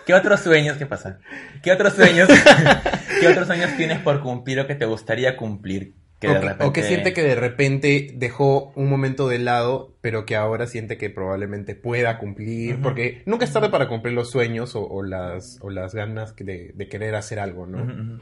¿qué 0.07 0.13
otros 0.13 0.41
sueños, 0.41 0.77
qué 0.77 0.87
pasa? 0.87 1.21
¿Qué 1.63 1.71
otros 1.71 1.95
sueños, 1.95 2.29
qué 3.21 3.29
otros 3.29 3.47
sueños 3.47 3.71
tienes 3.77 4.01
por 4.01 4.21
cumplir 4.23 4.59
o 4.59 4.67
que 4.67 4.75
te 4.75 4.87
gustaría 4.87 5.37
cumplir? 5.37 5.95
Que 6.19 6.27
o, 6.27 6.35
de 6.35 6.41
que, 6.41 6.47
repente... 6.49 6.65
o 6.65 6.73
que 6.73 6.83
siente 6.83 7.13
que 7.13 7.23
de 7.23 7.37
repente 7.37 8.11
dejó 8.15 8.73
un 8.75 8.91
momento 8.91 9.29
de 9.29 9.39
lado, 9.39 9.95
pero 10.01 10.27
que 10.27 10.35
ahora 10.35 10.67
siente 10.67 10.99
que 10.99 11.11
probablemente 11.11 11.77
pueda 11.77 12.19
cumplir, 12.19 12.83
porque 12.83 13.23
nunca 13.25 13.45
es 13.45 13.53
tarde 13.53 13.71
para 13.71 13.87
cumplir 13.87 14.15
los 14.15 14.31
sueños 14.31 14.75
o, 14.75 14.85
o 14.85 15.05
las, 15.05 15.59
o 15.63 15.71
las 15.71 15.95
ganas 15.95 16.35
de, 16.35 16.73
de 16.75 16.89
querer 16.89 17.15
hacer 17.15 17.39
algo, 17.39 17.67
¿no? 17.67 18.19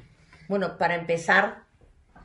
Bueno, 0.46 0.76
para 0.76 0.94
empezar, 0.94 1.62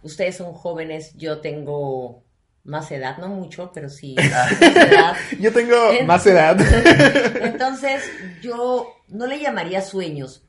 ustedes 0.02 0.36
son 0.36 0.52
jóvenes, 0.52 1.16
yo 1.16 1.40
tengo 1.40 2.23
más 2.64 2.92
edad, 2.92 3.18
no 3.18 3.28
mucho, 3.28 3.72
pero 3.74 3.90
sí 3.90 4.16
más 4.32 4.62
edad. 4.62 5.16
Yo 5.40 5.52
tengo 5.52 5.76
más 6.06 6.26
edad. 6.28 6.58
Entonces, 7.42 8.04
yo 8.42 8.88
no 9.10 9.28
le 9.28 9.40
llamaría 9.40 9.82
sueños, 9.82 10.46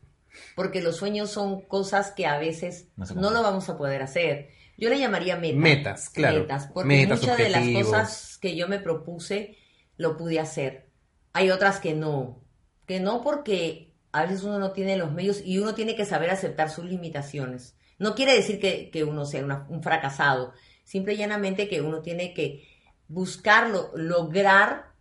porque 0.55 0.81
los 0.83 0.97
sueños 0.97 1.31
son 1.31 1.63
cosas 1.63 2.13
que 2.13 2.27
a 2.27 2.39
veces 2.39 2.89
No 3.17 3.31
lo 3.31 3.43
vamos 3.43 3.69
a 3.69 3.77
poder 3.77 4.03
hacer. 4.03 4.49
Yo 4.77 4.89
le 4.89 4.99
llamaría 4.99 5.37
metas. 5.37 5.57
Metas, 5.61 6.11
claro. 6.11 6.41
Metas, 6.41 6.67
porque 6.73 6.89
Metas, 6.89 7.21
muchas 7.21 7.39
de 7.39 7.49
las 7.49 7.69
cosas 7.69 8.39
que 8.41 8.57
yo 8.57 8.67
me 8.69 8.79
propuse 8.81 9.57
lo 9.97 10.17
pude 10.17 10.41
hacer. 10.41 10.89
Hay 11.33 11.51
otras 11.51 11.79
que 11.79 11.95
no. 11.95 12.43
Que 12.87 12.99
no 13.01 13.23
porque 13.23 13.95
a 14.13 14.23
veces 14.23 14.43
uno 14.43 14.59
no 14.59 14.73
tiene 14.73 14.97
los 14.97 15.13
medios 15.13 15.41
y 15.45 15.59
uno 15.59 15.75
tiene 15.75 15.95
que 15.95 16.05
saber 16.05 16.31
aceptar 16.31 16.71
sus 16.71 16.85
limitaciones. 16.85 17.77
No 17.99 18.15
quiere 18.17 18.35
decir 18.35 18.59
que, 18.61 18.91
que 18.91 19.05
uno 19.05 19.25
sea 19.25 19.45
una- 19.45 19.67
un 19.69 19.83
fracasado, 19.83 20.53
simple 20.85 21.15
y 21.15 21.17
llanamente 21.17 21.69
que 21.69 21.81
uno 21.81 22.01
tiene 22.03 22.33
que 22.35 22.67
buscarlo, 23.09 23.91
lograr 23.97 24.93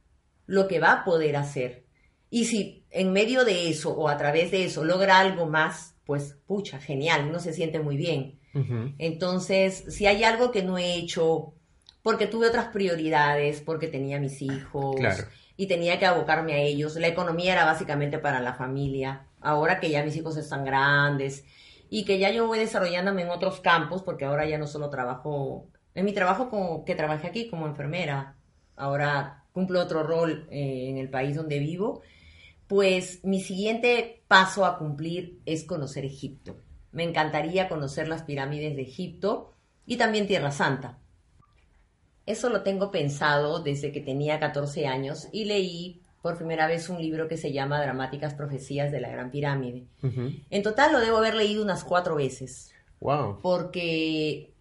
lo 0.45 0.67
que 0.67 0.79
va 0.79 0.91
a 0.91 1.03
poder 1.05 1.35
hacer. 1.35 1.83
Y 2.29 2.45
si 2.45 2.83
en 2.89 3.13
medio 3.13 3.45
de 3.45 3.69
eso 3.69 3.91
o 3.95 4.09
a 4.09 4.17
través 4.17 4.49
de 4.51 4.65
eso 4.65 4.83
logra 4.83 5.19
algo 5.19 5.45
más, 5.45 5.95
pues 6.05 6.37
pucha, 6.47 6.79
genial, 6.79 7.27
uno 7.29 7.39
se 7.39 7.53
siente 7.53 7.79
muy 7.79 7.95
bien. 7.97 8.39
Entonces, 8.97 9.83
si 9.89 10.05
hay 10.05 10.23
algo 10.23 10.51
que 10.51 10.63
no 10.63 10.77
he 10.77 10.95
hecho, 10.95 11.53
porque 12.01 12.27
tuve 12.27 12.47
otras 12.47 12.67
prioridades, 12.67 13.61
porque 13.61 13.87
tenía 13.87 14.19
mis 14.19 14.41
hijos 14.41 14.95
Claro. 14.97 15.23
y 15.57 15.67
tenía 15.67 15.97
que 15.99 16.05
abocarme 16.05 16.53
a 16.53 16.57
ellos, 16.57 16.95
la 16.95 17.07
economía 17.07 17.53
era 17.53 17.65
básicamente 17.65 18.19
para 18.19 18.39
la 18.41 18.53
familia. 18.53 19.27
Ahora 19.41 19.79
que 19.79 19.89
ya 19.89 20.03
mis 20.03 20.15
hijos 20.15 20.37
están 20.37 20.65
grandes 20.65 21.45
y 21.89 22.05
que 22.05 22.19
ya 22.19 22.31
yo 22.31 22.47
voy 22.47 22.59
desarrollándome 22.59 23.23
en 23.23 23.29
otros 23.29 23.59
campos, 23.59 24.03
porque 24.03 24.25
ahora 24.25 24.47
ya 24.47 24.57
no 24.57 24.67
solo 24.67 24.89
trabajo, 24.89 25.67
en 25.95 26.05
mi 26.05 26.13
trabajo 26.13 26.49
como, 26.49 26.85
que 26.85 26.95
trabajé 26.95 27.27
aquí 27.27 27.49
como 27.49 27.67
enfermera, 27.67 28.35
ahora 28.75 29.43
cumplo 29.51 29.81
otro 29.81 30.03
rol 30.03 30.47
eh, 30.49 30.89
en 30.89 30.97
el 30.97 31.09
país 31.09 31.35
donde 31.35 31.59
vivo, 31.59 32.01
pues 32.67 33.23
mi 33.23 33.39
siguiente 33.41 34.23
paso 34.27 34.65
a 34.65 34.77
cumplir 34.77 35.39
es 35.45 35.63
conocer 35.63 36.05
Egipto. 36.05 36.57
Me 36.91 37.03
encantaría 37.03 37.69
conocer 37.69 38.07
las 38.07 38.23
pirámides 38.23 38.75
de 38.75 38.83
Egipto 38.83 39.53
y 39.85 39.97
también 39.97 40.27
Tierra 40.27 40.51
Santa. 40.51 40.97
Eso 42.25 42.49
lo 42.49 42.61
tengo 42.61 42.89
pensado 42.89 43.59
desde 43.59 43.91
que 43.91 43.99
tenía 43.99 44.39
14 44.39 44.87
años 44.87 45.27
y 45.31 45.45
leí 45.45 46.01
por 46.21 46.37
primera 46.37 46.67
vez 46.67 46.87
un 46.87 47.01
libro 47.01 47.27
que 47.27 47.35
se 47.35 47.51
llama 47.51 47.81
Dramáticas 47.81 48.33
Profecías 48.33 48.91
de 48.93 49.01
la 49.01 49.09
Gran 49.09 49.29
Pirámide. 49.29 49.83
En 50.49 50.63
total 50.63 50.93
lo 50.93 51.01
debo 51.01 51.17
haber 51.17 51.35
leído 51.35 51.61
unas 51.61 51.83
cuatro 51.83 52.15
veces 52.15 52.73
Wow. 53.01 53.39
porque, 53.41 54.52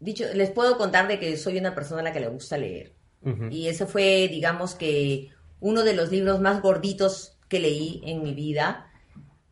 dicho, 0.00 0.24
les 0.34 0.50
puedo 0.50 0.76
contar 0.76 1.06
de 1.06 1.20
que 1.20 1.36
soy 1.36 1.58
una 1.58 1.74
persona 1.74 2.00
a 2.00 2.04
la 2.04 2.12
que 2.12 2.20
le 2.20 2.28
gusta 2.28 2.58
leer. 2.58 2.94
Y 3.50 3.68
ese 3.68 3.84
fue, 3.84 4.28
digamos 4.28 4.74
que, 4.74 5.30
uno 5.60 5.84
de 5.84 5.92
los 5.92 6.10
libros 6.10 6.40
más 6.40 6.62
gorditos 6.62 7.36
que 7.48 7.60
leí 7.60 8.00
en 8.04 8.22
mi 8.22 8.34
vida. 8.34 8.86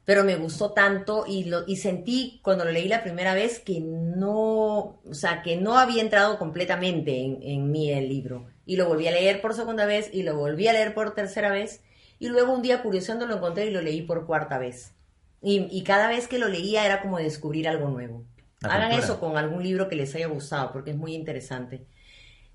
Pero 0.06 0.24
me 0.24 0.36
gustó 0.36 0.72
tanto 0.72 1.26
y, 1.28 1.44
lo, 1.44 1.64
y 1.66 1.76
sentí 1.76 2.40
cuando 2.42 2.64
lo 2.64 2.72
leí 2.72 2.88
la 2.88 3.02
primera 3.02 3.34
vez 3.34 3.58
que 3.58 3.78
no, 3.80 5.02
o 5.04 5.12
sea, 5.12 5.42
que 5.42 5.58
no 5.58 5.76
había 5.76 6.00
entrado 6.00 6.38
completamente 6.38 7.20
en, 7.20 7.40
en 7.42 7.70
mí 7.70 7.92
el 7.92 8.08
libro. 8.08 8.46
Y 8.64 8.76
lo 8.76 8.88
volví 8.88 9.06
a 9.06 9.10
leer 9.10 9.42
por 9.42 9.52
segunda 9.52 9.84
vez 9.84 10.08
y 10.10 10.22
lo 10.22 10.34
volví 10.34 10.66
a 10.66 10.72
leer 10.72 10.94
por 10.94 11.14
tercera 11.14 11.50
vez. 11.50 11.82
Y 12.18 12.28
luego 12.28 12.54
un 12.54 12.62
día 12.62 12.82
curioseando 12.82 13.26
lo 13.26 13.36
encontré 13.36 13.66
y 13.66 13.70
lo 13.70 13.82
leí 13.82 14.00
por 14.00 14.26
cuarta 14.26 14.56
vez. 14.56 14.94
Y, 15.42 15.68
y 15.70 15.82
cada 15.84 16.08
vez 16.08 16.26
que 16.26 16.38
lo 16.38 16.48
leía 16.48 16.86
era 16.86 17.02
como 17.02 17.18
descubrir 17.18 17.68
algo 17.68 17.90
nuevo. 17.90 18.24
La 18.60 18.70
Hagan 18.74 18.90
cultura. 18.90 19.04
eso 19.04 19.20
con 19.20 19.36
algún 19.36 19.62
libro 19.62 19.88
que 19.88 19.96
les 19.96 20.14
haya 20.14 20.26
gustado 20.26 20.72
porque 20.72 20.90
es 20.90 20.96
muy 20.96 21.14
interesante. 21.14 21.86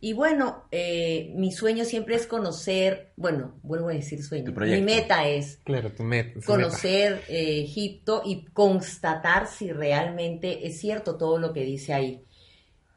Y 0.02 0.12
bueno, 0.12 0.66
eh, 0.72 1.32
mi 1.38 1.54
sueño 1.54 1.86
siempre 1.86 2.16
es 2.16 2.28
conocer, 2.28 3.13
bueno, 3.16 3.56
vuelvo 3.63 3.88
a 3.88 3.94
decir 3.94 4.22
sueño. 4.22 4.52
Mi 4.52 4.82
meta 4.82 5.26
es 5.30 5.62
Claro, 5.63 5.92
tu 5.94 6.04
met- 6.04 6.34
tu 6.34 6.39
meta. 6.39 6.46
conocer 6.46 7.22
eh, 7.30 7.62
Egipto 7.63 8.22
y 8.26 8.44
constatar 8.48 9.48
si 9.48 9.72
realmente 9.72 10.68
es 10.68 10.78
cierto 10.78 11.16
todo 11.16 11.38
lo 11.38 11.54
que 11.54 11.63
dice 11.63 11.94
ahí. 11.94 12.22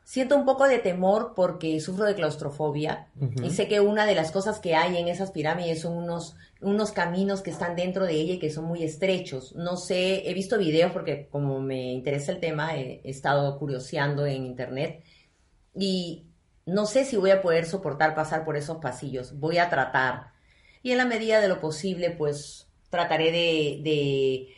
Siento 0.07 0.37
un 0.37 0.45
poco 0.45 0.69
de 0.69 0.79
temor 0.79 1.33
porque 1.35 1.81
sufro 1.81 2.05
de 2.05 2.14
claustrofobia 2.14 3.09
y 3.42 3.51
sé 3.51 3.66
que 3.66 3.81
una 3.81 4.07
de 4.07 4.14
las 4.14 4.31
cosas 4.31 4.61
que 4.61 4.77
hay 4.77 4.99
en 4.99 5.09
esas 5.09 5.33
pirámides 5.33 5.81
son 5.81 5.95
unos, 5.95 6.37
unos 6.61 6.92
caminos 6.92 7.42
que 7.42 7.51
están 7.51 7.75
dentro 7.75 8.07
de 8.07 8.12
ella 8.12 8.35
y 8.35 8.38
que 8.38 8.51
son 8.51 8.66
muy 8.66 8.85
estrechos. 8.85 9.57
No 9.57 9.77
sé, 9.77 10.31
he 10.31 10.33
visto 10.33 10.59
videos 10.59 10.92
porque 10.92 11.27
como 11.29 11.61
me 11.61 11.90
interesa 11.92 12.31
el 12.31 12.38
tema, 12.38 12.77
he, 12.77 13.01
he 13.03 13.11
estado 13.11 13.59
curioseando 13.59 14.25
en 14.27 14.47
internet 14.47 15.03
y 15.75 16.29
no 16.66 16.87
sé 16.87 17.05
si 17.05 17.16
voy 17.16 17.33
a 17.33 17.42
poder 17.42 17.66
soportar 17.66 18.14
pasar 18.14 18.45
por 18.45 18.57
esos 18.57 18.77
pasillos. 18.77 19.37
Voy 19.40 19.59
a 19.59 19.71
tratar. 19.71 20.35
Y 20.85 20.92
en 20.92 20.99
la 20.99 21.05
medida 21.05 21.40
de 21.40 21.49
lo 21.49 21.61
posible, 21.61 22.11
pues 22.11 22.69
trataré 22.90 23.33
de, 23.33 23.81
de 23.83 24.56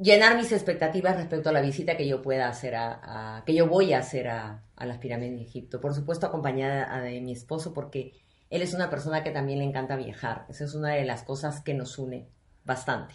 llenar 0.00 0.36
mis 0.36 0.52
expectativas 0.52 1.16
respecto 1.16 1.48
a 1.48 1.52
la 1.52 1.60
visita 1.60 1.96
que 1.96 2.06
yo 2.06 2.22
pueda 2.22 2.48
hacer 2.48 2.74
a, 2.76 3.42
que 3.46 3.54
yo 3.54 3.66
voy 3.66 3.92
a 3.92 3.98
hacer 3.98 4.28
a, 4.28 4.62
a 4.76 4.86
las 4.86 4.98
pirámides 4.98 5.36
de 5.36 5.42
Egipto. 5.42 5.80
Por 5.80 5.94
supuesto, 5.94 6.26
acompañada 6.26 7.00
de 7.00 7.20
mi 7.20 7.32
esposo, 7.32 7.74
porque 7.74 8.12
él 8.50 8.62
es 8.62 8.74
una 8.74 8.90
persona 8.90 9.22
que 9.22 9.30
también 9.30 9.58
le 9.58 9.64
encanta 9.64 9.96
viajar. 9.96 10.46
Esa 10.48 10.64
es 10.64 10.74
una 10.74 10.90
de 10.94 11.04
las 11.04 11.22
cosas 11.22 11.60
que 11.60 11.74
nos 11.74 11.98
une 11.98 12.28
bastante. 12.64 13.14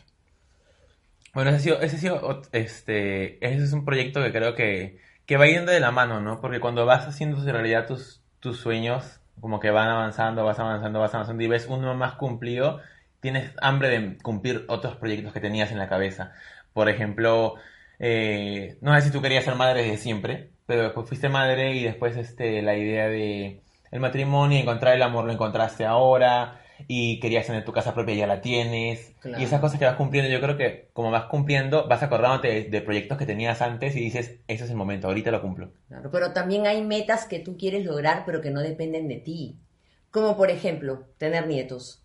Bueno, 1.34 1.50
ese 1.50 1.58
ha 1.58 1.62
sido, 1.62 1.82
ese 1.82 1.96
ha 1.96 2.00
sido, 2.00 2.42
este, 2.52 3.46
ese 3.46 3.64
es 3.64 3.74
un 3.74 3.86
proyecto 3.86 4.22
que 4.22 4.32
creo 4.32 4.54
que, 4.54 5.00
que 5.26 5.38
va 5.38 5.48
yendo 5.48 5.72
de 5.72 5.80
la 5.80 5.92
mano, 5.92 6.20
¿no? 6.20 6.40
Porque 6.40 6.60
cuando 6.60 6.86
vas 6.86 7.08
haciendo 7.08 7.44
realidad 7.44 7.88
tus, 7.88 8.22
tus 8.40 8.60
sueños, 8.60 9.20
como 9.42 9.60
que 9.60 9.72
van 9.72 9.90
avanzando, 9.90 10.46
vas 10.46 10.60
avanzando, 10.60 11.00
vas 11.00 11.14
avanzando 11.16 11.44
y 11.44 11.48
ves 11.48 11.66
uno 11.68 11.96
más 11.96 12.14
cumplido, 12.16 12.82
tienes 13.20 13.52
hambre 13.62 13.90
de 13.90 14.18
cumplir 14.20 14.66
otros 14.68 14.96
proyectos 14.98 15.34
que 15.34 15.40
tenías 15.40 15.72
en 15.72 15.80
la 15.80 15.90
cabeza. 15.90 16.34
Por 16.74 16.90
ejemplo, 16.90 17.56
eh, 18.00 18.78
no 18.82 18.94
sé 18.96 19.02
si 19.02 19.12
tú 19.12 19.22
querías 19.22 19.46
ser 19.46 19.56
madre 19.56 19.84
desde 19.84 19.98
siempre, 19.98 20.50
pero 20.66 20.84
después 20.84 21.08
fuiste 21.08 21.30
madre 21.30 21.76
y 21.76 21.84
después 21.84 22.18
este, 22.18 22.62
la 22.62 22.76
idea 22.76 23.08
de 23.08 23.62
el 23.92 24.00
matrimonio, 24.00 24.60
encontrar 24.60 24.96
el 24.96 25.04
amor 25.04 25.26
lo 25.26 25.32
encontraste 25.34 25.86
ahora 25.86 26.60
y 26.88 27.20
querías 27.20 27.46
tener 27.46 27.64
tu 27.64 27.72
casa 27.72 27.94
propia 27.94 28.16
ya 28.16 28.28
la 28.28 28.42
tienes 28.42 29.14
Claro. 29.22 29.40
y 29.40 29.46
esas 29.46 29.62
cosas 29.62 29.80
que 29.80 29.86
vas 29.86 29.96
cumpliendo 29.96 30.30
yo 30.30 30.42
creo 30.42 30.58
que 30.58 30.90
como 30.94 31.12
vas 31.12 31.26
cumpliendo 31.26 31.88
vas 31.88 32.02
acordándote 32.04 32.48
de, 32.48 32.64
de 32.64 32.82
proyectos 32.82 33.18
que 33.18 33.26
tenías 33.28 33.62
antes 33.62 33.96
y 33.96 34.00
dices 34.00 34.40
ese 34.48 34.64
es 34.66 34.70
el 34.70 34.76
momento 34.76 35.08
ahorita 35.08 35.30
lo 35.32 35.42
cumplo 35.42 35.72
Claro, 35.88 36.10
pero 36.12 36.34
también 36.34 36.66
hay 36.66 36.82
metas 36.82 37.26
que 37.26 37.40
tú 37.40 37.56
quieres 37.56 37.86
lograr, 37.86 38.24
pero 38.26 38.42
que 38.42 38.50
no 38.50 38.62
dependen 38.62 39.08
de 39.08 39.18
ti. 39.18 39.56
Como 40.10 40.36
por 40.36 40.50
ejemplo, 40.50 41.06
tener 41.20 41.46
nietos. 41.48 42.02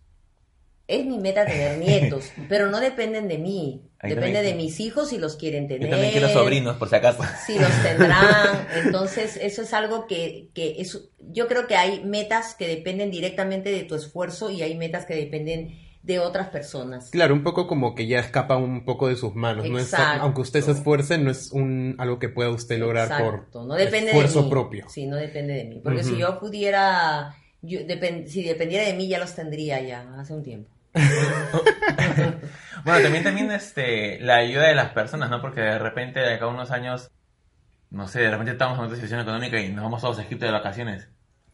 Es 0.87 1.05
mi 1.07 1.19
meta 1.19 1.47
tener 1.47 1.79
nietos, 1.85 2.31
pero 2.51 2.69
no 2.69 2.81
dependen 2.81 3.29
de 3.29 3.39
mí. 3.39 3.88
Depende 4.01 4.33
también- 4.33 4.45
de 4.45 4.55
mis 4.63 4.79
hijos 4.81 5.09
si 5.09 5.19
los 5.19 5.37
quieren 5.37 5.67
tener. 5.67 5.89
Yo 5.89 5.91
también 5.91 6.13
quiero 6.13 6.29
sobrinos, 6.29 6.77
por 6.77 6.89
si 6.89 6.95
acaso. 6.97 7.23
Si 7.47 7.59
los 7.59 7.71
tendrán. 7.83 8.67
Entonces, 8.85 9.37
eso 9.43 9.63
es 9.63 9.75
algo 9.75 10.07
que, 10.07 10.51
que 10.55 10.77
es, 10.79 11.09
yo 11.19 11.49
creo 11.49 11.67
que 11.67 11.75
hay 11.77 12.05
metas 12.05 12.55
que 12.55 12.69
dependen 12.69 13.11
directamente 13.11 13.71
de 13.71 13.83
tu 13.83 13.95
esfuerzo 13.97 14.51
y 14.51 14.63
hay 14.63 14.77
metas 14.77 15.05
que 15.05 15.15
dependen 15.17 15.81
de 16.05 16.21
otras 16.21 16.49
personas. 16.49 17.11
Claro, 17.11 17.35
un 17.35 17.43
poco 17.43 17.67
como 17.67 17.95
que 17.97 18.07
ya 18.07 18.21
escapa 18.21 18.57
un 18.57 18.85
poco 18.85 19.09
de 19.09 19.17
sus 19.17 19.35
manos. 19.35 19.69
No 19.69 19.79
es, 19.79 19.87
Exacto. 19.93 20.23
aunque 20.23 20.41
usted 20.43 20.61
se 20.63 20.71
esfuerce, 20.71 21.19
no 21.19 21.31
es 21.31 21.51
un 21.53 21.97
algo 21.99 22.19
que 22.21 22.29
pueda 22.29 22.51
usted 22.51 22.79
lograr 22.79 23.05
Exacto, 23.09 23.49
por 23.53 23.67
no 23.67 23.75
depende 23.75 24.11
esfuerzo 24.13 24.39
de 24.39 24.45
mí. 24.45 24.51
propio. 24.51 24.87
Sí, 24.89 25.07
no 25.07 25.17
depende 25.17 25.55
de 25.55 25.65
mí. 25.65 25.81
Porque 25.83 26.05
si 26.05 26.17
yo 26.17 26.39
pudiera, 26.39 27.35
yo 27.63 27.81
depen- 27.81 28.27
si 28.27 28.43
dependiera 28.45 28.87
de 28.87 28.95
mí 28.95 29.09
ya 29.09 29.19
los 29.19 29.35
tendría 29.35 29.81
ya 29.83 30.07
hace 30.19 30.33
un 30.33 30.45
tiempo. 30.45 30.71
Bueno, 32.85 33.03
también, 33.03 33.25
también 33.25 33.51
este, 33.51 34.19
la 34.21 34.37
ayuda 34.37 34.69
de 34.69 34.75
las 34.75 34.91
personas, 34.91 35.29
¿no? 35.29 35.41
Porque 35.43 35.61
de 35.61 35.79
repente, 35.79 36.21
de 36.21 36.35
acá 36.35 36.45
a 36.47 36.49
unos 36.49 36.71
años, 36.71 37.11
no 37.91 38.07
sé, 38.09 38.21
de 38.21 38.31
repente 38.31 38.53
estamos 38.53 38.79
en 38.79 38.85
otra 38.85 38.95
situación 38.95 39.21
económica 39.21 39.61
y 39.61 39.71
nos 39.73 39.83
vamos 39.85 40.01
todos 40.01 40.19
a 40.19 40.23
Egipto 40.23 40.47
de 40.47 40.53
vacaciones. 40.53 41.09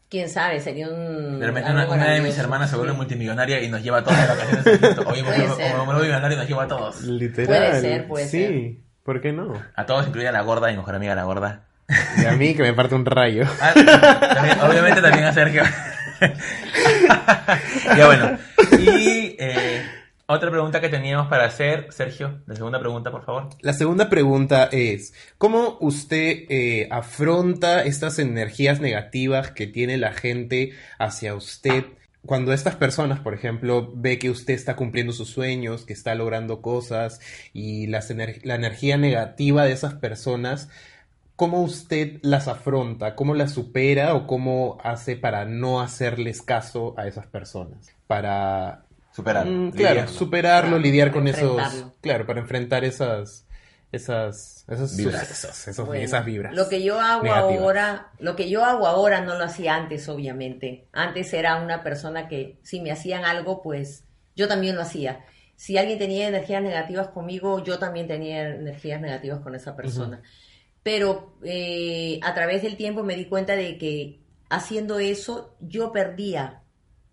Quién 0.07 0.29
sabe, 0.29 0.59
sería 0.61 0.87
un. 0.87 1.39
De 1.39 1.47
repente 1.47 1.71
una, 1.71 1.87
una 1.89 2.11
de 2.11 2.21
mis 2.21 2.37
hermanas 2.37 2.69
se 2.69 2.77
vuelve 2.77 2.93
multimillonaria 2.93 3.61
y 3.63 3.69
nos 3.69 3.81
lleva 3.83 3.97
a 3.97 4.03
todos 4.03 4.17
de 4.17 4.27
vacaciones 4.27 4.67
a 4.67 4.69
Egipto. 4.71 5.03
Oye, 5.07 5.23
me 5.23 5.29
vuelvo- 5.29 6.01
millonario 6.03 6.37
y 6.37 6.39
nos 6.39 6.47
lleva 6.47 6.63
a 6.63 6.67
todos. 6.67 7.01
Literal. 7.01 7.47
Puede 7.47 7.81
ser, 7.81 8.07
puede 8.07 8.25
sí, 8.27 8.37
ser. 8.45 8.71
¿por 9.03 9.19
qué 9.19 9.33
no? 9.33 9.61
A 9.75 9.85
todos, 9.85 10.07
incluida 10.07 10.31
la 10.31 10.41
gorda, 10.41 10.69
mi 10.69 10.77
mejor 10.77 10.95
amiga 10.95 11.15
la 11.15 11.23
gorda. 11.23 11.65
Y 12.21 12.25
a 12.25 12.31
mí 12.33 12.55
que 12.55 12.61
me 12.63 12.73
parte 12.73 12.95
un 12.95 13.05
rayo. 13.05 13.43
Ah, 13.61 13.73
también- 14.35 14.59
obviamente 14.61 15.01
también 15.01 15.25
a 15.25 15.33
Sergio. 15.33 15.63
ya 17.97 18.05
bueno. 18.05 18.37
Y 18.79 19.14
otra 20.27 20.49
pregunta 20.49 20.81
que 20.81 20.89
teníamos 20.89 21.27
para 21.27 21.45
hacer, 21.45 21.87
Sergio, 21.91 22.41
la 22.47 22.55
segunda 22.55 22.79
pregunta, 22.79 23.11
por 23.11 23.23
favor. 23.23 23.49
La 23.61 23.73
segunda 23.73 24.09
pregunta 24.09 24.69
es, 24.71 25.13
¿cómo 25.37 25.77
usted 25.81 26.45
eh, 26.49 26.87
afronta 26.91 27.83
estas 27.83 28.17
energías 28.19 28.79
negativas 28.79 29.51
que 29.51 29.67
tiene 29.67 29.97
la 29.97 30.13
gente 30.13 30.73
hacia 30.97 31.35
usted? 31.35 31.85
Cuando 32.25 32.53
estas 32.53 32.75
personas, 32.75 33.19
por 33.19 33.35
ejemplo, 33.35 33.91
ve 33.95 34.17
que 34.17 34.31
usted 34.31 34.55
está 34.55 34.75
cumpliendo 34.75 35.13
sus 35.13 35.29
sueños, 35.29 35.85
que 35.85 35.93
está 35.93 36.15
logrando 36.15 36.61
cosas 36.61 37.19
y 37.53 37.85
las 37.85 38.09
ener- 38.09 38.41
la 38.43 38.55
energía 38.55 38.97
negativa 38.97 39.63
de 39.63 39.73
esas 39.73 39.93
personas, 39.93 40.69
¿cómo 41.35 41.61
usted 41.61 42.17
las 42.23 42.47
afronta? 42.47 43.13
¿Cómo 43.13 43.35
las 43.35 43.51
supera 43.51 44.15
o 44.15 44.25
cómo 44.25 44.79
hace 44.83 45.15
para 45.17 45.45
no 45.45 45.81
hacerles 45.81 46.41
caso 46.41 46.95
a 46.97 47.05
esas 47.05 47.27
personas? 47.27 47.91
Para 48.07 48.84
Superar. 49.15 49.45
Mm, 49.45 49.71
claro, 49.71 49.89
lidiarlo. 49.93 50.11
superarlo, 50.11 50.69
Claro, 50.71 50.83
lidiar 50.83 51.11
con 51.11 51.27
esos, 51.27 51.85
claro, 52.01 52.25
para 52.25 52.41
enfrentar 52.41 52.83
esas, 52.83 53.45
esas, 53.91 54.65
esos 54.67 54.97
Vibras. 54.97 55.21
sucesos, 55.27 55.67
esos- 55.69 55.85
Bueno, 55.87 56.03
esas 56.03 56.25
vibras. 56.25 56.53
Lo 56.53 56.67
que 56.67 56.83
yo 56.83 56.99
hago 56.99 57.23
negativas. 57.23 57.61
ahora, 57.61 58.11
lo 58.19 58.35
que 58.35 58.49
yo 58.49 58.65
hago 58.65 58.87
ahora 58.87 59.21
no 59.21 59.35
lo 59.37 59.45
hacía 59.45 59.75
antes, 59.75 60.09
obviamente. 60.09 60.87
Antes 60.91 61.33
era 61.33 61.55
una 61.61 61.81
persona 61.81 62.27
que 62.27 62.59
si 62.63 62.81
me 62.81 62.91
hacían 62.91 63.23
algo, 63.23 63.61
pues 63.61 64.03
yo 64.35 64.47
también 64.49 64.75
lo 64.75 64.81
hacía. 64.81 65.23
Si 65.55 65.77
alguien 65.77 65.97
tenía 65.97 66.27
energías 66.27 66.61
negativas 66.61 67.07
conmigo, 67.07 67.63
yo 67.63 67.79
también 67.79 68.07
tenía 68.07 68.49
energías 68.49 68.99
negativas 68.99 69.39
con 69.39 69.55
esa 69.55 69.77
persona. 69.77 70.21
Pero 70.83 71.37
eh, 71.43 72.19
a 72.21 72.33
través 72.33 72.61
del 72.63 72.75
tiempo 72.75 73.01
me 73.03 73.15
di 73.15 73.25
cuenta 73.25 73.55
de 73.55 73.77
que 73.77 74.19
haciendo 74.49 74.99
eso 74.99 75.55
yo 75.61 75.91
perdía, 75.93 76.63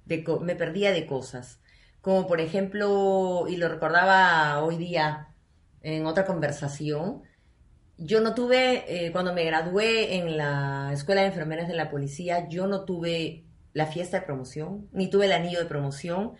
de, 0.04 0.24
co- 0.24 0.40
me 0.40 0.56
perdía 0.56 0.90
de 0.92 1.06
cosas. 1.06 1.60
Como 2.02 2.26
por 2.26 2.40
ejemplo, 2.40 3.46
y 3.48 3.56
lo 3.56 3.68
recordaba 3.68 4.62
hoy 4.62 4.76
día 4.76 5.28
en 5.82 6.04
otra 6.04 6.26
conversación, 6.26 7.22
yo 7.96 8.20
no 8.20 8.34
tuve, 8.34 9.06
eh, 9.06 9.12
cuando 9.12 9.32
me 9.32 9.44
gradué 9.44 10.16
en 10.16 10.36
la 10.36 10.90
Escuela 10.92 11.20
de 11.20 11.28
Enfermeras 11.28 11.68
de 11.68 11.74
la 11.74 11.90
Policía, 11.90 12.48
yo 12.48 12.66
no 12.66 12.84
tuve 12.84 13.44
la 13.72 13.86
fiesta 13.86 14.18
de 14.18 14.26
promoción, 14.26 14.88
ni 14.92 15.08
tuve 15.08 15.26
el 15.26 15.32
anillo 15.32 15.60
de 15.60 15.66
promoción, 15.66 16.32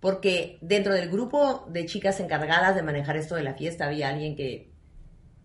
porque 0.00 0.58
dentro 0.60 0.92
del 0.92 1.10
grupo 1.10 1.66
de 1.70 1.86
chicas 1.86 2.20
encargadas 2.20 2.74
de 2.74 2.82
manejar 2.82 3.16
esto 3.16 3.36
de 3.36 3.42
la 3.42 3.54
fiesta 3.54 3.86
había 3.86 4.10
alguien 4.10 4.36
que 4.36 4.70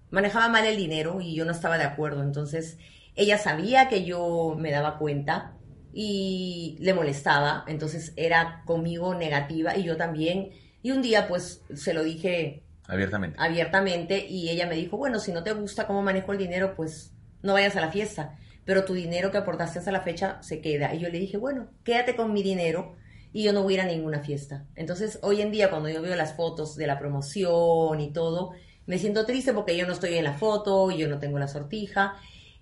manejaba 0.10 0.50
mal 0.50 0.66
el 0.66 0.76
dinero 0.76 1.22
y 1.22 1.34
yo 1.34 1.46
no 1.46 1.54
estaba 1.54 1.78
de 1.78 1.86
acuerdo. 1.86 2.24
Entonces, 2.24 2.78
ella 3.16 3.38
sabía 3.38 3.88
que 3.88 4.04
yo 4.04 4.56
me 4.58 4.72
daba 4.72 4.98
cuenta 4.98 5.55
y 5.98 6.76
le 6.82 6.94
molestaba, 6.94 7.64
entonces 7.68 8.12
era 8.18 8.64
conmigo 8.66 9.16
negativa 9.16 9.78
y 9.78 9.84
yo 9.84 9.96
también. 9.96 10.50
Y 10.84 10.92
un 10.92 11.02
día 11.02 11.26
pues 11.30 11.62
se 11.74 11.94
lo 11.94 12.04
dije 12.04 12.64
Abiertamente. 12.86 13.38
abiertamente 13.40 14.28
y 14.28 14.50
ella 14.50 14.68
me 14.68 14.76
dijo, 14.76 14.98
bueno, 14.98 15.20
si 15.20 15.32
no 15.32 15.42
te 15.42 15.54
gusta 15.54 15.88
cómo 15.88 16.02
manejo 16.02 16.34
el 16.34 16.38
dinero, 16.38 16.76
pues 16.76 17.14
no 17.42 17.54
vayas 17.54 17.78
a 17.78 17.82
la 17.82 17.92
fiesta, 17.92 18.38
pero 18.66 18.84
tu 18.84 18.94
dinero 18.94 19.32
que 19.32 19.38
aportaste 19.38 19.80
hasta 19.80 19.92
la 19.94 20.02
fecha 20.02 20.38
se 20.44 20.60
queda. 20.60 20.94
Y 20.94 21.00
yo 21.00 21.08
le 21.10 21.18
dije, 21.18 21.38
bueno, 21.38 21.70
quédate 21.86 22.18
con 22.18 22.34
mi 22.34 22.44
dinero 22.44 22.98
y 23.32 23.44
yo 23.44 23.54
no 23.54 23.64
voy 23.64 23.76
a 23.76 23.78
ir 23.78 23.82
a 23.84 23.86
ninguna 23.86 24.20
fiesta. 24.20 24.66
Entonces, 24.76 25.20
hoy 25.22 25.40
en 25.42 25.52
día 25.52 25.70
cuando 25.70 25.88
yo 25.88 26.02
veo 26.02 26.16
las 26.18 26.34
fotos 26.34 26.76
de 26.76 26.88
la 26.88 27.00
promoción 27.00 28.02
y 28.02 28.12
todo, 28.12 28.52
me 28.86 28.98
siento 29.00 29.26
triste 29.26 29.54
porque 29.54 29.78
yo 29.78 29.88
no 29.88 29.94
estoy 29.94 30.16
en 30.16 30.26
la 30.26 30.34
foto 30.34 30.92
y 30.92 30.98
yo 30.98 31.08
no 31.08 31.20
tengo 31.20 31.40
la 31.40 31.48
sortija. 31.48 32.16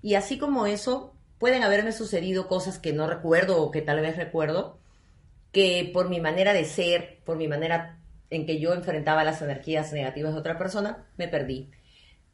Y 0.03 0.13
así 0.13 0.37
como 0.37 0.67
eso, 0.67 1.12
pueden 1.43 1.63
haberme 1.63 1.91
sucedido 1.91 2.47
cosas 2.47 2.79
que 2.79 2.93
no 2.93 3.05
recuerdo 3.05 3.61
o 3.61 3.69
que 3.69 3.81
tal 3.81 3.99
vez 3.99 4.15
recuerdo, 4.15 4.79
que 5.51 5.91
por 5.93 6.07
mi 6.07 6.21
manera 6.21 6.53
de 6.53 6.63
ser, 6.63 7.19
por 7.25 7.35
mi 7.35 7.49
manera 7.49 7.99
en 8.29 8.45
que 8.45 8.61
yo 8.61 8.73
enfrentaba 8.73 9.25
las 9.25 9.41
energías 9.41 9.91
negativas 9.91 10.31
de 10.31 10.39
otra 10.39 10.57
persona, 10.57 11.05
me 11.17 11.27
perdí. 11.27 11.69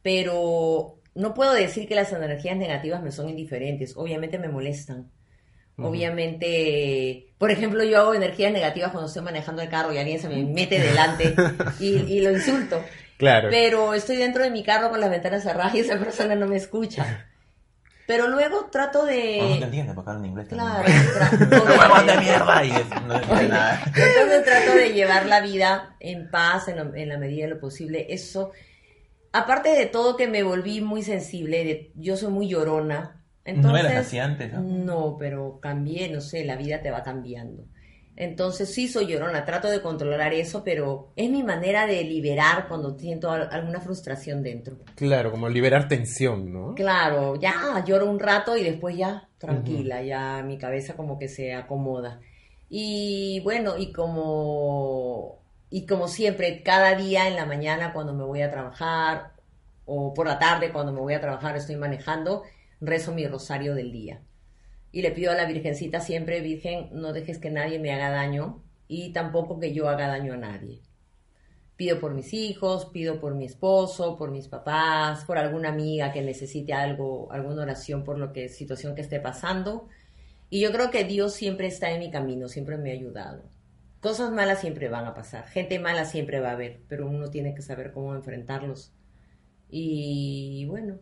Pero 0.04 1.00
no 1.16 1.34
puedo 1.34 1.54
decir 1.56 1.88
que 1.88 1.96
las 1.96 2.14
energías 2.14 2.56
negativas 2.56 3.02
me 3.02 3.12
son 3.12 3.30
indiferentes, 3.30 3.98
obviamente 3.98 4.38
me 4.38 4.48
molestan. 4.48 5.10
Obviamente, 5.78 7.34
por 7.40 7.50
ejemplo, 7.50 7.84
yo 7.84 7.98
hago 7.98 8.14
energías 8.14 8.54
negativas 8.54 8.92
cuando 8.92 9.08
estoy 9.08 9.24
manejando 9.24 9.64
el 9.64 9.70
carro 9.70 9.92
y 9.92 9.98
alguien 9.98 10.20
se 10.20 10.30
me 10.30 10.44
mete 10.44 10.80
delante 10.88 11.34
y, 11.80 11.96
y 11.96 12.22
lo 12.22 12.30
insulto. 12.30 12.80
Claro. 13.18 13.50
Pero 13.50 13.96
estoy 13.96 14.18
dentro 14.18 14.44
de 14.44 14.52
mi 14.52 14.62
carro 14.62 14.92
con 14.92 15.00
las 15.00 15.10
ventanas 15.10 15.42
cerradas 15.42 15.74
y 15.74 15.80
esa 15.80 15.98
persona 15.98 16.36
no 16.36 16.46
me 16.46 16.58
escucha. 16.58 17.26
Pero 18.10 18.28
luego 18.28 18.66
trato 18.72 19.06
de... 19.06 19.38
No, 19.40 19.50
no 19.50 19.60
te 19.60 19.66
entiende 19.66 19.94
porque 19.94 20.10
hablan 20.10 20.26
inglés. 20.26 20.48
Claro, 20.48 20.84
trato 21.14 21.64
¡Huevón 21.80 22.08
de 22.08 22.14
de- 22.18 22.20
mierda! 22.20 22.66
Y 22.66 22.72
no 23.08 23.20
nada. 23.48 23.84
Entonces 23.86 24.44
trato 24.44 24.74
de 24.74 24.94
llevar 24.94 25.28
la 25.28 25.42
vida 25.42 25.96
en 26.00 26.32
paz 26.32 26.70
en, 26.70 26.78
lo- 26.78 26.96
en 26.96 27.08
la 27.08 27.20
medida 27.20 27.44
de 27.44 27.52
lo 27.52 27.60
posible. 27.60 28.08
Eso, 28.10 28.52
aparte 29.32 29.70
de 29.70 29.86
todo 29.86 30.18
que 30.18 30.28
me 30.28 30.42
volví 30.42 30.82
muy 30.82 31.04
sensible, 31.04 31.64
de- 31.64 31.92
yo 31.94 32.18
soy 32.18 32.32
muy 32.32 32.48
llorona. 32.50 33.24
Entonces, 33.46 33.84
No 33.84 33.90
eras 33.90 34.08
así 34.08 34.18
antes, 34.18 34.52
¿no? 34.54 34.62
No, 34.62 35.16
pero 35.20 35.60
cambié, 35.62 36.10
no 36.10 36.20
sé, 36.22 36.44
la 36.46 36.56
vida 36.56 36.82
te 36.82 36.90
va 36.90 37.04
cambiando. 37.04 37.66
Entonces 38.20 38.74
sí 38.74 38.90
soy 38.90 39.08
llorona, 39.08 39.46
trato 39.46 39.70
de 39.70 39.82
controlar 39.82 40.34
eso, 40.34 40.62
pero 40.64 41.08
es 41.16 41.32
mi 41.32 41.42
manera 41.42 41.88
de 41.88 42.04
liberar 42.04 42.68
cuando 42.68 43.00
siento 43.00 43.32
al- 43.32 43.48
alguna 43.50 43.80
frustración 43.80 44.44
dentro. 44.44 44.78
Claro, 44.96 45.32
como 45.32 45.48
liberar 45.48 45.88
tensión, 45.88 46.52
¿no? 46.52 46.76
Claro, 46.76 47.38
ya 47.38 47.82
lloro 47.88 48.10
un 48.12 48.20
rato 48.20 48.58
y 48.58 48.64
después 48.64 48.98
ya 48.98 49.30
tranquila, 49.38 50.04
ya 50.04 50.44
mi 50.44 50.58
cabeza 50.58 50.96
como 50.96 51.18
que 51.18 51.30
se 51.30 51.54
acomoda. 51.54 52.20
Y 52.70 53.40
bueno, 53.46 53.78
y 53.78 53.94
como 53.94 55.40
y 55.70 55.86
como 55.86 56.08
siempre, 56.10 56.62
cada 56.62 56.96
día 56.96 57.28
en 57.30 57.38
la 57.38 57.46
mañana 57.46 57.94
cuando 57.94 58.14
me 58.14 58.26
voy 58.26 58.42
a 58.42 58.52
trabajar 58.52 59.32
o 59.86 60.14
por 60.14 60.28
la 60.28 60.40
tarde 60.40 60.72
cuando 60.74 60.92
me 60.92 61.00
voy 61.00 61.14
a 61.14 61.22
trabajar, 61.22 61.56
estoy 61.56 61.78
manejando, 61.78 62.44
rezo 62.82 63.14
mi 63.14 63.26
rosario 63.28 63.76
del 63.76 63.92
día. 63.92 64.22
Y 64.92 65.02
le 65.02 65.12
pido 65.12 65.32
a 65.32 65.36
la 65.36 65.46
Virgencita 65.46 66.00
siempre, 66.00 66.42
Virgen, 66.42 66.90
no 66.92 67.14
dejes 67.14 67.38
que 67.38 67.50
nadie 67.50 67.80
me 67.80 67.94
haga 67.94 68.10
daño 68.10 68.64
y 68.88 69.14
tampoco 69.14 69.60
que 69.60 69.74
yo 69.74 69.88
haga 69.88 70.08
daño 70.08 70.34
a 70.34 70.38
nadie. 70.38 70.82
Pido 71.76 72.00
por 72.00 72.14
mis 72.14 72.34
hijos, 72.34 72.88
pido 72.88 73.22
por 73.22 73.36
mi 73.36 73.46
esposo, 73.46 74.18
por 74.18 74.32
mis 74.32 74.48
papás, 74.48 75.24
por 75.26 75.38
alguna 75.38 75.70
amiga 75.70 76.12
que 76.12 76.22
necesite 76.22 76.74
algo, 76.74 77.32
alguna 77.32 77.62
oración 77.62 78.04
por 78.04 78.18
lo 78.18 78.34
que 78.34 78.50
situación 78.50 78.96
que 78.96 79.02
esté 79.02 79.20
pasando. 79.20 79.88
Y 80.50 80.60
yo 80.60 80.72
creo 80.72 80.90
que 80.90 81.06
Dios 81.06 81.34
siempre 81.34 81.68
está 81.68 81.92
en 81.92 82.00
mi 82.00 82.12
camino, 82.12 82.50
siempre 82.50 82.78
me 82.78 82.90
ha 82.90 82.94
ayudado. 82.94 83.44
Cosas 84.02 84.32
malas 84.32 84.62
siempre 84.62 84.90
van 84.90 85.06
a 85.06 85.14
pasar, 85.14 85.48
gente 85.48 85.78
mala 85.78 86.06
siempre 86.06 86.40
va 86.40 86.50
a 86.50 86.54
haber, 86.54 86.82
pero 86.88 87.08
uno 87.08 87.30
tiene 87.30 87.54
que 87.54 87.62
saber 87.62 87.92
cómo 87.92 88.16
enfrentarlos. 88.16 88.94
Y 89.70 90.66
bueno, 90.68 91.00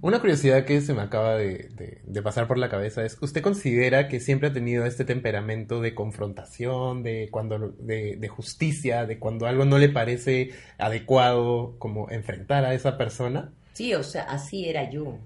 Una 0.00 0.20
curiosidad 0.20 0.66
que 0.66 0.80
se 0.82 0.92
me 0.92 1.00
acaba 1.00 1.34
de, 1.36 1.68
de- 1.74 2.00
de 2.04 2.22
pasar 2.22 2.46
por 2.46 2.58
la 2.58 2.68
cabeza 2.68 3.04
es, 3.04 3.16
¿usted 3.22 3.40
considera 3.40 4.06
que 4.08 4.20
siempre 4.20 4.48
ha 4.48 4.52
tenido 4.52 4.84
este 4.84 5.04
temperamento 5.06 5.80
de 5.80 5.94
confrontación, 5.94 7.02
de 7.02 7.28
cuando 7.30 7.70
de, 7.78 8.16
de 8.16 8.28
justicia, 8.28 9.06
de 9.06 9.18
cuando 9.18 9.46
algo 9.46 9.64
no 9.64 9.78
le 9.78 9.88
parece 9.88 10.50
adecuado, 10.78 11.76
como 11.78 12.10
enfrentar 12.10 12.64
a 12.64 12.74
esa 12.74 12.98
persona? 12.98 13.52
sí, 13.72 13.94
o 13.94 14.02
sea, 14.02 14.24
así 14.24 14.68
era 14.68 14.90
yo. 14.90 15.18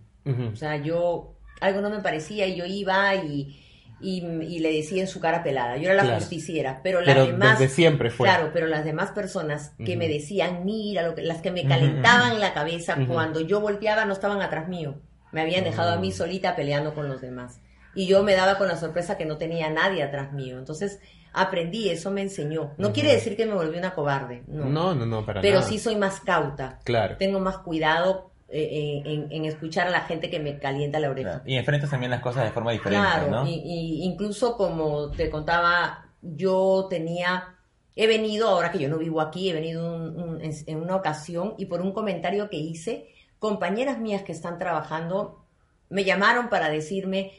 O 0.52 0.56
sea, 0.56 0.76
yo, 0.76 1.34
algo 1.60 1.80
no 1.80 1.88
me 1.90 2.00
parecía 2.00 2.46
y 2.46 2.54
yo 2.56 2.64
iba 2.66 3.14
y, 3.16 3.58
y, 4.00 4.24
y 4.24 4.58
le 4.60 4.72
decía 4.72 5.00
en 5.02 5.08
su 5.08 5.20
cara 5.20 5.42
pelada. 5.42 5.76
Yo 5.76 5.84
era 5.84 5.94
la 5.94 6.02
Claro. 6.04 6.18
justiciera, 6.20 6.80
pero 6.82 7.00
las 7.00 7.14
Pero 7.14 7.26
demás... 7.26 7.58
desde 7.58 7.74
siempre 7.74 8.10
fue. 8.10 8.28
Claro, 8.28 8.50
pero 8.52 8.66
las 8.66 8.84
demás 8.84 9.10
personas 9.12 9.72
que 9.84 9.96
me 9.96 10.08
decían, 10.08 10.64
mira, 10.64 11.02
lo 11.02 11.14
que, 11.14 11.22
las 11.22 11.40
que 11.42 11.50
me 11.50 11.66
calentaban 11.66 12.38
la 12.40 12.52
cabeza 12.54 12.96
cuando 13.08 13.40
yo 13.40 13.60
volteaba 13.60 14.04
no 14.04 14.12
estaban 14.12 14.40
atrás 14.42 14.68
mío. 14.68 15.00
Me 15.32 15.40
habían 15.42 15.64
dejado 15.64 15.92
a 15.92 15.96
mí 15.96 16.08
Mm. 16.10 16.12
solita 16.12 16.56
peleando 16.56 16.94
con 16.94 17.08
los 17.08 17.20
demás. 17.20 17.60
Y 17.94 18.06
yo 18.06 18.22
me 18.22 18.34
daba 18.34 18.56
con 18.58 18.68
la 18.68 18.76
sorpresa 18.76 19.16
que 19.16 19.26
no 19.26 19.36
tenía 19.38 19.66
a 19.66 19.70
nadie 19.70 20.02
atrás 20.02 20.32
mío. 20.32 20.58
Entonces 20.58 21.00
aprendí, 21.32 21.88
eso 21.90 22.10
me 22.10 22.22
enseñó. 22.22 22.72
No 22.78 22.92
quiere 22.92 23.12
decir 23.12 23.36
que 23.36 23.44
me 23.46 23.54
volví 23.54 23.76
una 23.78 23.94
cobarde, 23.94 24.42
no. 24.46 24.64
No, 24.66 24.94
no, 24.94 25.04
no, 25.06 25.26
para 25.26 25.40
pero 25.40 25.56
nada. 25.58 25.68
sí 25.68 25.78
soy 25.78 25.96
más 25.96 26.20
cauta. 26.20 26.78
Claro. 26.84 27.16
Tengo 27.18 27.40
más 27.40 27.58
cuidado 27.58 28.30
eh, 28.50 29.02
en, 29.04 29.30
en- 29.30 29.44
escuchar 29.44 29.86
a 29.88 29.90
la 29.90 30.00
gente 30.02 30.30
que 30.30 30.40
me 30.40 30.58
calienta 30.58 31.00
la 31.00 31.10
oreja. 31.10 31.30
Claro. 31.30 31.44
Y 31.46 31.56
enfrentas 31.56 31.90
también 31.90 32.10
las 32.10 32.20
cosas 32.20 32.44
de 32.44 32.50
forma 32.52 32.72
diferente, 32.72 33.06
Claro, 33.06 33.30
¿no? 33.30 33.46
y, 33.46 33.54
y 33.54 34.02
incluso 34.04 34.56
como 34.56 35.10
te 35.10 35.30
contaba, 35.30 36.10
yo 36.22 36.86
tenía, 36.88 37.56
he 37.96 38.06
venido, 38.06 38.48
ahora 38.48 38.70
que 38.72 38.78
yo 38.78 38.88
no 38.88 38.98
vivo 38.98 39.20
aquí, 39.20 39.50
he 39.50 39.52
venido 39.54 39.94
un- 39.94 40.18
un- 40.20 40.40
en, 40.42 40.52
en 40.66 40.80
una 40.80 40.96
ocasión 40.96 41.54
y 41.58 41.66
por 41.66 41.80
un 41.82 41.92
comentario 41.92 42.48
que 42.48 42.56
hice, 42.56 43.08
compañeras 43.38 43.98
mías 43.98 44.22
que 44.22 44.32
están 44.32 44.58
trabajando 44.58 45.44
me 45.90 46.04
llamaron 46.04 46.48
para 46.50 46.68
decirme, 46.70 47.32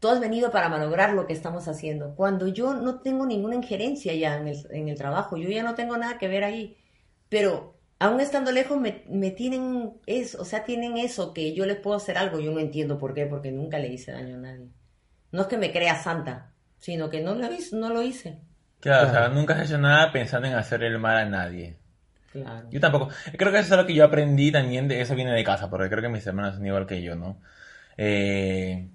tú 0.00 0.08
has 0.08 0.20
venido 0.20 0.50
para 0.50 0.68
malograr 0.68 1.12
lo 1.14 1.26
que 1.26 1.32
estamos 1.34 1.68
haciendo, 1.68 2.14
cuando 2.16 2.48
yo 2.48 2.74
no 2.74 3.00
tengo 3.00 3.26
ninguna 3.26 3.54
injerencia 3.56 4.14
ya 4.14 4.36
en 4.38 4.48
el, 4.48 4.66
en 4.70 4.88
el 4.88 4.96
trabajo, 4.98 5.36
yo 5.36 5.48
ya 5.50 5.62
no 5.62 5.74
tengo 5.74 5.96
nada 5.96 6.18
que 6.18 6.28
ver 6.28 6.44
ahí, 6.44 6.76
pero 7.28 7.74
aún 8.00 8.18
estando 8.20 8.50
lejos 8.50 8.80
me, 8.80 9.04
me 9.08 9.30
tienen 9.30 9.92
eso, 10.06 10.40
o 10.40 10.44
sea, 10.44 10.64
tienen 10.64 10.96
eso 10.96 11.32
que 11.32 11.54
yo 11.54 11.66
les 11.66 11.76
puedo 11.76 11.96
hacer 11.96 12.18
algo, 12.18 12.40
yo 12.40 12.50
no 12.50 12.58
entiendo 12.58 12.98
por 12.98 13.14
qué, 13.14 13.26
porque 13.26 13.52
nunca 13.52 13.78
le 13.78 13.88
hice 13.88 14.10
daño 14.10 14.36
a 14.36 14.40
nadie. 14.40 14.68
No 15.30 15.42
es 15.42 15.46
que 15.46 15.58
me 15.58 15.70
crea 15.70 15.94
santa, 15.94 16.50
sino 16.78 17.08
que 17.10 17.20
no 17.20 17.36
lo 17.36 17.52
hice. 17.52 17.76
No 17.76 17.90
lo 17.90 18.02
hice. 18.02 18.38
Claro, 18.80 19.08
o 19.08 19.10
sea, 19.12 19.28
nunca 19.28 19.54
has 19.54 19.68
hecho 19.68 19.78
nada 19.78 20.10
pensando 20.10 20.48
en 20.48 20.54
hacer 20.54 20.82
el 20.82 20.98
mal 20.98 21.18
a 21.18 21.26
nadie. 21.26 21.76
Claro. 22.32 22.68
Yo 22.70 22.80
tampoco. 22.80 23.10
Creo 23.36 23.52
que 23.52 23.58
eso 23.58 23.66
es 23.66 23.72
algo 23.72 23.86
que 23.86 23.94
yo 23.94 24.04
aprendí 24.04 24.50
también, 24.50 24.88
de 24.88 25.00
eso 25.00 25.14
viene 25.14 25.32
de 25.32 25.44
casa, 25.44 25.68
porque 25.68 25.90
creo 25.90 26.00
que 26.02 26.08
mis 26.08 26.26
hermanos 26.26 26.54
son 26.54 26.66
igual 26.66 26.86
que 26.86 27.02
yo, 27.02 27.14
¿no? 27.14 27.38
Eh, 27.98 28.88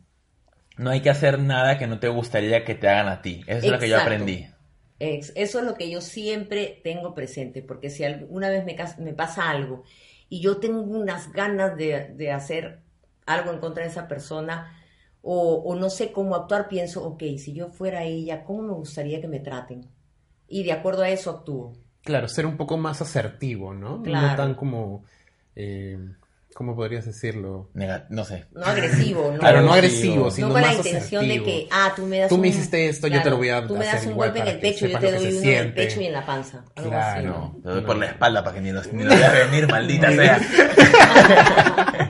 no 0.78 0.90
hay 0.90 1.02
que 1.02 1.12
hacer 1.12 1.40
nada 1.40 1.78
que 1.78 1.86
no 1.86 2.00
te 2.00 2.08
gustaría 2.08 2.66
que 2.66 2.74
te 2.74 2.90
hagan 2.90 3.08
a 3.08 3.22
ti. 3.22 3.44
Eso 3.46 3.68
es 3.68 3.72
lo 3.72 3.80
que 3.80 3.88
yo 3.88 4.00
aprendí. 4.00 4.48
Ex- 5.00 5.34
Eso 5.36 5.60
es 5.60 5.66
lo 5.66 5.76
que 5.76 5.90
yo 5.90 6.02
siempre 6.02 6.80
tengo 6.84 7.14
presente, 7.14 7.62
porque 7.62 7.90
si 7.90 8.04
alguna 8.04 8.50
vez 8.50 8.66
me, 8.66 9.14
pasa 9.14 9.50
algo 9.50 9.84
y 10.30 10.42
yo 10.42 10.58
tengo 10.58 10.82
unas 10.82 11.32
ganas 11.32 11.76
de, 11.78 12.10
de 12.16 12.32
hacer 12.32 12.80
algo 13.26 13.52
en 13.52 13.60
contra 13.60 13.84
de 13.84 13.90
esa 13.90 14.08
persona 14.08 14.82
o, 15.22 15.56
o 15.66 15.76
no 15.76 15.90
sé 15.90 16.12
cómo 16.12 16.36
actuar, 16.36 16.68
pienso, 16.68 17.04
ok, 17.06 17.24
si 17.38 17.54
yo 17.54 17.70
fuera 17.70 18.04
ella, 18.04 18.44
¿cómo 18.44 18.62
me 18.62 18.74
gustaría 18.74 19.20
que 19.22 19.28
me 19.28 19.40
traten? 19.40 19.88
Y 20.48 20.64
de 20.64 20.72
acuerdo 20.72 21.02
a 21.04 21.10
eso 21.10 21.32
actúo. 21.32 21.74
Claro, 22.04 22.28
ser 22.28 22.46
un 22.46 22.56
poco 22.56 22.78
más 22.78 23.02
asertivo, 23.02 23.74
¿no? 23.74 23.98
No 23.98 24.36
tan 24.36 24.54
como... 24.54 25.04
eh, 25.56 25.98
¿Cómo 26.56 26.74
podrías 26.74 27.06
decirlo? 27.06 27.70
Nega- 27.74 28.06
no 28.10 28.24
sé. 28.24 28.46
No 28.54 28.64
agresivo, 28.64 29.30
¿no? 29.34 29.40
Claro, 29.40 29.62
no 29.62 29.74
agresivo, 29.74 30.24
agresivo, 30.24 30.26
No 30.28 30.32
sino 30.32 30.50
con 30.54 30.62
la 30.62 30.68
más 30.68 30.78
intención 30.78 31.26
asertivo. 31.26 31.46
de 31.46 31.52
que, 31.52 31.68
ah, 31.70 31.92
tú 31.94 32.06
me 32.06 32.20
das 32.20 32.30
Tú 32.30 32.38
me 32.38 32.48
hiciste 32.48 32.88
esto, 32.88 33.08
yo 33.08 33.22
te 33.22 33.30
lo 33.30 33.36
voy 33.36 33.50
a 33.50 33.68
Tú 33.68 33.76
me 33.76 33.86
das 33.86 34.06
un 34.06 34.14
golpe 34.16 34.40
en 34.40 34.48
el 34.48 34.60
pecho, 34.60 34.88
yo 34.88 34.98
te 34.98 35.12
lo 35.12 35.20
doy 35.20 35.34
uno 35.36 35.50
en 35.50 35.58
el 35.58 35.74
pecho 35.74 36.00
y 36.00 36.06
en 36.06 36.14
la 36.14 36.26
panza. 36.26 36.64
Algo 36.78 36.90
Claro. 36.92 37.12
así, 37.18 37.26
No, 37.28 37.34
¿no? 37.34 37.62
te 37.62 37.70
doy 37.72 37.82
por 37.82 37.98
la 37.98 38.06
espalda 38.06 38.42
para 38.46 38.56
que 38.56 38.62
ni, 38.62 38.72
los, 38.72 38.92
ni 38.94 39.04
lo 39.04 39.10
veas 39.10 39.34
venir, 39.52 39.70
maldita 39.70 40.12
sea. 40.14 40.40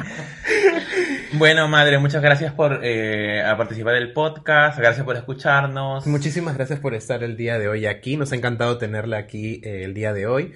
bueno, 1.33 1.67
madre, 1.67 1.97
muchas 1.97 2.21
gracias 2.21 2.53
por 2.53 2.81
eh, 2.83 3.41
a 3.43 3.57
participar 3.57 3.95
del 3.95 4.13
podcast, 4.13 4.77
gracias 4.77 5.03
por 5.05 5.15
escucharnos. 5.15 6.05
Muchísimas 6.05 6.55
gracias 6.55 6.79
por 6.79 6.93
estar 6.93 7.23
el 7.23 7.35
día 7.35 7.57
de 7.57 7.67
hoy 7.67 7.87
aquí. 7.87 8.15
Nos 8.15 8.31
ha 8.31 8.35
encantado 8.35 8.77
tenerla 8.77 9.17
aquí 9.17 9.59
eh, 9.63 9.83
el 9.85 9.95
día 9.95 10.13
de 10.13 10.27
hoy. 10.27 10.53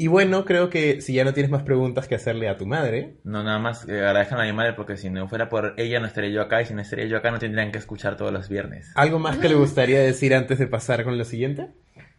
Y 0.00 0.06
bueno, 0.06 0.46
creo 0.46 0.70
que 0.70 1.02
si 1.02 1.12
ya 1.12 1.24
no 1.24 1.34
tienes 1.34 1.50
más 1.50 1.62
preguntas 1.62 2.08
que 2.08 2.14
hacerle 2.14 2.48
a 2.48 2.56
tu 2.56 2.64
madre, 2.64 3.16
No, 3.22 3.44
nada 3.44 3.58
más 3.58 3.86
eh, 3.86 3.98
agradezcan 4.00 4.40
a 4.40 4.44
mi 4.44 4.52
madre 4.54 4.72
porque 4.72 4.96
si 4.96 5.10
no 5.10 5.28
fuera 5.28 5.50
por 5.50 5.74
ella 5.76 6.00
no 6.00 6.06
estaría 6.06 6.30
yo 6.30 6.40
acá 6.40 6.62
y 6.62 6.64
si 6.64 6.72
no 6.72 6.80
estaría 6.80 7.04
yo 7.04 7.18
acá 7.18 7.30
no 7.30 7.38
tendrían 7.38 7.70
que 7.70 7.76
escuchar 7.76 8.16
todos 8.16 8.32
los 8.32 8.48
viernes. 8.48 8.90
¿algo 8.94 9.18
más 9.18 9.36
que 9.36 9.50
le 9.50 9.56
gustaría 9.56 10.00
decir 10.00 10.34
antes 10.34 10.58
de 10.58 10.66
pasar 10.68 11.04
con 11.04 11.18
lo 11.18 11.24
siguiente? 11.26 11.66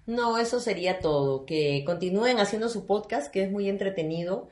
No, 0.06 0.38
eso 0.38 0.60
sería 0.60 1.00
todo. 1.00 1.48
Que 1.48 1.82
continúen 1.84 2.40
haciendo 2.40 2.70
su 2.70 2.86
podcast, 2.86 3.34
que 3.34 3.42
es 3.42 3.52
muy 3.52 3.68
entretenido. 3.68 4.50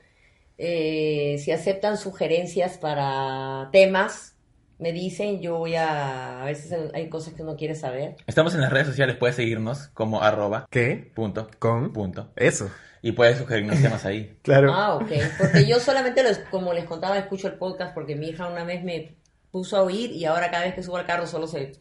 Eh, 0.57 1.35
si 1.37 1.51
aceptan 1.51 1.97
sugerencias 1.97 2.79
para 2.79 3.69
temas, 3.71 4.37
me 4.79 4.91
dicen, 4.91 5.39
yo 5.39 5.59
voy 5.59 5.75
a... 5.75 6.41
A 6.41 6.45
veces 6.45 6.75
hay 6.95 7.09
cosas 7.09 7.35
que 7.35 7.43
uno 7.43 7.55
quiere 7.55 7.75
saber. 7.75 8.15
Estamos 8.25 8.55
en 8.55 8.61
las 8.61 8.73
redes 8.73 8.87
sociales, 8.87 9.17
puedes 9.17 9.35
seguirnos 9.35 9.89
como 9.89 10.23
arroba 10.23 10.65
¿Qué? 10.71 11.11
punto 11.13 11.47
¿Con? 11.59 11.93
punto 11.93 12.31
Eso. 12.35 12.71
Y 13.01 13.11
puedes 13.11 13.37
sugerirnos 13.37 13.81
temas 13.81 14.05
ahí. 14.05 14.35
Claro. 14.41 14.73
Ah, 14.73 14.95
ok. 14.95 15.11
Porque 15.37 15.67
yo 15.67 15.79
solamente, 15.79 16.23
los, 16.23 16.39
como 16.49 16.73
les 16.73 16.85
contaba, 16.85 17.17
escucho 17.17 17.47
el 17.47 17.53
podcast 17.53 17.93
porque 17.93 18.15
mi 18.15 18.29
hija 18.29 18.47
una 18.47 18.63
vez 18.63 18.83
me 18.83 19.15
puso 19.51 19.77
a 19.77 19.83
oír 19.83 20.11
y 20.11 20.25
ahora 20.25 20.51
cada 20.51 20.65
vez 20.65 20.75
que 20.75 20.83
subo 20.83 20.97
al 20.97 21.05
carro 21.05 21.27
solo 21.27 21.47
se, 21.47 21.73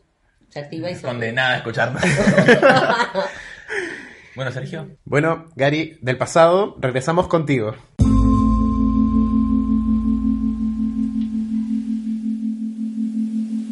se 0.48 0.58
activa 0.58 0.90
y 0.90 0.94
se... 0.94 1.02
Condenada 1.02 1.54
a 1.54 1.56
escucharnos. 1.58 2.02
bueno, 4.36 4.52
Sergio. 4.52 4.96
Bueno, 5.04 5.46
Gary, 5.56 5.98
del 6.02 6.18
pasado, 6.18 6.76
regresamos 6.78 7.28
contigo. 7.28 7.74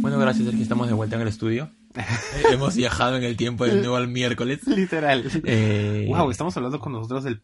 Bueno, 0.01 0.18
gracias 0.18 0.44
Sergio, 0.44 0.62
estamos 0.62 0.88
de 0.88 0.94
vuelta 0.94 1.16
en 1.16 1.22
el 1.22 1.28
estudio. 1.28 1.70
Eh, 1.97 2.03
Hemos 2.53 2.76
viajado 2.76 3.16
en 3.16 3.24
el 3.24 3.36
tiempo 3.36 3.64
de 3.66 3.74
nuevo 3.76 3.97
al 3.97 4.09
miércoles. 4.09 4.66
Literal. 4.66 5.24
Eh, 5.44 6.07
Wow, 6.09 6.30
estamos 6.30 6.57
hablando 6.57 6.78
con 6.80 6.92
nosotros 6.92 7.24
del 7.24 7.42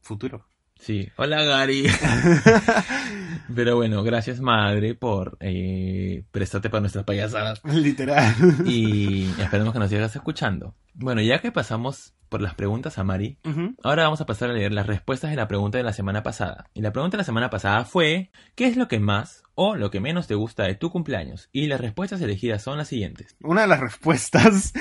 futuro. 0.00 0.46
Sí, 0.78 1.08
hola 1.16 1.42
Gary. 1.44 1.86
Pero 3.54 3.76
bueno, 3.76 4.02
gracias 4.02 4.40
madre 4.40 4.94
por 4.94 5.36
eh, 5.40 6.24
prestarte 6.30 6.68
para 6.70 6.80
nuestras 6.80 7.04
payasadas. 7.04 7.60
Literal. 7.64 8.34
Y 8.66 9.28
esperemos 9.38 9.72
que 9.72 9.78
nos 9.78 9.90
sigas 9.90 10.14
escuchando. 10.16 10.74
Bueno, 10.94 11.20
ya 11.22 11.40
que 11.40 11.52
pasamos 11.52 12.14
por 12.34 12.42
las 12.42 12.56
preguntas 12.56 12.98
a 12.98 13.04
Mari, 13.04 13.38
ahora 13.84 14.02
vamos 14.02 14.20
a 14.20 14.26
pasar 14.26 14.50
a 14.50 14.54
leer 14.54 14.72
las 14.72 14.88
respuestas 14.88 15.30
de 15.30 15.36
la 15.36 15.46
pregunta 15.46 15.78
de 15.78 15.84
la 15.84 15.92
semana 15.92 16.24
pasada. 16.24 16.68
Y 16.74 16.80
la 16.80 16.90
pregunta 16.90 17.16
de 17.16 17.18
la 17.18 17.24
semana 17.24 17.48
pasada 17.48 17.84
fue, 17.84 18.32
¿qué 18.56 18.66
es 18.66 18.76
lo 18.76 18.88
que 18.88 18.98
más 18.98 19.44
o 19.54 19.76
lo 19.76 19.92
que 19.92 20.00
menos 20.00 20.26
te 20.26 20.34
gusta 20.34 20.64
de 20.64 20.74
tu 20.74 20.90
cumpleaños? 20.90 21.48
Y 21.52 21.68
las 21.68 21.80
respuestas 21.80 22.20
elegidas 22.20 22.60
son 22.60 22.76
las 22.76 22.88
siguientes. 22.88 23.36
Una 23.40 23.60
de 23.60 23.66
las 23.68 23.78
respuestas 23.78 24.72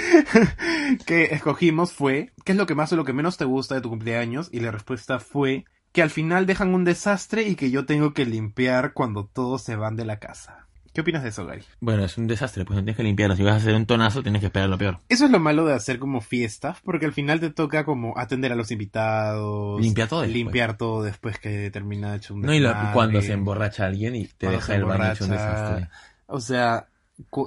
que 1.06 1.26
escogimos 1.26 1.93
fue, 1.93 2.34
¿qué 2.43 2.54
es 2.54 2.58
lo 2.58 2.66
que 2.66 2.74
más 2.74 2.91
o 2.91 2.95
lo 2.95 3.06
que 3.06 3.14
menos 3.14 3.38
te 3.38 3.45
gusta 3.45 3.76
de 3.76 3.82
tu 3.82 3.89
cumpleaños? 3.89 4.49
Y 4.51 4.60
la 4.60 4.72
respuesta 4.72 5.20
fue 5.20 5.66
que 5.91 6.01
al 6.01 6.10
final 6.10 6.47
dejan 6.47 6.74
un 6.74 6.86
desastre 6.86 7.43
y 7.43 7.54
que 7.54 7.70
yo 7.70 7.86
tengo 7.86 8.16
que 8.16 8.26
limpiar 8.26 8.93
cuando 8.93 9.28
todos 9.28 9.62
se 9.62 9.76
van 9.76 9.95
de 9.95 10.06
la 10.06 10.18
casa. 10.18 10.66
¿Qué 10.94 11.02
opinas 11.02 11.24
de 11.24 11.30
eso, 11.30 11.46
Gary? 11.46 11.64
Bueno, 11.80 12.06
es 12.06 12.18
un 12.20 12.28
desastre, 12.28 12.66
pues 12.66 12.76
no 12.78 12.84
tienes 12.84 12.98
que 12.98 13.04
limpiarlo. 13.04 13.36
Si 13.36 13.41
vas 13.44 13.54
a 13.54 13.58
hacer 13.58 13.74
un 13.74 13.86
tonazo, 13.88 14.22
tienes 14.22 14.41
que 14.41 14.46
esperar 14.48 14.70
lo 14.70 14.78
peor. 14.78 15.00
Eso 15.10 15.26
es 15.26 15.32
lo 15.32 15.39
malo 15.39 15.66
de 15.66 15.74
hacer 15.74 15.98
como 15.98 16.22
fiestas, 16.22 16.78
porque 16.84 17.06
al 17.08 17.14
final 17.14 17.39
te 17.39 17.50
toca 17.50 17.84
como 17.84 18.18
atender 18.18 18.52
a 18.52 18.56
los 18.56 18.70
invitados. 18.72 19.82
Limpiar 19.82 20.08
todo 20.08 20.22
después. 20.22 20.36
Limpiar 20.38 20.78
todo 20.78 21.04
después 21.04 21.39
que 21.39 21.72
termina 21.72 22.16
hecho 22.16 22.34
un 22.36 22.41
No, 22.41 22.54
y 22.54 22.60
lo- 22.60 22.76
cuando 22.94 23.22
se 23.22 23.34
emborracha 23.34 23.86
alguien 23.86 24.16
y 24.16 24.26
te 24.26 24.46
Cuando 24.46 24.60
deja 24.60 24.76
el 24.76 24.86
baño 24.86 25.12
hecho 25.12 25.24
un 25.26 25.32
desastre. 25.32 25.89
O 26.28 26.39
sea, 26.39 26.88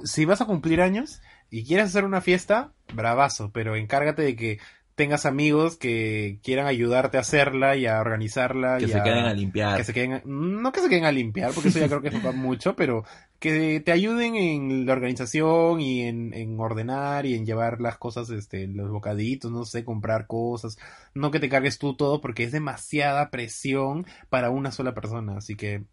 si 0.03 0.25
vas 0.25 0.41
a 0.41 0.45
cumplir 0.45 0.81
años 0.81 1.21
y 1.49 1.63
quieres 1.65 1.87
hacer 1.87 2.03
una 2.03 2.21
fiesta, 2.21 2.71
bravazo, 2.93 3.51
pero 3.51 3.75
encárgate 3.75 4.21
de 4.23 4.35
que 4.35 4.59
tengas 4.97 5.25
amigos 5.25 5.77
que 5.77 6.39
quieran 6.43 6.67
ayudarte 6.67 7.17
a 7.17 7.21
hacerla 7.21 7.77
y 7.77 7.85
a 7.85 8.01
organizarla. 8.01 8.79
Que 8.79 8.85
y 8.85 8.89
se 8.89 8.97
a- 8.97 9.03
queden 9.03 9.25
a 9.25 9.33
limpiar. 9.33 9.77
que 9.77 9.83
se 9.85 9.93
queden 9.93 10.21
no 10.25 10.71
que 10.73 10.81
se 10.81 10.89
queden 10.89 11.05
a 11.05 11.11
limpiar, 11.13 11.53
porque 11.53 11.69
eso 11.69 11.79
ya 11.79 11.87
creo 11.87 12.01
que 12.01 12.09
es 12.09 12.13
mucho, 12.35 12.75
pero 12.75 13.05
que 13.39 13.79
te 13.79 13.91
ayuden 13.91 14.35
en 14.35 14.85
la 14.87 14.93
organización 14.93 15.79
y 15.79 16.01
en, 16.01 16.33
en 16.33 16.59
ordenar 16.59 17.25
y 17.27 17.35
en 17.35 17.45
llevar 17.45 17.79
las 17.79 17.97
cosas, 17.97 18.29
este, 18.31 18.67
los 18.67 18.89
bocaditos, 18.89 19.51
no 19.51 19.63
sé, 19.63 19.85
comprar 19.85 20.25
cosas, 20.27 20.77
no 21.13 21.29
que 21.31 21.39
te 21.39 21.47
cargues 21.47 21.77
tú 21.77 21.95
todo 21.95 22.19
porque 22.19 22.43
es 22.43 22.51
demasiada 22.51 23.29
presión 23.29 24.05
para 24.29 24.49
una 24.49 24.71
sola 24.71 24.93
persona, 24.95 25.37
así 25.37 25.55
que 25.55 25.85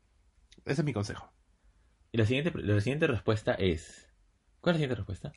ese 0.65 0.81
es 0.81 0.85
mi 0.85 0.95
consejo. 0.95 1.31
Y 2.13 2.19
la 2.19 2.25
siguiente, 2.27 2.53
la 2.55 2.81
siguiente 2.81 3.07
respuesta 3.07 3.55
es... 3.55 4.09
¿Cuál 4.61 4.77
es 4.77 4.81
la 4.81 4.85
siguiente 4.87 4.95
respuesta? 4.97 5.33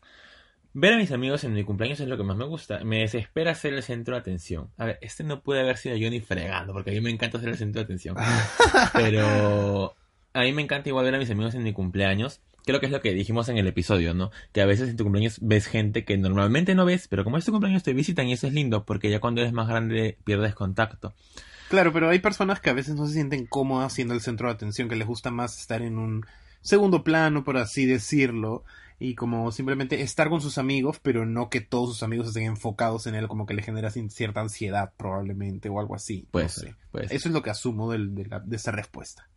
Ver 0.79 0.93
a 0.93 0.97
mis 0.97 1.11
amigos 1.11 1.43
en 1.43 1.53
mi 1.53 1.63
cumpleaños 1.63 1.99
es 2.01 2.07
lo 2.07 2.17
que 2.17 2.23
más 2.23 2.37
me 2.37 2.45
gusta. 2.45 2.83
Me 2.83 2.99
desespera 2.99 3.55
ser 3.55 3.73
el 3.73 3.81
centro 3.81 4.13
de 4.13 4.19
atención. 4.19 4.69
A 4.77 4.85
ver, 4.85 4.99
este 5.01 5.23
no 5.23 5.41
puede 5.41 5.61
haber 5.61 5.75
sido 5.77 5.95
yo 5.95 6.07
ni 6.11 6.19
fregando, 6.19 6.71
porque 6.71 6.91
a 6.91 6.93
mí 6.93 7.01
me 7.01 7.09
encanta 7.09 7.39
ser 7.39 7.49
el 7.49 7.57
centro 7.57 7.79
de 7.79 7.85
atención. 7.85 8.15
Pero 8.93 9.95
a 10.33 10.41
mí 10.41 10.51
me 10.51 10.61
encanta 10.61 10.89
igual 10.89 11.05
ver 11.05 11.15
a 11.15 11.17
mis 11.17 11.31
amigos 11.31 11.55
en 11.55 11.63
mi 11.63 11.73
cumpleaños. 11.73 12.41
Creo 12.63 12.79
que 12.79 12.85
es 12.85 12.91
lo 12.91 13.01
que 13.01 13.11
dijimos 13.15 13.49
en 13.49 13.57
el 13.57 13.65
episodio, 13.65 14.13
¿no? 14.13 14.29
Que 14.51 14.61
a 14.61 14.67
veces 14.67 14.87
en 14.87 14.97
tu 14.97 15.03
cumpleaños 15.03 15.39
ves 15.41 15.65
gente 15.65 16.05
que 16.05 16.15
normalmente 16.15 16.75
no 16.75 16.85
ves, 16.85 17.07
pero 17.07 17.23
como 17.23 17.39
es 17.39 17.45
tu 17.45 17.51
cumpleaños 17.51 17.81
te 17.81 17.93
visitan 17.93 18.27
y 18.27 18.33
eso 18.33 18.45
es 18.45 18.53
lindo, 18.53 18.85
porque 18.85 19.09
ya 19.09 19.19
cuando 19.19 19.41
eres 19.41 19.53
más 19.53 19.67
grande 19.67 20.19
pierdes 20.25 20.53
contacto. 20.53 21.11
Claro, 21.69 21.91
pero 21.91 22.07
hay 22.07 22.19
personas 22.19 22.59
que 22.59 22.69
a 22.69 22.73
veces 22.73 22.93
no 22.93 23.07
se 23.07 23.13
sienten 23.13 23.47
cómodas 23.47 23.93
siendo 23.93 24.13
el 24.13 24.21
centro 24.21 24.47
de 24.47 24.53
atención, 24.53 24.89
que 24.89 24.95
les 24.95 25.07
gusta 25.07 25.31
más 25.31 25.59
estar 25.59 25.81
en 25.81 25.97
un 25.97 26.23
segundo 26.61 27.03
plano, 27.03 27.43
por 27.43 27.57
así 27.57 27.87
decirlo. 27.87 28.63
Y 28.99 29.15
como 29.15 29.51
simplemente 29.51 30.01
estar 30.01 30.29
con 30.29 30.41
sus 30.41 30.57
amigos, 30.57 30.99
pero 31.01 31.25
no 31.25 31.49
que 31.49 31.61
todos 31.61 31.89
sus 31.89 32.03
amigos 32.03 32.27
estén 32.29 32.43
enfocados 32.43 33.05
en 33.07 33.15
él, 33.15 33.27
como 33.27 33.45
que 33.45 33.53
le 33.53 33.61
genera 33.61 33.91
cierta 33.91 34.41
ansiedad 34.41 34.93
probablemente 34.97 35.69
o 35.69 35.79
algo 35.79 35.95
así. 35.95 36.27
Puede 36.31 36.45
no 36.45 36.49
ser, 36.49 36.69
sé. 36.69 36.75
puede 36.91 37.07
ser. 37.07 37.17
Eso 37.17 37.29
es 37.29 37.33
lo 37.33 37.41
que 37.43 37.49
asumo 37.51 37.91
del- 37.91 38.15
de, 38.15 38.25
la- 38.25 38.39
de 38.39 38.55
esa 38.55 38.71
respuesta. 38.71 39.29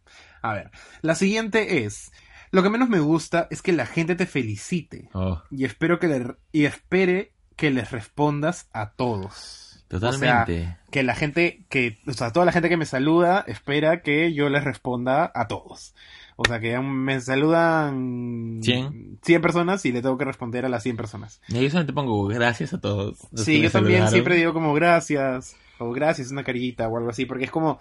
A 0.42 0.54
ver, 0.54 0.70
la 1.02 1.14
siguiente 1.14 1.84
es, 1.84 2.10
lo 2.50 2.62
que 2.62 2.70
menos 2.70 2.88
me 2.88 3.00
gusta 3.00 3.46
es 3.50 3.62
que 3.62 3.72
la 3.72 3.86
gente 3.86 4.14
te 4.16 4.26
felicite 4.26 5.08
Oh, 5.12 5.42
y 5.50 5.64
espero 5.64 5.98
que 5.98 6.08
le, 6.08 6.34
y 6.52 6.64
espere 6.64 7.32
que 7.56 7.70
les 7.70 7.90
respondas 7.90 8.68
a 8.72 8.92
todos. 8.92 9.84
totalmente. 9.88 10.78
Que 10.90 11.02
la 11.02 11.14
gente 11.14 11.66
que, 11.68 11.98
o 12.06 12.12
sea, 12.14 12.32
toda 12.32 12.46
la 12.46 12.52
gente 12.52 12.68
que 12.70 12.76
me 12.78 12.86
saluda 12.86 13.44
espera 13.46 14.00
que 14.02 14.32
yo 14.32 14.48
les 14.48 14.64
responda 14.64 15.30
a 15.34 15.46
todos. 15.46 15.94
O 16.42 16.44
sea, 16.46 16.58
que 16.58 16.78
me 16.78 17.20
saludan 17.20 18.60
¿Cien? 18.62 19.18
100 19.22 19.42
personas 19.42 19.84
y 19.84 19.92
le 19.92 20.00
tengo 20.00 20.16
que 20.16 20.24
responder 20.24 20.64
a 20.64 20.70
las 20.70 20.82
100 20.82 20.96
personas. 20.96 21.38
Y 21.48 21.60
yo 21.62 21.68
solamente 21.68 21.92
pongo 21.92 22.26
gracias 22.28 22.72
a 22.72 22.80
todos. 22.80 23.18
Sí, 23.36 23.60
yo 23.60 23.70
también 23.70 23.98
saludaron. 23.98 24.10
siempre 24.10 24.36
digo 24.36 24.54
como 24.54 24.72
gracias, 24.72 25.54
o 25.78 25.90
gracias, 25.92 26.30
una 26.30 26.42
carita 26.42 26.88
o 26.88 26.96
algo 26.96 27.10
así, 27.10 27.26
porque 27.26 27.44
es 27.44 27.50
como... 27.50 27.78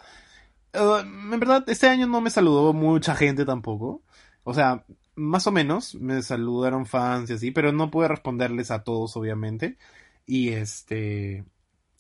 eh, 0.74 1.02
en 1.04 1.40
verdad, 1.40 1.64
este 1.70 1.88
año 1.88 2.06
no 2.08 2.20
me 2.20 2.30
saludó 2.30 2.74
mucha 2.74 3.16
gente 3.16 3.46
tampoco. 3.46 4.02
O 4.44 4.54
sea, 4.54 4.84
más 5.16 5.48
o 5.48 5.52
menos 5.54 5.96
me 5.96 6.22
saludaron 6.22 6.86
fans 6.86 7.30
y 7.30 7.34
así, 7.34 7.52
pero 7.52 7.72
no 7.72 7.90
pude 7.90 8.10
responderles 8.10 8.72
a 8.72 8.84
todos, 8.84 9.16
obviamente. 9.16 9.78
Y 10.26 10.50
este... 10.50 11.46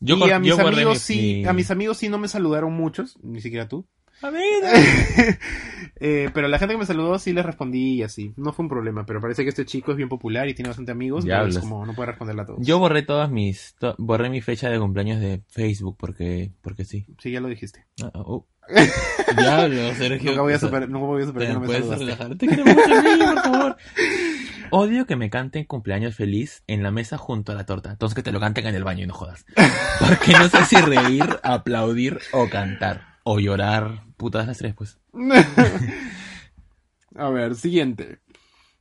Yo, 0.01 0.15
y 0.17 0.29
a 0.31 0.39
mis 0.39 0.57
amigos 0.59 0.93
mi- 0.93 0.99
sí, 0.99 1.41
mi- 1.43 1.49
a 1.49 1.53
mis 1.53 1.71
amigos 1.71 1.97
sí 1.97 2.09
no 2.09 2.17
me 2.17 2.27
saludaron 2.27 2.73
muchos, 2.73 3.17
ni 3.23 3.41
siquiera 3.41 3.67
tú. 3.67 3.85
Amiga. 4.21 4.71
Eh, 6.01 6.29
pero 6.33 6.47
la 6.47 6.57
gente 6.59 6.75
que 6.75 6.77
me 6.77 6.85
saludó 6.85 7.19
sí 7.19 7.33
les 7.33 7.45
respondí 7.45 7.95
y 7.95 8.03
así. 8.03 8.31
No 8.37 8.53
fue 8.53 8.63
un 8.63 8.69
problema, 8.69 9.05
pero 9.05 9.19
parece 9.19 9.43
que 9.43 9.49
este 9.49 9.65
chico 9.65 9.91
es 9.91 9.97
bien 9.97 10.07
popular 10.07 10.47
y 10.47 10.53
tiene 10.53 10.69
bastante 10.69 10.93
amigos, 10.93 11.25
Diablos. 11.25 11.47
entonces 11.57 11.69
como 11.69 11.85
no 11.85 11.93
puede 11.93 12.07
responderle 12.11 12.43
a 12.43 12.45
todos. 12.45 12.65
Yo 12.65 12.79
borré 12.79 13.01
todas 13.01 13.29
mis... 13.29 13.75
to- 13.79 13.95
borré 13.97 14.29
mi 14.29 14.39
fecha 14.39 14.69
de 14.69 14.79
cumpleaños 14.79 15.19
de 15.19 15.41
Facebook 15.49 15.97
porque... 15.99 16.53
Porque 16.61 16.85
sí. 16.85 17.05
Sí, 17.21 17.31
ya 17.31 17.41
lo 17.41 17.49
dijiste. 17.49 17.85
Ah, 18.01 18.11
oh. 18.15 18.47
Diablo, 19.37 19.93
Sergio. 19.95 20.31
Nunca 20.31 20.41
voy 20.43 20.53
a 20.53 20.55
o 20.55 20.59
sea, 20.59 20.69
superar, 20.69 20.89
nunca 20.89 21.05
voy 21.05 21.23
a 21.23 21.25
superar 21.25 21.47
que 21.49 21.53
no 21.53 21.59
me 21.59 21.65
¿Puedes 21.65 21.81
saludaste. 21.85 22.05
relajar? 22.05 22.37
Te 22.37 22.47
quiero 22.47 22.63
mucho, 22.65 22.95
amigo, 22.95 23.25
por 23.33 23.43
favor. 23.43 23.77
Odio 24.71 25.05
que 25.05 25.15
me 25.17 25.29
canten 25.29 25.65
cumpleaños 25.65 26.15
feliz 26.15 26.63
en 26.67 26.81
la 26.81 26.91
mesa 26.91 27.17
junto 27.17 27.51
a 27.51 27.55
la 27.55 27.65
torta. 27.65 27.91
Entonces 27.91 28.15
que 28.15 28.23
te 28.23 28.31
lo 28.31 28.39
canten 28.39 28.67
en 28.67 28.75
el 28.75 28.85
baño 28.85 29.03
y 29.03 29.07
no 29.07 29.15
jodas. 29.15 29.45
Porque 29.99 30.31
no 30.31 30.47
sé 30.47 30.63
si 30.63 30.77
reír, 30.77 31.25
aplaudir 31.43 32.19
o 32.31 32.47
cantar. 32.49 33.08
O 33.31 33.39
llorar. 33.39 34.05
Putas 34.17 34.47
las 34.47 34.57
tres, 34.57 34.73
pues. 34.73 34.97
A 37.15 37.29
ver, 37.29 37.55
siguiente. 37.55 38.19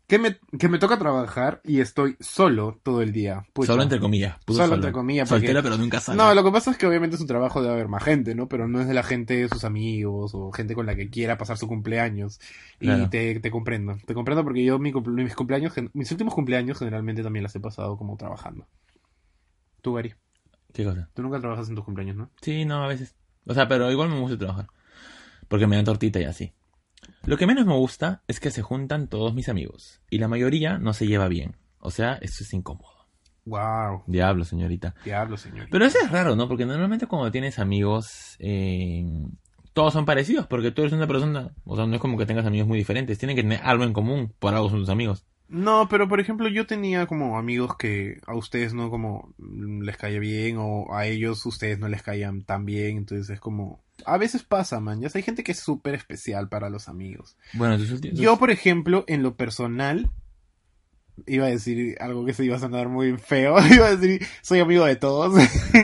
Que 0.06 0.18
me, 0.18 0.38
que 0.58 0.70
me 0.70 0.78
toca 0.78 0.98
trabajar 0.98 1.60
y 1.64 1.80
estoy 1.80 2.16
solo 2.18 2.80
todo 2.82 3.02
el 3.02 3.12
día. 3.12 3.44
Pucha. 3.52 3.66
Solo 3.66 3.82
entre 3.82 4.00
comillas. 4.00 4.36
Solo 4.46 4.76
entre 4.76 4.90
comillas, 4.90 5.28
porque- 5.28 5.48
Soltera, 5.48 5.62
pero 5.62 5.76
nunca 5.76 6.00
sale. 6.00 6.16
No, 6.16 6.34
lo 6.34 6.42
que 6.42 6.50
pasa 6.50 6.70
es 6.70 6.78
que 6.78 6.86
obviamente 6.86 7.16
es 7.16 7.20
un 7.20 7.26
trabajo 7.28 7.60
de 7.60 7.68
haber 7.68 7.88
más 7.88 8.02
gente, 8.02 8.34
¿no? 8.34 8.48
Pero 8.48 8.68
no 8.68 8.80
es 8.80 8.88
de 8.88 8.94
la 8.94 9.02
gente 9.02 9.34
de 9.36 9.48
sus 9.50 9.64
amigos 9.64 10.30
o 10.34 10.50
gente 10.50 10.74
con 10.74 10.86
la 10.86 10.96
que 10.96 11.10
quiera 11.10 11.36
pasar 11.36 11.58
su 11.58 11.68
cumpleaños. 11.68 12.40
Y 12.80 13.06
te, 13.08 13.38
te 13.38 13.50
comprendo. 13.50 13.98
Te 14.06 14.14
comprendo 14.14 14.44
porque 14.44 14.64
yo 14.64 14.78
mi 14.78 14.92
mis 14.94 15.34
cumpleaños, 15.34 15.74
mis 15.92 16.10
últimos 16.10 16.32
cumpleaños 16.32 16.78
generalmente 16.78 17.22
también 17.22 17.42
las 17.42 17.54
he 17.54 17.60
pasado 17.60 17.98
como 17.98 18.16
trabajando. 18.16 18.66
Tú, 19.82 19.92
Gary, 19.92 20.14
¿Qué 20.72 20.84
cosa? 20.86 21.10
tú 21.12 21.20
nunca 21.22 21.38
trabajas 21.38 21.68
en 21.68 21.74
tus 21.74 21.84
cumpleaños, 21.84 22.16
¿no? 22.16 22.30
Sí, 22.40 22.64
no, 22.64 22.82
a 22.82 22.88
veces. 22.88 23.14
O 23.48 23.54
sea, 23.54 23.66
pero 23.66 23.90
igual 23.90 24.10
me 24.10 24.20
gusta 24.20 24.38
trabajar. 24.38 24.66
Porque 25.48 25.66
me 25.66 25.76
dan 25.76 25.86
tortita 25.86 26.20
y 26.20 26.24
así. 26.24 26.52
Lo 27.24 27.36
que 27.36 27.46
menos 27.46 27.66
me 27.66 27.74
gusta 27.74 28.22
es 28.28 28.38
que 28.40 28.50
se 28.50 28.62
juntan 28.62 29.08
todos 29.08 29.34
mis 29.34 29.48
amigos. 29.48 30.00
Y 30.10 30.18
la 30.18 30.28
mayoría 30.28 30.78
no 30.78 30.92
se 30.92 31.06
lleva 31.06 31.28
bien. 31.28 31.56
O 31.80 31.90
sea, 31.90 32.14
esto 32.20 32.44
es 32.44 32.52
incómodo. 32.52 33.08
Wow, 33.46 34.04
Diablo, 34.06 34.44
señorita. 34.44 34.94
diablo, 35.04 35.38
señor. 35.38 35.68
Pero 35.70 35.86
eso 35.86 35.98
es 36.04 36.10
raro, 36.10 36.36
¿no? 36.36 36.48
Porque 36.48 36.66
normalmente 36.66 37.06
cuando 37.06 37.30
tienes 37.30 37.58
amigos, 37.58 38.36
eh, 38.38 39.06
todos 39.72 39.94
son 39.94 40.04
parecidos, 40.04 40.46
porque 40.46 40.70
tú 40.70 40.82
eres 40.82 40.92
una 40.92 41.06
persona, 41.06 41.52
o 41.64 41.74
sea, 41.74 41.86
no 41.86 41.94
es 41.94 42.00
como 42.00 42.18
que 42.18 42.26
tengas 42.26 42.44
amigos 42.44 42.68
muy 42.68 42.76
diferentes, 42.76 43.16
tienen 43.16 43.36
que 43.36 43.42
tener 43.42 43.60
algo 43.62 43.84
en 43.84 43.94
común, 43.94 44.34
por 44.38 44.52
algo 44.52 44.68
son 44.68 44.80
tus 44.80 44.90
amigos. 44.90 45.24
No, 45.48 45.88
pero 45.88 46.08
por 46.08 46.20
ejemplo, 46.20 46.48
yo 46.48 46.66
tenía 46.66 47.06
como 47.06 47.38
amigos 47.38 47.76
que 47.76 48.20
a 48.26 48.34
ustedes 48.34 48.74
no 48.74 48.90
como 48.90 49.34
les 49.38 49.96
caía 49.96 50.18
bien 50.20 50.56
o 50.58 50.94
a 50.94 51.06
ellos 51.06 51.44
ustedes 51.46 51.78
no 51.78 51.88
les 51.88 52.02
caían 52.02 52.42
tan 52.42 52.66
bien, 52.66 52.98
entonces 52.98 53.30
es 53.30 53.40
como 53.40 53.82
a 54.04 54.18
veces 54.18 54.42
pasa, 54.42 54.78
man, 54.78 55.00
ya 55.00 55.08
sé, 55.08 55.18
hay 55.18 55.24
gente 55.24 55.42
que 55.42 55.52
es 55.52 55.58
súper 55.58 55.94
especial 55.94 56.48
para 56.48 56.70
los 56.70 56.88
amigos. 56.88 57.36
Bueno, 57.54 57.76
tus 57.78 57.90
últimos... 57.90 58.18
Yo, 58.20 58.36
por 58.38 58.50
ejemplo, 58.50 59.04
en 59.08 59.22
lo 59.22 59.36
personal 59.36 60.10
iba 61.26 61.46
a 61.46 61.50
decir 61.50 61.96
algo 62.00 62.24
que 62.24 62.32
se 62.34 62.44
iba 62.44 62.56
a 62.56 62.60
sonar 62.60 62.88
muy 62.88 63.16
feo, 63.16 63.56
iba 63.74 63.86
a 63.86 63.96
decir 63.96 64.24
soy 64.42 64.60
amigo 64.60 64.84
de 64.84 64.96
todos, 64.96 65.34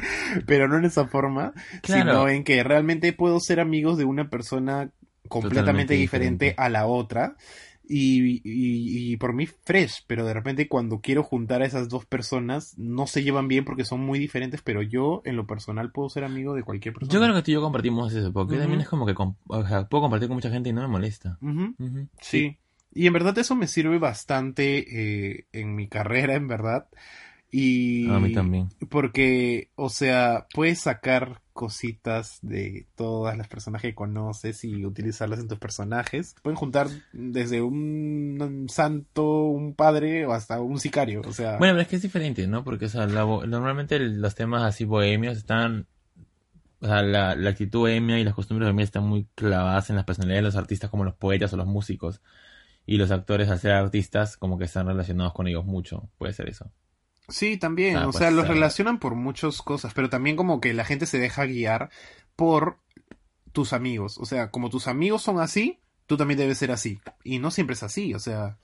pero 0.46 0.68
no 0.68 0.76
en 0.78 0.84
esa 0.84 1.08
forma, 1.08 1.52
Claro. 1.82 2.10
sino 2.12 2.28
en 2.28 2.44
que 2.44 2.62
realmente 2.62 3.12
puedo 3.12 3.40
ser 3.40 3.60
amigos 3.60 3.98
de 3.98 4.04
una 4.04 4.28
persona 4.28 4.90
completamente 5.28 5.94
diferente. 5.94 6.54
a 6.56 6.68
la 6.68 6.86
otra. 6.86 7.36
Y, 7.86 8.36
y, 8.44 9.12
y 9.12 9.16
por 9.18 9.34
mí 9.34 9.46
fresh, 9.46 10.04
pero 10.06 10.24
de 10.24 10.32
repente 10.32 10.68
cuando 10.68 11.00
quiero 11.00 11.22
juntar 11.22 11.60
a 11.60 11.66
esas 11.66 11.88
dos 11.90 12.06
personas 12.06 12.78
no 12.78 13.06
se 13.06 13.22
llevan 13.22 13.46
bien 13.46 13.64
porque 13.66 13.84
son 13.84 14.00
muy 14.00 14.18
diferentes, 14.18 14.62
pero 14.62 14.80
yo 14.82 15.20
en 15.26 15.36
lo 15.36 15.46
personal 15.46 15.92
puedo 15.92 16.08
ser 16.08 16.24
amigo 16.24 16.54
de 16.54 16.62
cualquier 16.62 16.94
persona. 16.94 17.12
Yo 17.12 17.20
creo 17.20 17.34
que 17.34 17.42
tú 17.42 17.50
y 17.50 17.54
yo 17.54 17.60
compartimos 17.60 18.12
eso, 18.14 18.32
porque 18.32 18.56
también 18.56 18.80
es 18.80 18.88
como 18.88 19.04
que 19.04 19.14
com- 19.14 19.36
o 19.48 19.66
sea, 19.66 19.86
puedo 19.86 20.02
compartir 20.02 20.28
con 20.28 20.36
mucha 20.36 20.50
gente 20.50 20.70
y 20.70 20.72
no 20.72 20.80
me 20.82 20.88
molesta. 20.88 21.38
Sí. 22.20 22.56
Y 22.94 23.06
en 23.06 23.12
verdad 23.12 23.36
eso 23.38 23.54
me 23.56 23.66
sirve 23.66 23.98
bastante 23.98 25.34
eh, 25.36 25.46
en 25.52 25.74
mi 25.74 25.88
carrera, 25.88 26.36
en 26.36 26.46
verdad. 26.48 26.86
Y 27.56 28.10
A 28.10 28.18
mí 28.18 28.32
también. 28.32 28.68
porque, 28.88 29.70
o 29.76 29.88
sea, 29.88 30.48
puedes 30.52 30.80
sacar 30.80 31.40
cositas 31.52 32.40
de 32.42 32.88
todas 32.96 33.38
las 33.38 33.46
personas 33.46 33.80
que 33.80 33.94
conoces 33.94 34.64
y 34.64 34.84
utilizarlas 34.84 35.38
en 35.38 35.46
tus 35.46 35.60
personajes. 35.60 36.34
Pueden 36.42 36.56
juntar 36.56 36.88
desde 37.12 37.62
un, 37.62 38.38
un 38.42 38.68
santo, 38.68 39.44
un 39.44 39.72
padre 39.74 40.26
o 40.26 40.32
hasta 40.32 40.60
un 40.60 40.80
sicario. 40.80 41.22
O 41.24 41.32
sea, 41.32 41.58
Bueno, 41.58 41.74
pero 41.74 41.82
es 41.82 41.86
que 41.86 41.94
es 41.94 42.02
diferente, 42.02 42.44
¿no? 42.48 42.64
Porque, 42.64 42.86
o 42.86 42.88
sea, 42.88 43.06
la 43.06 43.24
normalmente 43.24 44.00
los 44.00 44.34
temas 44.34 44.64
así 44.64 44.84
bohemios 44.84 45.36
están... 45.36 45.86
O 46.80 46.86
sea, 46.86 47.02
la, 47.02 47.36
la 47.36 47.50
actitud 47.50 47.78
bohemia 47.78 48.18
y 48.18 48.24
las 48.24 48.34
costumbres 48.34 48.66
bohemias 48.66 48.88
están 48.88 49.04
muy 49.06 49.28
clavadas 49.36 49.90
en 49.90 49.96
las 49.96 50.04
personalidades 50.04 50.42
de 50.42 50.48
los 50.48 50.56
artistas 50.56 50.90
como 50.90 51.04
los 51.04 51.14
poetas 51.14 51.52
o 51.52 51.56
los 51.56 51.68
músicos. 51.68 52.20
Y 52.84 52.96
los 52.96 53.12
actores, 53.12 53.48
al 53.48 53.60
ser 53.60 53.70
artistas, 53.74 54.36
como 54.36 54.58
que 54.58 54.64
están 54.64 54.88
relacionados 54.88 55.32
con 55.32 55.46
ellos 55.46 55.64
mucho. 55.64 56.10
Puede 56.18 56.32
ser 56.32 56.48
eso. 56.48 56.72
Sí, 57.28 57.56
también. 57.56 57.96
Ah, 57.96 58.02
o 58.02 58.04
pues, 58.10 58.16
sea, 58.16 58.30
los 58.30 58.48
relacionan 58.48 58.98
por 58.98 59.14
muchas 59.14 59.62
cosas, 59.62 59.94
pero 59.94 60.10
también 60.10 60.36
como 60.36 60.60
que 60.60 60.74
la 60.74 60.84
gente 60.84 61.06
se 61.06 61.18
deja 61.18 61.44
guiar 61.46 61.90
por 62.36 62.78
tus 63.52 63.72
amigos. 63.72 64.18
O 64.18 64.26
sea, 64.26 64.50
como 64.50 64.68
tus 64.70 64.88
amigos 64.88 65.22
son 65.22 65.40
así, 65.40 65.80
tú 66.06 66.16
también 66.16 66.38
debes 66.38 66.58
ser 66.58 66.70
así. 66.70 67.00
Y 67.22 67.38
no 67.38 67.50
siempre 67.50 67.74
es 67.74 67.82
así. 67.82 68.14
O 68.14 68.18
sea, 68.18 68.58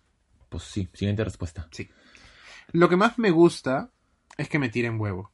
Pues 0.48 0.64
sí, 0.64 0.88
siguiente 0.92 1.24
respuesta. 1.24 1.68
lo 2.72 2.88
que 2.88 2.96
más 2.96 3.18
me 3.18 3.30
gusta 3.30 3.90
es 4.36 4.48
que 4.48 4.58
me 4.58 4.68
tiren 4.68 5.00
huevo. 5.00 5.32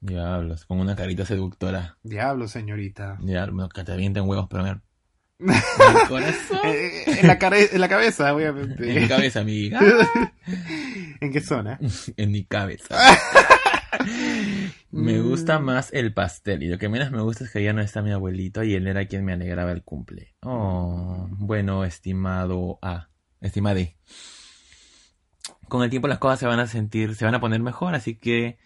Diablos, 0.00 0.64
con 0.64 0.80
una 0.80 0.96
carita 0.96 1.26
seductora. 1.26 1.98
Diablo, 2.02 2.48
señorita. 2.48 3.18
Diablo, 3.20 3.68
que 3.68 3.84
te 3.84 3.92
avienten 3.92 4.26
huevos, 4.26 4.46
pero 4.48 4.80
Mi 5.40 5.54
corazón. 6.08 6.58
Eh, 6.64 7.04
en, 7.06 7.26
la 7.26 7.38
en 7.72 7.80
la 7.80 7.88
cabeza, 7.88 8.28
En 8.30 8.36
mi 8.36 8.42
obviamente. 8.44 9.08
cabeza, 9.08 9.40
amiga. 9.40 9.80
¿En 11.20 11.32
qué 11.32 11.40
zona? 11.40 11.78
En 12.16 12.30
mi 12.30 12.44
cabeza. 12.44 12.96
Me 14.90 15.20
gusta 15.20 15.58
más 15.58 15.92
el 15.92 16.12
pastel 16.12 16.62
y 16.62 16.68
lo 16.68 16.78
que 16.78 16.88
menos 16.88 17.10
me 17.10 17.20
gusta 17.22 17.44
es 17.44 17.50
que 17.50 17.62
ya 17.62 17.72
no 17.72 17.80
está 17.80 18.02
mi 18.02 18.12
abuelito 18.12 18.62
y 18.62 18.74
él 18.74 18.86
era 18.86 19.06
quien 19.06 19.24
me 19.24 19.32
alegraba 19.32 19.72
el 19.72 19.82
cumple. 19.82 20.34
Oh, 20.42 21.26
bueno, 21.30 21.84
estimado 21.84 22.78
A, 22.82 23.08
estimade. 23.40 23.96
Con 25.68 25.82
el 25.82 25.90
tiempo 25.90 26.08
las 26.08 26.18
cosas 26.18 26.40
se 26.40 26.46
van 26.46 26.60
a 26.60 26.66
sentir, 26.66 27.14
se 27.14 27.24
van 27.24 27.34
a 27.34 27.40
poner 27.40 27.60
mejor, 27.60 27.94
así 27.94 28.16
que 28.16 28.58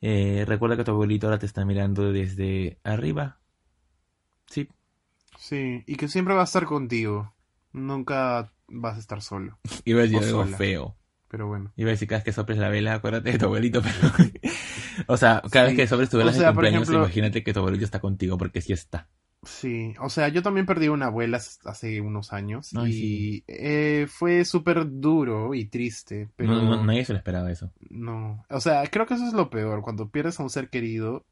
eh, 0.00 0.44
recuerda 0.46 0.76
que 0.76 0.84
tu 0.84 0.90
abuelito 0.92 1.26
ahora 1.26 1.38
te 1.38 1.46
está 1.46 1.64
mirando 1.64 2.12
desde 2.12 2.78
arriba. 2.84 3.37
Sí, 5.38 5.84
y 5.86 5.94
que 5.96 6.08
siempre 6.08 6.34
va 6.34 6.40
a 6.42 6.44
estar 6.44 6.64
contigo. 6.66 7.32
Nunca 7.72 8.52
vas 8.66 8.96
a 8.96 8.98
estar 8.98 9.22
solo. 9.22 9.58
iba 9.84 10.00
a 10.00 10.02
decir 10.02 10.18
algo 10.18 10.44
sola. 10.44 10.56
feo. 10.56 10.96
Pero 11.28 11.46
bueno. 11.46 11.72
Iba 11.76 11.90
a 11.90 11.92
decir 11.92 12.08
cada 12.08 12.18
vez 12.18 12.24
que 12.24 12.32
soples 12.32 12.58
la 12.58 12.68
vela, 12.70 12.94
acuérdate 12.94 13.32
de 13.32 13.38
tu 13.38 13.44
abuelito, 13.44 13.82
pero... 13.82 13.94
o 15.06 15.16
sea, 15.16 15.42
cada 15.50 15.66
Sí. 15.68 15.74
vez 15.76 15.82
que 15.82 15.86
soples 15.86 16.08
tu 16.10 16.16
vela 16.18 16.30
O 16.30 16.32
de 16.32 16.38
sea, 16.40 16.48
por 16.48 16.54
cumpleaños, 16.64 16.88
ejemplo- 16.88 17.04
imagínate 17.04 17.44
que 17.44 17.52
tu 17.52 17.60
abuelito 17.60 17.84
está 17.84 18.00
contigo, 18.00 18.36
porque 18.38 18.60
sí 18.62 18.72
está. 18.72 19.08
Sí, 19.44 19.94
o 20.00 20.08
sea, 20.08 20.28
yo 20.28 20.42
también 20.42 20.66
perdí 20.66 20.88
una 20.88 21.06
abuela 21.06 21.38
hace 21.64 22.00
unos 22.00 22.32
años 22.32 22.70
Ay, 22.74 22.90
y 22.90 22.92
sí. 22.92 23.44
eh, 23.46 24.06
fue 24.08 24.44
súper 24.44 24.84
duro 24.90 25.54
y 25.54 25.66
triste, 25.66 26.28
pero 26.34 26.54
No, 26.54 26.62
no- 26.76 26.84
nadie 26.84 27.04
se 27.04 27.12
lo 27.12 27.18
esperaba 27.18 27.52
eso. 27.52 27.70
no. 27.90 28.44
O 28.50 28.60
sea, 28.60 28.84
creo 28.88 29.06
que 29.06 29.14
eso 29.14 29.26
es 29.26 29.34
lo 29.34 29.48
peor, 29.50 29.82
cuando 29.82 30.08
pierdes 30.08 30.40
a 30.40 30.42
un 30.42 30.50
ser 30.50 30.70
querido, 30.70 31.24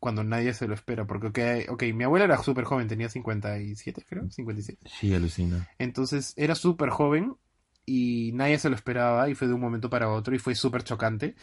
cuando 0.00 0.24
nadie 0.24 0.54
se 0.54 0.66
lo 0.66 0.74
espera, 0.74 1.06
porque, 1.06 1.66
ok, 1.68 1.82
mi 1.94 2.04
abuela 2.04 2.24
era 2.24 2.42
súper 2.42 2.64
joven, 2.64 2.88
tenía 2.88 3.10
57, 3.10 4.04
creo, 4.08 4.30
57. 4.30 4.80
Sí, 4.90 5.14
alucina. 5.14 5.68
Entonces 5.78 6.32
era 6.36 6.54
súper 6.54 6.88
joven 6.88 7.36
y 7.84 8.32
nadie 8.32 8.58
se 8.58 8.70
lo 8.70 8.74
esperaba 8.74 9.28
y 9.28 9.34
fue 9.34 9.46
de 9.46 9.54
un 9.54 9.60
momento 9.60 9.90
para 9.90 10.08
otro 10.08 10.34
y 10.34 10.38
fue 10.38 10.54
súper 10.54 10.82
chocante. 10.84 11.36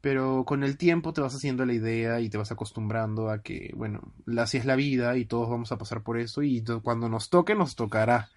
Pero 0.00 0.44
con 0.44 0.62
el 0.62 0.76
tiempo 0.76 1.12
te 1.12 1.22
vas 1.22 1.34
haciendo 1.34 1.64
la 1.64 1.72
idea 1.72 2.20
y 2.20 2.28
te 2.28 2.36
vas 2.36 2.52
acostumbrando 2.52 3.30
a 3.30 3.42
que, 3.42 3.72
bueno, 3.74 4.12
así 4.38 4.58
es 4.58 4.66
la 4.66 4.76
vida 4.76 5.16
y 5.16 5.24
todos 5.24 5.48
vamos 5.48 5.72
a 5.72 5.78
pasar 5.78 6.02
por 6.02 6.18
eso 6.18 6.42
y 6.42 6.62
cuando 6.82 7.08
nos 7.08 7.30
toque, 7.30 7.54
nos 7.54 7.74
tocará. 7.74 8.28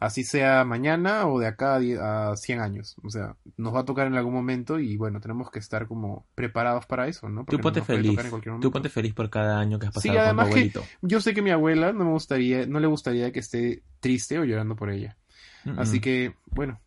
Así 0.00 0.22
sea 0.22 0.64
mañana 0.64 1.26
o 1.26 1.40
de 1.40 1.48
acá 1.48 1.76
a 1.76 2.36
100 2.36 2.60
años. 2.60 2.94
O 3.02 3.10
sea, 3.10 3.34
nos 3.56 3.74
va 3.74 3.80
a 3.80 3.84
tocar 3.84 4.06
en 4.06 4.14
algún 4.14 4.32
momento 4.32 4.78
y 4.78 4.96
bueno, 4.96 5.20
tenemos 5.20 5.50
que 5.50 5.58
estar 5.58 5.88
como 5.88 6.24
preparados 6.36 6.86
para 6.86 7.08
eso, 7.08 7.28
¿no? 7.28 7.44
Porque 7.44 7.56
tú 7.56 7.62
ponte 7.62 7.82
feliz. 7.82 8.18
Tú 8.60 8.70
ponte 8.70 8.88
feliz 8.88 9.12
por 9.12 9.28
cada 9.28 9.58
año 9.58 9.78
que 9.78 9.86
has 9.86 9.94
pasado 9.94 10.14
con 10.14 10.36
tu 10.36 10.42
abuelito. 10.42 10.84
yo 11.02 11.20
sé 11.20 11.34
que 11.34 11.42
mi 11.42 11.50
abuela 11.50 11.92
no 11.92 12.04
me 12.04 12.12
gustaría, 12.12 12.64
no 12.66 12.78
le 12.78 12.86
gustaría 12.86 13.32
que 13.32 13.40
esté 13.40 13.82
triste 13.98 14.38
o 14.38 14.44
llorando 14.44 14.76
por 14.76 14.90
ella. 14.90 15.16
Así 15.76 16.00
que, 16.00 16.34
bueno, 16.46 16.80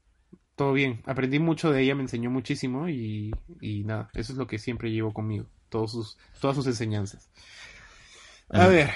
todo 0.55 0.73
bien. 0.73 1.01
Aprendí 1.05 1.37
mucho 1.39 1.71
de 1.71 1.83
ella, 1.83 1.95
me 1.95 2.03
enseñó 2.03 2.31
muchísimo 2.31 2.87
y, 2.87 3.31
y 3.59 3.83
nada, 3.83 4.09
eso 4.13 4.31
es 4.31 4.39
lo 4.39 4.47
que 4.47 4.57
siempre 4.57 4.91
llevo 4.91 5.13
conmigo, 5.13 5.47
todos 5.69 5.91
sus, 5.91 6.17
todas 6.39 6.55
sus 6.55 6.65
enseñanzas. 6.65 7.29
A 8.49 8.67
ver, 8.67 8.89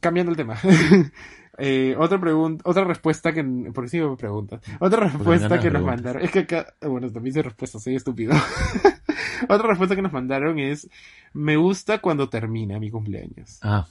cambiando 0.00 0.30
el 0.30 0.36
tema. 0.36 0.58
eh, 1.58 1.94
otra 1.98 2.20
pregunta, 2.20 2.62
otra 2.66 2.84
respuesta 2.84 3.32
que, 3.32 3.44
porque 3.74 3.90
sí 3.90 4.00
me 4.00 4.16
preguntas, 4.16 4.60
otra 4.80 5.08
respuesta 5.08 5.58
que 5.60 5.70
nos 5.70 5.82
mandaron, 5.82 6.22
es 6.22 6.30
que 6.30 6.40
acá, 6.40 6.74
bueno, 6.82 7.10
también 7.10 7.32
hice 7.32 7.42
respuesta, 7.42 7.78
soy 7.78 7.96
estúpido. 7.96 8.34
otra 9.48 9.68
respuesta 9.68 9.96
que 9.96 10.02
nos 10.02 10.12
mandaron 10.12 10.58
es, 10.58 10.88
me 11.32 11.56
gusta 11.56 11.98
cuando 11.98 12.28
termina 12.28 12.78
mi 12.78 12.90
cumpleaños. 12.90 13.58
Ah, 13.62 13.86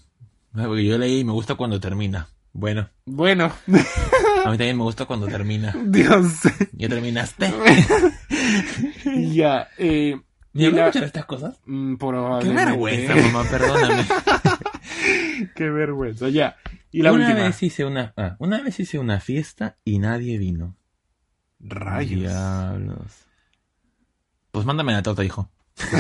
porque 0.54 0.86
yo 0.86 0.98
leí, 0.98 1.24
me 1.24 1.32
gusta 1.32 1.56
cuando 1.56 1.80
termina. 1.80 2.28
Bueno. 2.54 2.90
Bueno. 3.06 3.52
A 4.46 4.50
mí 4.50 4.58
también 4.58 4.78
me 4.78 4.84
gusta 4.84 5.06
cuando 5.06 5.28
termina. 5.28 5.76
Dios. 5.86 6.40
¿Ya 6.72 6.88
terminaste? 6.88 7.54
ya. 9.34 9.68
Eh, 9.78 10.16
¿Y 10.54 10.72
la... 10.72 10.88
escuchar 10.88 11.04
estas 11.04 11.26
cosas? 11.26 11.60
Mm, 11.66 11.96
Qué 12.42 12.50
vergüenza, 12.50 13.14
mamá, 13.14 13.44
perdóname. 13.50 14.06
Qué 15.56 15.70
vergüenza, 15.70 16.30
ya. 16.30 16.56
Y 16.92 17.02
la 17.02 17.12
una 17.12 17.34
vez 17.34 17.62
hice 17.64 17.86
una, 17.86 18.14
ah, 18.18 18.36
una 18.40 18.62
vez 18.62 18.80
hice 18.80 19.00
una 19.00 19.20
fiesta 19.20 19.78
y 19.84 20.00
nadie 20.00 20.38
vino. 20.38 20.76
Rayos. 21.60 22.22
Diablos. 22.22 23.26
Pues 24.52 24.66
mándame 24.66 24.94
la 24.94 25.04
torta, 25.04 25.24
hijo. 25.24 25.50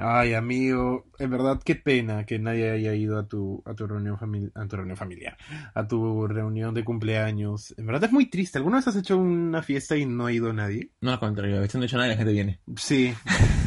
Ay, 0.00 0.34
amigo, 0.34 1.06
en 1.18 1.30
verdad 1.30 1.60
qué 1.64 1.74
pena 1.74 2.24
que 2.24 2.38
nadie 2.38 2.70
haya 2.70 2.94
ido 2.94 3.18
a 3.18 3.26
tu, 3.26 3.62
a 3.66 3.74
tu 3.74 3.86
reunión 3.86 4.16
familiar, 4.16 4.52
a 4.54 4.66
tu 4.68 4.76
reunión 4.76 4.96
familiar, 4.96 5.36
a 5.74 5.88
tu 5.88 6.26
reunión 6.28 6.72
de 6.72 6.84
cumpleaños. 6.84 7.74
En 7.76 7.86
verdad 7.86 8.04
es 8.04 8.12
muy 8.12 8.30
triste. 8.30 8.58
¿Alguna 8.58 8.76
vez 8.76 8.86
has 8.86 8.96
hecho 8.96 9.18
una 9.18 9.60
fiesta 9.62 9.96
y 9.96 10.06
no 10.06 10.26
ha 10.26 10.32
ido 10.32 10.52
nadie? 10.52 10.92
No, 11.00 11.10
al 11.10 11.18
contrario, 11.18 11.56
a 11.56 11.60
veces 11.60 11.74
no 11.76 11.82
he 11.82 11.86
hecho 11.86 11.96
nada 11.96 12.08
y 12.08 12.10
la 12.12 12.16
gente 12.16 12.32
viene. 12.32 12.60
Sí. 12.76 13.12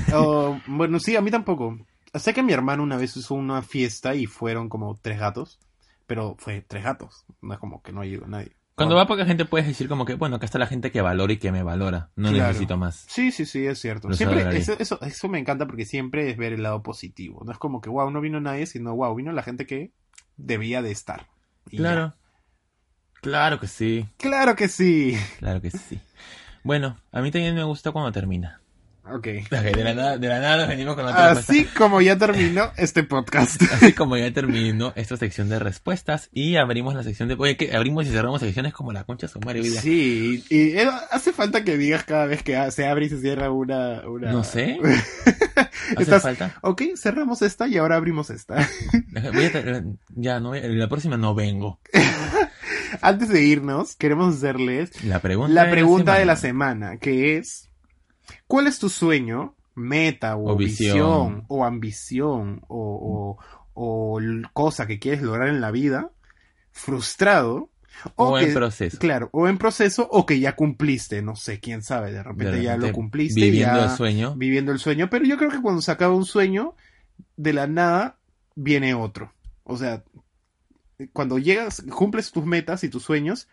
bueno, 0.67 0.99
sí, 0.99 1.17
a 1.17 1.21
mí 1.21 1.31
tampoco. 1.31 1.77
Sé 2.13 2.33
que 2.33 2.43
mi 2.43 2.53
hermano 2.53 2.83
una 2.83 2.97
vez 2.97 3.15
hizo 3.15 3.35
una 3.35 3.61
fiesta 3.61 4.15
y 4.15 4.25
fueron 4.25 4.69
como 4.69 4.97
tres 5.01 5.19
gatos, 5.19 5.59
pero 6.07 6.35
fue 6.37 6.61
tres 6.61 6.83
gatos. 6.83 7.25
No 7.41 7.53
es 7.53 7.59
como 7.59 7.81
que 7.81 7.93
no 7.93 8.01
ha 8.01 8.05
ido 8.05 8.27
nadie. 8.27 8.55
Cuando 8.75 8.95
va 8.95 9.05
poca 9.05 9.25
gente 9.25 9.45
puedes 9.45 9.67
decir 9.67 9.87
como 9.87 10.05
que, 10.05 10.15
bueno, 10.15 10.37
acá 10.37 10.45
está 10.45 10.57
la 10.57 10.65
gente 10.65 10.91
que 10.91 11.01
valora 11.01 11.33
y 11.33 11.37
que 11.37 11.51
me 11.51 11.61
valora. 11.61 12.09
No 12.15 12.31
necesito 12.31 12.77
más. 12.77 13.05
Sí, 13.07 13.31
sí, 13.31 13.45
sí, 13.45 13.65
es 13.65 13.79
cierto. 13.79 14.11
siempre, 14.13 14.57
eso, 14.57 14.73
eso, 14.79 14.99
eso, 15.01 15.29
me 15.29 15.39
encanta 15.39 15.67
porque 15.67 15.85
siempre 15.85 16.29
es 16.29 16.37
ver 16.37 16.53
el 16.53 16.63
lado 16.63 16.81
positivo. 16.81 17.43
No 17.45 17.51
es 17.51 17.57
como 17.57 17.79
que, 17.79 17.89
wow, 17.89 18.09
no 18.09 18.21
vino 18.21 18.41
nadie, 18.41 18.65
sino, 18.65 18.95
wow, 18.95 19.13
vino 19.13 19.31
la 19.31 19.43
gente 19.43 19.65
que 19.65 19.91
debía 20.37 20.81
de 20.81 20.91
estar. 20.91 21.27
claro. 21.65 22.15
Claro 23.21 23.59
que 23.59 23.67
sí. 23.67 24.07
Claro 24.17 24.55
que 24.55 24.67
sí. 24.67 25.15
Claro 25.37 25.61
que 25.61 25.69
sí. 25.69 26.01
Bueno, 26.63 26.97
a 27.11 27.21
mí 27.21 27.29
también 27.29 27.53
me 27.53 27.63
gusta 27.63 27.91
cuando 27.91 28.11
termina. 28.11 28.61
Ok. 29.13 29.25
de, 29.25 29.83
la 29.83 29.93
nada, 29.93 30.17
de 30.17 30.27
la 30.27 30.39
nada 30.39 30.67
venimos 30.67 30.95
con 30.95 31.05
otra 31.05 31.31
Así 31.31 31.65
como 31.65 32.01
ya 32.01 32.17
terminó 32.17 32.71
este 32.77 33.03
podcast. 33.03 33.61
Así 33.73 33.93
como 33.93 34.15
ya 34.15 34.31
terminó 34.31 34.93
esta 34.95 35.17
sección 35.17 35.49
de 35.49 35.59
respuestas 35.59 36.29
y 36.31 36.55
abrimos 36.57 36.93
la 36.93 37.03
sección 37.03 37.27
de... 37.27 37.35
Oye, 37.37 37.57
que 37.57 37.75
abrimos 37.75 38.05
y 38.05 38.11
cerramos 38.11 38.41
secciones 38.41 38.73
como 38.73 38.91
la 38.91 39.03
concha 39.03 39.27
sumaria. 39.27 39.63
Sí, 39.81 40.43
y, 40.49 40.77
hace 41.09 41.33
falta 41.33 41.63
que 41.63 41.77
digas 41.77 42.03
cada 42.03 42.25
vez 42.25 42.43
que 42.43 42.71
se 42.71 42.87
abre 42.87 43.05
y 43.05 43.09
se 43.09 43.19
cierra 43.19 43.51
una... 43.51 44.07
una... 44.07 44.31
No 44.31 44.43
sé. 44.43 44.77
¿Hace 45.97 46.19
falta? 46.19 46.55
Ok, 46.61 46.83
cerramos 46.95 47.41
esta 47.41 47.67
y 47.67 47.77
ahora 47.77 47.95
abrimos 47.95 48.29
esta. 48.29 48.67
ya, 50.15 50.39
no, 50.39 50.53
la 50.53 50.87
próxima 50.87 51.17
no 51.17 51.33
vengo. 51.33 51.79
Antes 53.01 53.29
de 53.29 53.43
irnos, 53.43 53.95
queremos 53.95 54.35
hacerles 54.35 55.03
la 55.03 55.19
pregunta, 55.19 55.53
la 55.53 55.71
pregunta 55.71 56.15
de 56.15 56.25
la 56.25 56.35
semana, 56.35 56.97
que 56.97 57.37
es... 57.37 57.70
¿Cuál 58.51 58.67
es 58.67 58.79
tu 58.79 58.89
sueño, 58.89 59.55
meta 59.75 60.35
o, 60.35 60.57
visión. 60.57 61.45
o 61.47 61.63
ambición 61.63 62.61
o, 62.67 63.37
cosa 64.51 64.87
que 64.87 64.99
quieres 64.99 65.21
lograr 65.21 65.47
en 65.47 65.61
la 65.61 65.71
vida 65.71 66.11
frustrado? 66.73 67.69
O, 68.15 68.37
en 68.37 68.53
proceso. 68.53 68.99
Claro, 68.99 69.29
o 69.31 69.47
en 69.47 69.57
proceso 69.57 70.05
o 70.11 70.25
que 70.25 70.41
ya 70.41 70.57
cumpliste, 70.57 71.21
no 71.21 71.37
sé, 71.37 71.61
quién 71.61 71.81
sabe, 71.81 72.11
de 72.11 72.23
repente, 72.23 72.61
ya 72.61 72.75
lo 72.75 72.91
cumpliste. 72.91 73.39
Viviendo 73.39 73.85
el 73.85 73.89
sueño. 73.91 74.35
Viviendo 74.35 74.73
el 74.73 74.79
sueño, 74.79 75.09
pero 75.09 75.23
yo 75.23 75.37
creo 75.37 75.49
que 75.49 75.61
cuando 75.61 75.81
se 75.81 75.91
acaba 75.93 76.13
un 76.13 76.25
sueño, 76.25 76.75
de 77.37 77.53
la 77.53 77.67
nada 77.67 78.17
viene 78.55 78.93
otro. 78.95 79.33
O 79.63 79.77
sea, 79.77 80.03
cuando 81.13 81.39
llegas, 81.39 81.85
cumples 81.89 82.33
tus 82.33 82.45
metas 82.45 82.83
y 82.83 82.89
tus 82.89 83.03
sueños, 83.03 83.47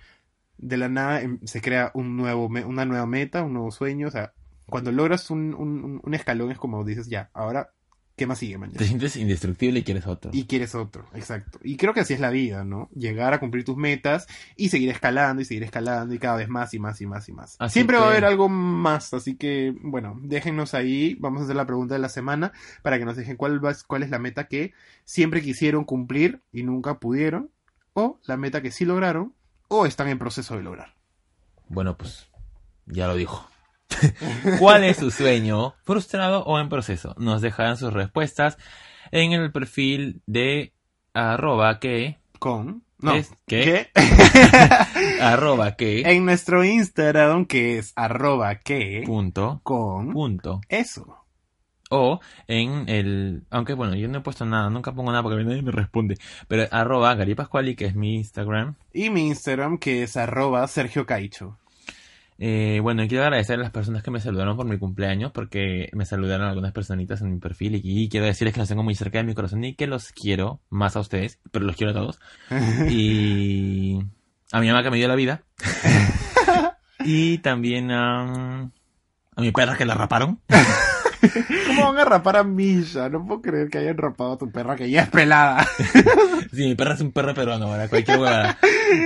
de 0.56 0.76
la 0.76 0.88
nada 0.88 1.22
em, 1.22 1.38
se 1.44 1.60
crea 1.60 1.92
un 1.94 2.16
nuevo, 2.16 2.46
una 2.46 2.84
nueva 2.84 3.06
meta, 3.06 3.44
un 3.44 3.52
nuevo 3.52 3.70
sueño, 3.70 4.08
o 4.08 4.10
sea, 4.10 4.32
cuando 4.68 4.92
logras 4.92 5.30
un, 5.30 5.54
un, 5.54 6.00
un, 6.02 6.14
escalón 6.14 6.50
es 6.50 6.58
como 6.58 6.84
dices, 6.84 7.08
ya, 7.08 7.30
ahora, 7.32 7.70
¿qué 8.16 8.26
más 8.26 8.38
sigue 8.38 8.58
mañana? 8.58 8.78
Te 8.78 8.86
sientes 8.86 9.16
indestructible 9.16 9.80
y 9.80 9.82
quieres 9.82 10.06
otro. 10.06 10.30
Y 10.34 10.44
quieres 10.44 10.74
otro, 10.74 11.06
exacto. 11.14 11.58
Y 11.62 11.76
creo 11.76 11.94
que 11.94 12.00
así 12.00 12.14
es 12.14 12.20
la 12.20 12.30
vida, 12.30 12.64
¿no? 12.64 12.90
Llegar 12.94 13.32
a 13.32 13.40
cumplir 13.40 13.64
tus 13.64 13.76
metas 13.76 14.26
y 14.56 14.68
seguir 14.68 14.90
escalando 14.90 15.40
y 15.40 15.44
seguir 15.44 15.62
escalando 15.62 16.14
y 16.14 16.18
cada 16.18 16.36
vez 16.36 16.48
más 16.48 16.74
y 16.74 16.78
más 16.78 17.00
y 17.00 17.06
más 17.06 17.28
y 17.28 17.32
más. 17.32 17.56
Siempre 17.68 17.96
va 17.96 18.06
a 18.06 18.10
haber 18.10 18.24
algo 18.24 18.48
más, 18.48 19.14
así 19.14 19.36
que, 19.36 19.74
bueno, 19.82 20.18
déjenos 20.22 20.74
ahí, 20.74 21.16
vamos 21.18 21.40
a 21.40 21.44
hacer 21.44 21.56
la 21.56 21.66
pregunta 21.66 21.94
de 21.94 22.00
la 22.00 22.08
semana 22.08 22.52
para 22.82 22.98
que 22.98 23.04
nos 23.04 23.16
dejen 23.16 23.36
cuál, 23.36 23.64
va, 23.64 23.74
cuál 23.86 24.02
es 24.02 24.10
la 24.10 24.18
meta 24.18 24.48
que 24.48 24.72
siempre 25.04 25.40
quisieron 25.42 25.84
cumplir 25.84 26.42
y 26.52 26.62
nunca 26.62 26.98
pudieron, 26.98 27.50
o 27.94 28.20
la 28.24 28.36
meta 28.36 28.60
que 28.60 28.70
sí 28.70 28.84
lograron, 28.84 29.32
o 29.68 29.86
están 29.86 30.08
en 30.08 30.18
proceso 30.18 30.56
de 30.56 30.62
lograr. 30.62 30.94
Bueno, 31.68 31.96
pues 31.96 32.28
ya 32.86 33.06
lo 33.06 33.14
dijo. 33.14 33.48
¿Cuál 34.58 34.84
es 34.84 34.98
su 34.98 35.10
sueño? 35.10 35.74
¿Frustrado 35.84 36.44
o 36.44 36.58
en 36.58 36.68
proceso? 36.68 37.14
Nos 37.18 37.42
dejarán 37.42 37.76
sus 37.76 37.92
respuestas 37.92 38.58
en 39.10 39.32
el 39.32 39.52
perfil 39.52 40.22
de 40.26 40.72
arroba 41.14 41.78
que... 41.78 42.18
Con... 42.38 42.82
No, 43.00 43.14
¿qué? 43.46 43.90
arroba 45.20 45.76
que... 45.76 46.02
En 46.02 46.24
nuestro 46.24 46.64
Instagram 46.64 47.46
que 47.46 47.78
es 47.78 47.92
arroba 47.94 48.56
que... 48.56 49.02
Punto. 49.06 49.60
Con... 49.62 50.12
Punto. 50.12 50.60
Eso. 50.68 51.24
O 51.90 52.20
en 52.48 52.88
el... 52.88 53.44
Aunque 53.50 53.74
bueno, 53.74 53.94
yo 53.94 54.08
no 54.08 54.18
he 54.18 54.20
puesto 54.20 54.44
nada, 54.44 54.68
nunca 54.68 54.92
pongo 54.92 55.10
nada 55.10 55.22
porque 55.22 55.44
nadie 55.44 55.62
me 55.62 55.70
responde. 55.70 56.18
Pero 56.48 56.66
arroba 56.70 57.14
Gary 57.14 57.34
Pascuali, 57.34 57.76
que 57.76 57.86
es 57.86 57.94
mi 57.94 58.16
Instagram. 58.16 58.74
Y 58.92 59.10
mi 59.10 59.28
Instagram 59.28 59.78
que 59.78 60.02
es 60.02 60.16
arroba 60.16 60.66
Sergio 60.66 61.06
Caicho. 61.06 61.56
Eh, 62.40 62.78
bueno, 62.80 63.02
quiero 63.08 63.24
agradecer 63.24 63.58
a 63.58 63.62
las 63.62 63.72
personas 63.72 64.04
que 64.04 64.12
me 64.12 64.20
saludaron 64.20 64.56
por 64.56 64.64
mi 64.64 64.78
cumpleaños, 64.78 65.32
porque 65.32 65.90
me 65.92 66.06
saludaron 66.06 66.46
algunas 66.46 66.72
personitas 66.72 67.20
en 67.20 67.32
mi 67.32 67.40
perfil 67.40 67.80
y, 67.82 68.08
quiero 68.08 68.26
decirles 68.26 68.54
que 68.54 68.60
los 68.60 68.68
tengo 68.68 68.84
muy 68.84 68.94
cerca 68.94 69.18
de 69.18 69.24
mi 69.24 69.34
corazón 69.34 69.64
y 69.64 69.74
que 69.74 69.88
los 69.88 70.12
quiero 70.12 70.60
más 70.70 70.94
a 70.96 71.00
ustedes, 71.00 71.40
pero 71.50 71.64
los 71.64 71.74
quiero 71.74 71.90
a 71.90 71.94
todos. 71.94 72.20
y 72.88 73.98
a 74.52 74.60
mi 74.60 74.68
mamá 74.68 74.84
que 74.84 74.90
me 74.90 74.98
dio 74.98 75.08
la 75.08 75.16
vida. 75.16 75.42
y 77.04 77.38
también 77.38 77.90
a, 77.90 78.70
a 79.34 79.40
mi 79.40 79.50
perra 79.50 79.76
que 79.76 79.84
la 79.84 79.94
raparon. 79.94 80.40
¿Cómo 81.66 81.92
van 81.92 81.98
a 81.98 82.04
rapar 82.04 82.36
a 82.36 82.44
Misha? 82.44 83.08
No 83.08 83.26
puedo 83.26 83.42
creer 83.42 83.68
que 83.68 83.78
hayan 83.78 83.96
rapado 83.96 84.34
a 84.34 84.38
tu 84.38 84.52
perra 84.52 84.76
que 84.76 84.88
ya 84.88 85.02
es 85.02 85.10
pelada. 85.10 85.66
sí, 86.52 86.68
mi 86.68 86.76
perra 86.76 86.94
es 86.94 87.00
un 87.00 87.10
perro 87.10 87.34
peruano, 87.34 87.66
ahora 87.66 87.88
cualquier 87.88 88.20
huevada. 88.20 88.58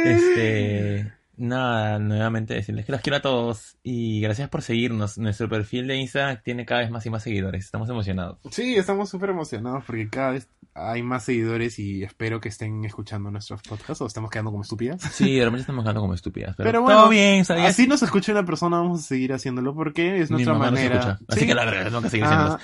Este 0.04 1.21
nada, 1.36 1.98
nuevamente 1.98 2.54
decirles 2.54 2.86
que 2.86 2.92
los 2.92 3.00
quiero 3.00 3.16
a 3.16 3.22
todos 3.22 3.76
y 3.82 4.20
gracias 4.20 4.48
por 4.48 4.62
seguirnos. 4.62 5.18
Nuestro 5.18 5.48
perfil 5.48 5.86
de 5.86 5.96
Instagram 5.96 6.38
tiene 6.42 6.66
cada 6.66 6.82
vez 6.82 6.90
más 6.90 7.04
y 7.06 7.10
más 7.10 7.22
seguidores. 7.22 7.64
Estamos 7.64 7.88
emocionados. 7.88 8.38
Sí, 8.50 8.76
estamos 8.76 9.08
súper 9.10 9.30
emocionados 9.30 9.84
porque 9.84 10.08
cada 10.08 10.32
vez 10.32 10.48
hay 10.74 11.02
más 11.02 11.24
seguidores 11.24 11.78
y 11.78 12.02
espero 12.02 12.40
que 12.40 12.48
estén 12.48 12.84
escuchando 12.84 13.30
nuestros 13.30 13.60
podcasts 13.62 14.00
o 14.00 14.06
estamos 14.06 14.30
quedando 14.30 14.50
como 14.50 14.62
estúpidas. 14.62 15.00
Sí, 15.12 15.36
realmente 15.38 15.60
estamos 15.60 15.84
quedando 15.84 16.00
como 16.00 16.14
estúpidas. 16.14 16.56
Pero, 16.56 16.82
bueno, 16.82 17.00
todo 17.00 17.10
bien, 17.10 17.44
Así 17.48 17.86
nos 17.86 18.02
escucha 18.02 18.32
una 18.32 18.44
persona, 18.44 18.78
vamos 18.78 19.00
a 19.00 19.02
seguir 19.02 19.32
haciéndolo 19.32 19.74
porque 19.74 20.20
es 20.20 20.30
nuestra 20.30 20.54
manera. 20.54 21.18
Así 21.28 21.46
que 21.46 21.54
la 21.54 21.64
verdad, 21.64 21.84
tengo 21.84 22.02
que 22.02 22.10
seguir 22.10 22.26
haciendo. 22.26 22.58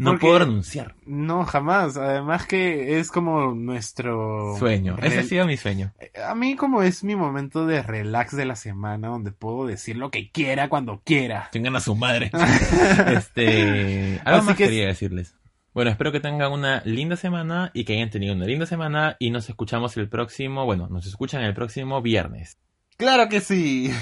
No 0.00 0.18
puedo 0.18 0.38
renunciar. 0.40 0.94
No, 1.06 1.44
jamás. 1.44 1.96
Además 1.96 2.46
que 2.46 2.98
es 2.98 3.10
como 3.10 3.54
nuestro... 3.54 4.56
Sueño. 4.58 4.96
Ese 5.02 5.18
ha 5.20 5.22
sido 5.22 5.46
mi 5.46 5.56
sueño. 5.56 5.92
a 6.26 6.34
mí 6.34 6.56
como 6.56 6.82
es 6.82 7.04
mi 7.04 7.14
momento 7.16 7.66
de 7.66 7.82
relax 7.82 8.34
de 8.36 8.44
la 8.46 8.56
semana, 8.56 9.08
donde 9.08 9.30
puedo 9.32 9.66
decir 9.66 9.96
lo 9.96 10.10
que 10.10 10.30
quiera 10.30 10.68
cuando 10.68 11.00
quiera. 11.04 11.48
Tengan 11.52 11.76
a 11.76 11.80
su 11.80 11.94
madre. 11.94 12.30
este, 13.14 14.20
algo 14.24 14.38
Así 14.38 14.46
más 14.46 14.56
que- 14.56 14.64
quería 14.64 14.86
decirles. 14.86 15.34
Bueno, 15.72 15.90
espero 15.92 16.10
que 16.10 16.18
tengan 16.18 16.50
una 16.50 16.82
linda 16.84 17.14
semana 17.16 17.70
y 17.74 17.84
que 17.84 17.92
hayan 17.94 18.10
tenido 18.10 18.34
una 18.34 18.44
linda 18.44 18.66
semana 18.66 19.14
y 19.20 19.30
nos 19.30 19.48
escuchamos 19.48 19.96
el 19.96 20.08
próximo, 20.08 20.64
bueno, 20.64 20.88
nos 20.90 21.06
escuchan 21.06 21.42
el 21.42 21.54
próximo 21.54 22.02
viernes. 22.02 22.58
Claro 22.96 23.28
que 23.28 23.40
sí. 23.40 23.92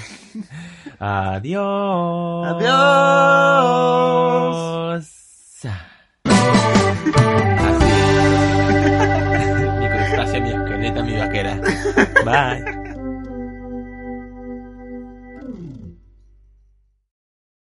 Adiós. 0.99 2.47
Adiós. 3.87 5.18
Así 7.67 7.93
mi 9.79 9.87
crustácea, 9.89 10.39
mi 10.39 10.49
esqueleta, 10.51 11.03
mi 11.03 11.17
vaquera. 11.17 11.55
Bye. 12.25 12.88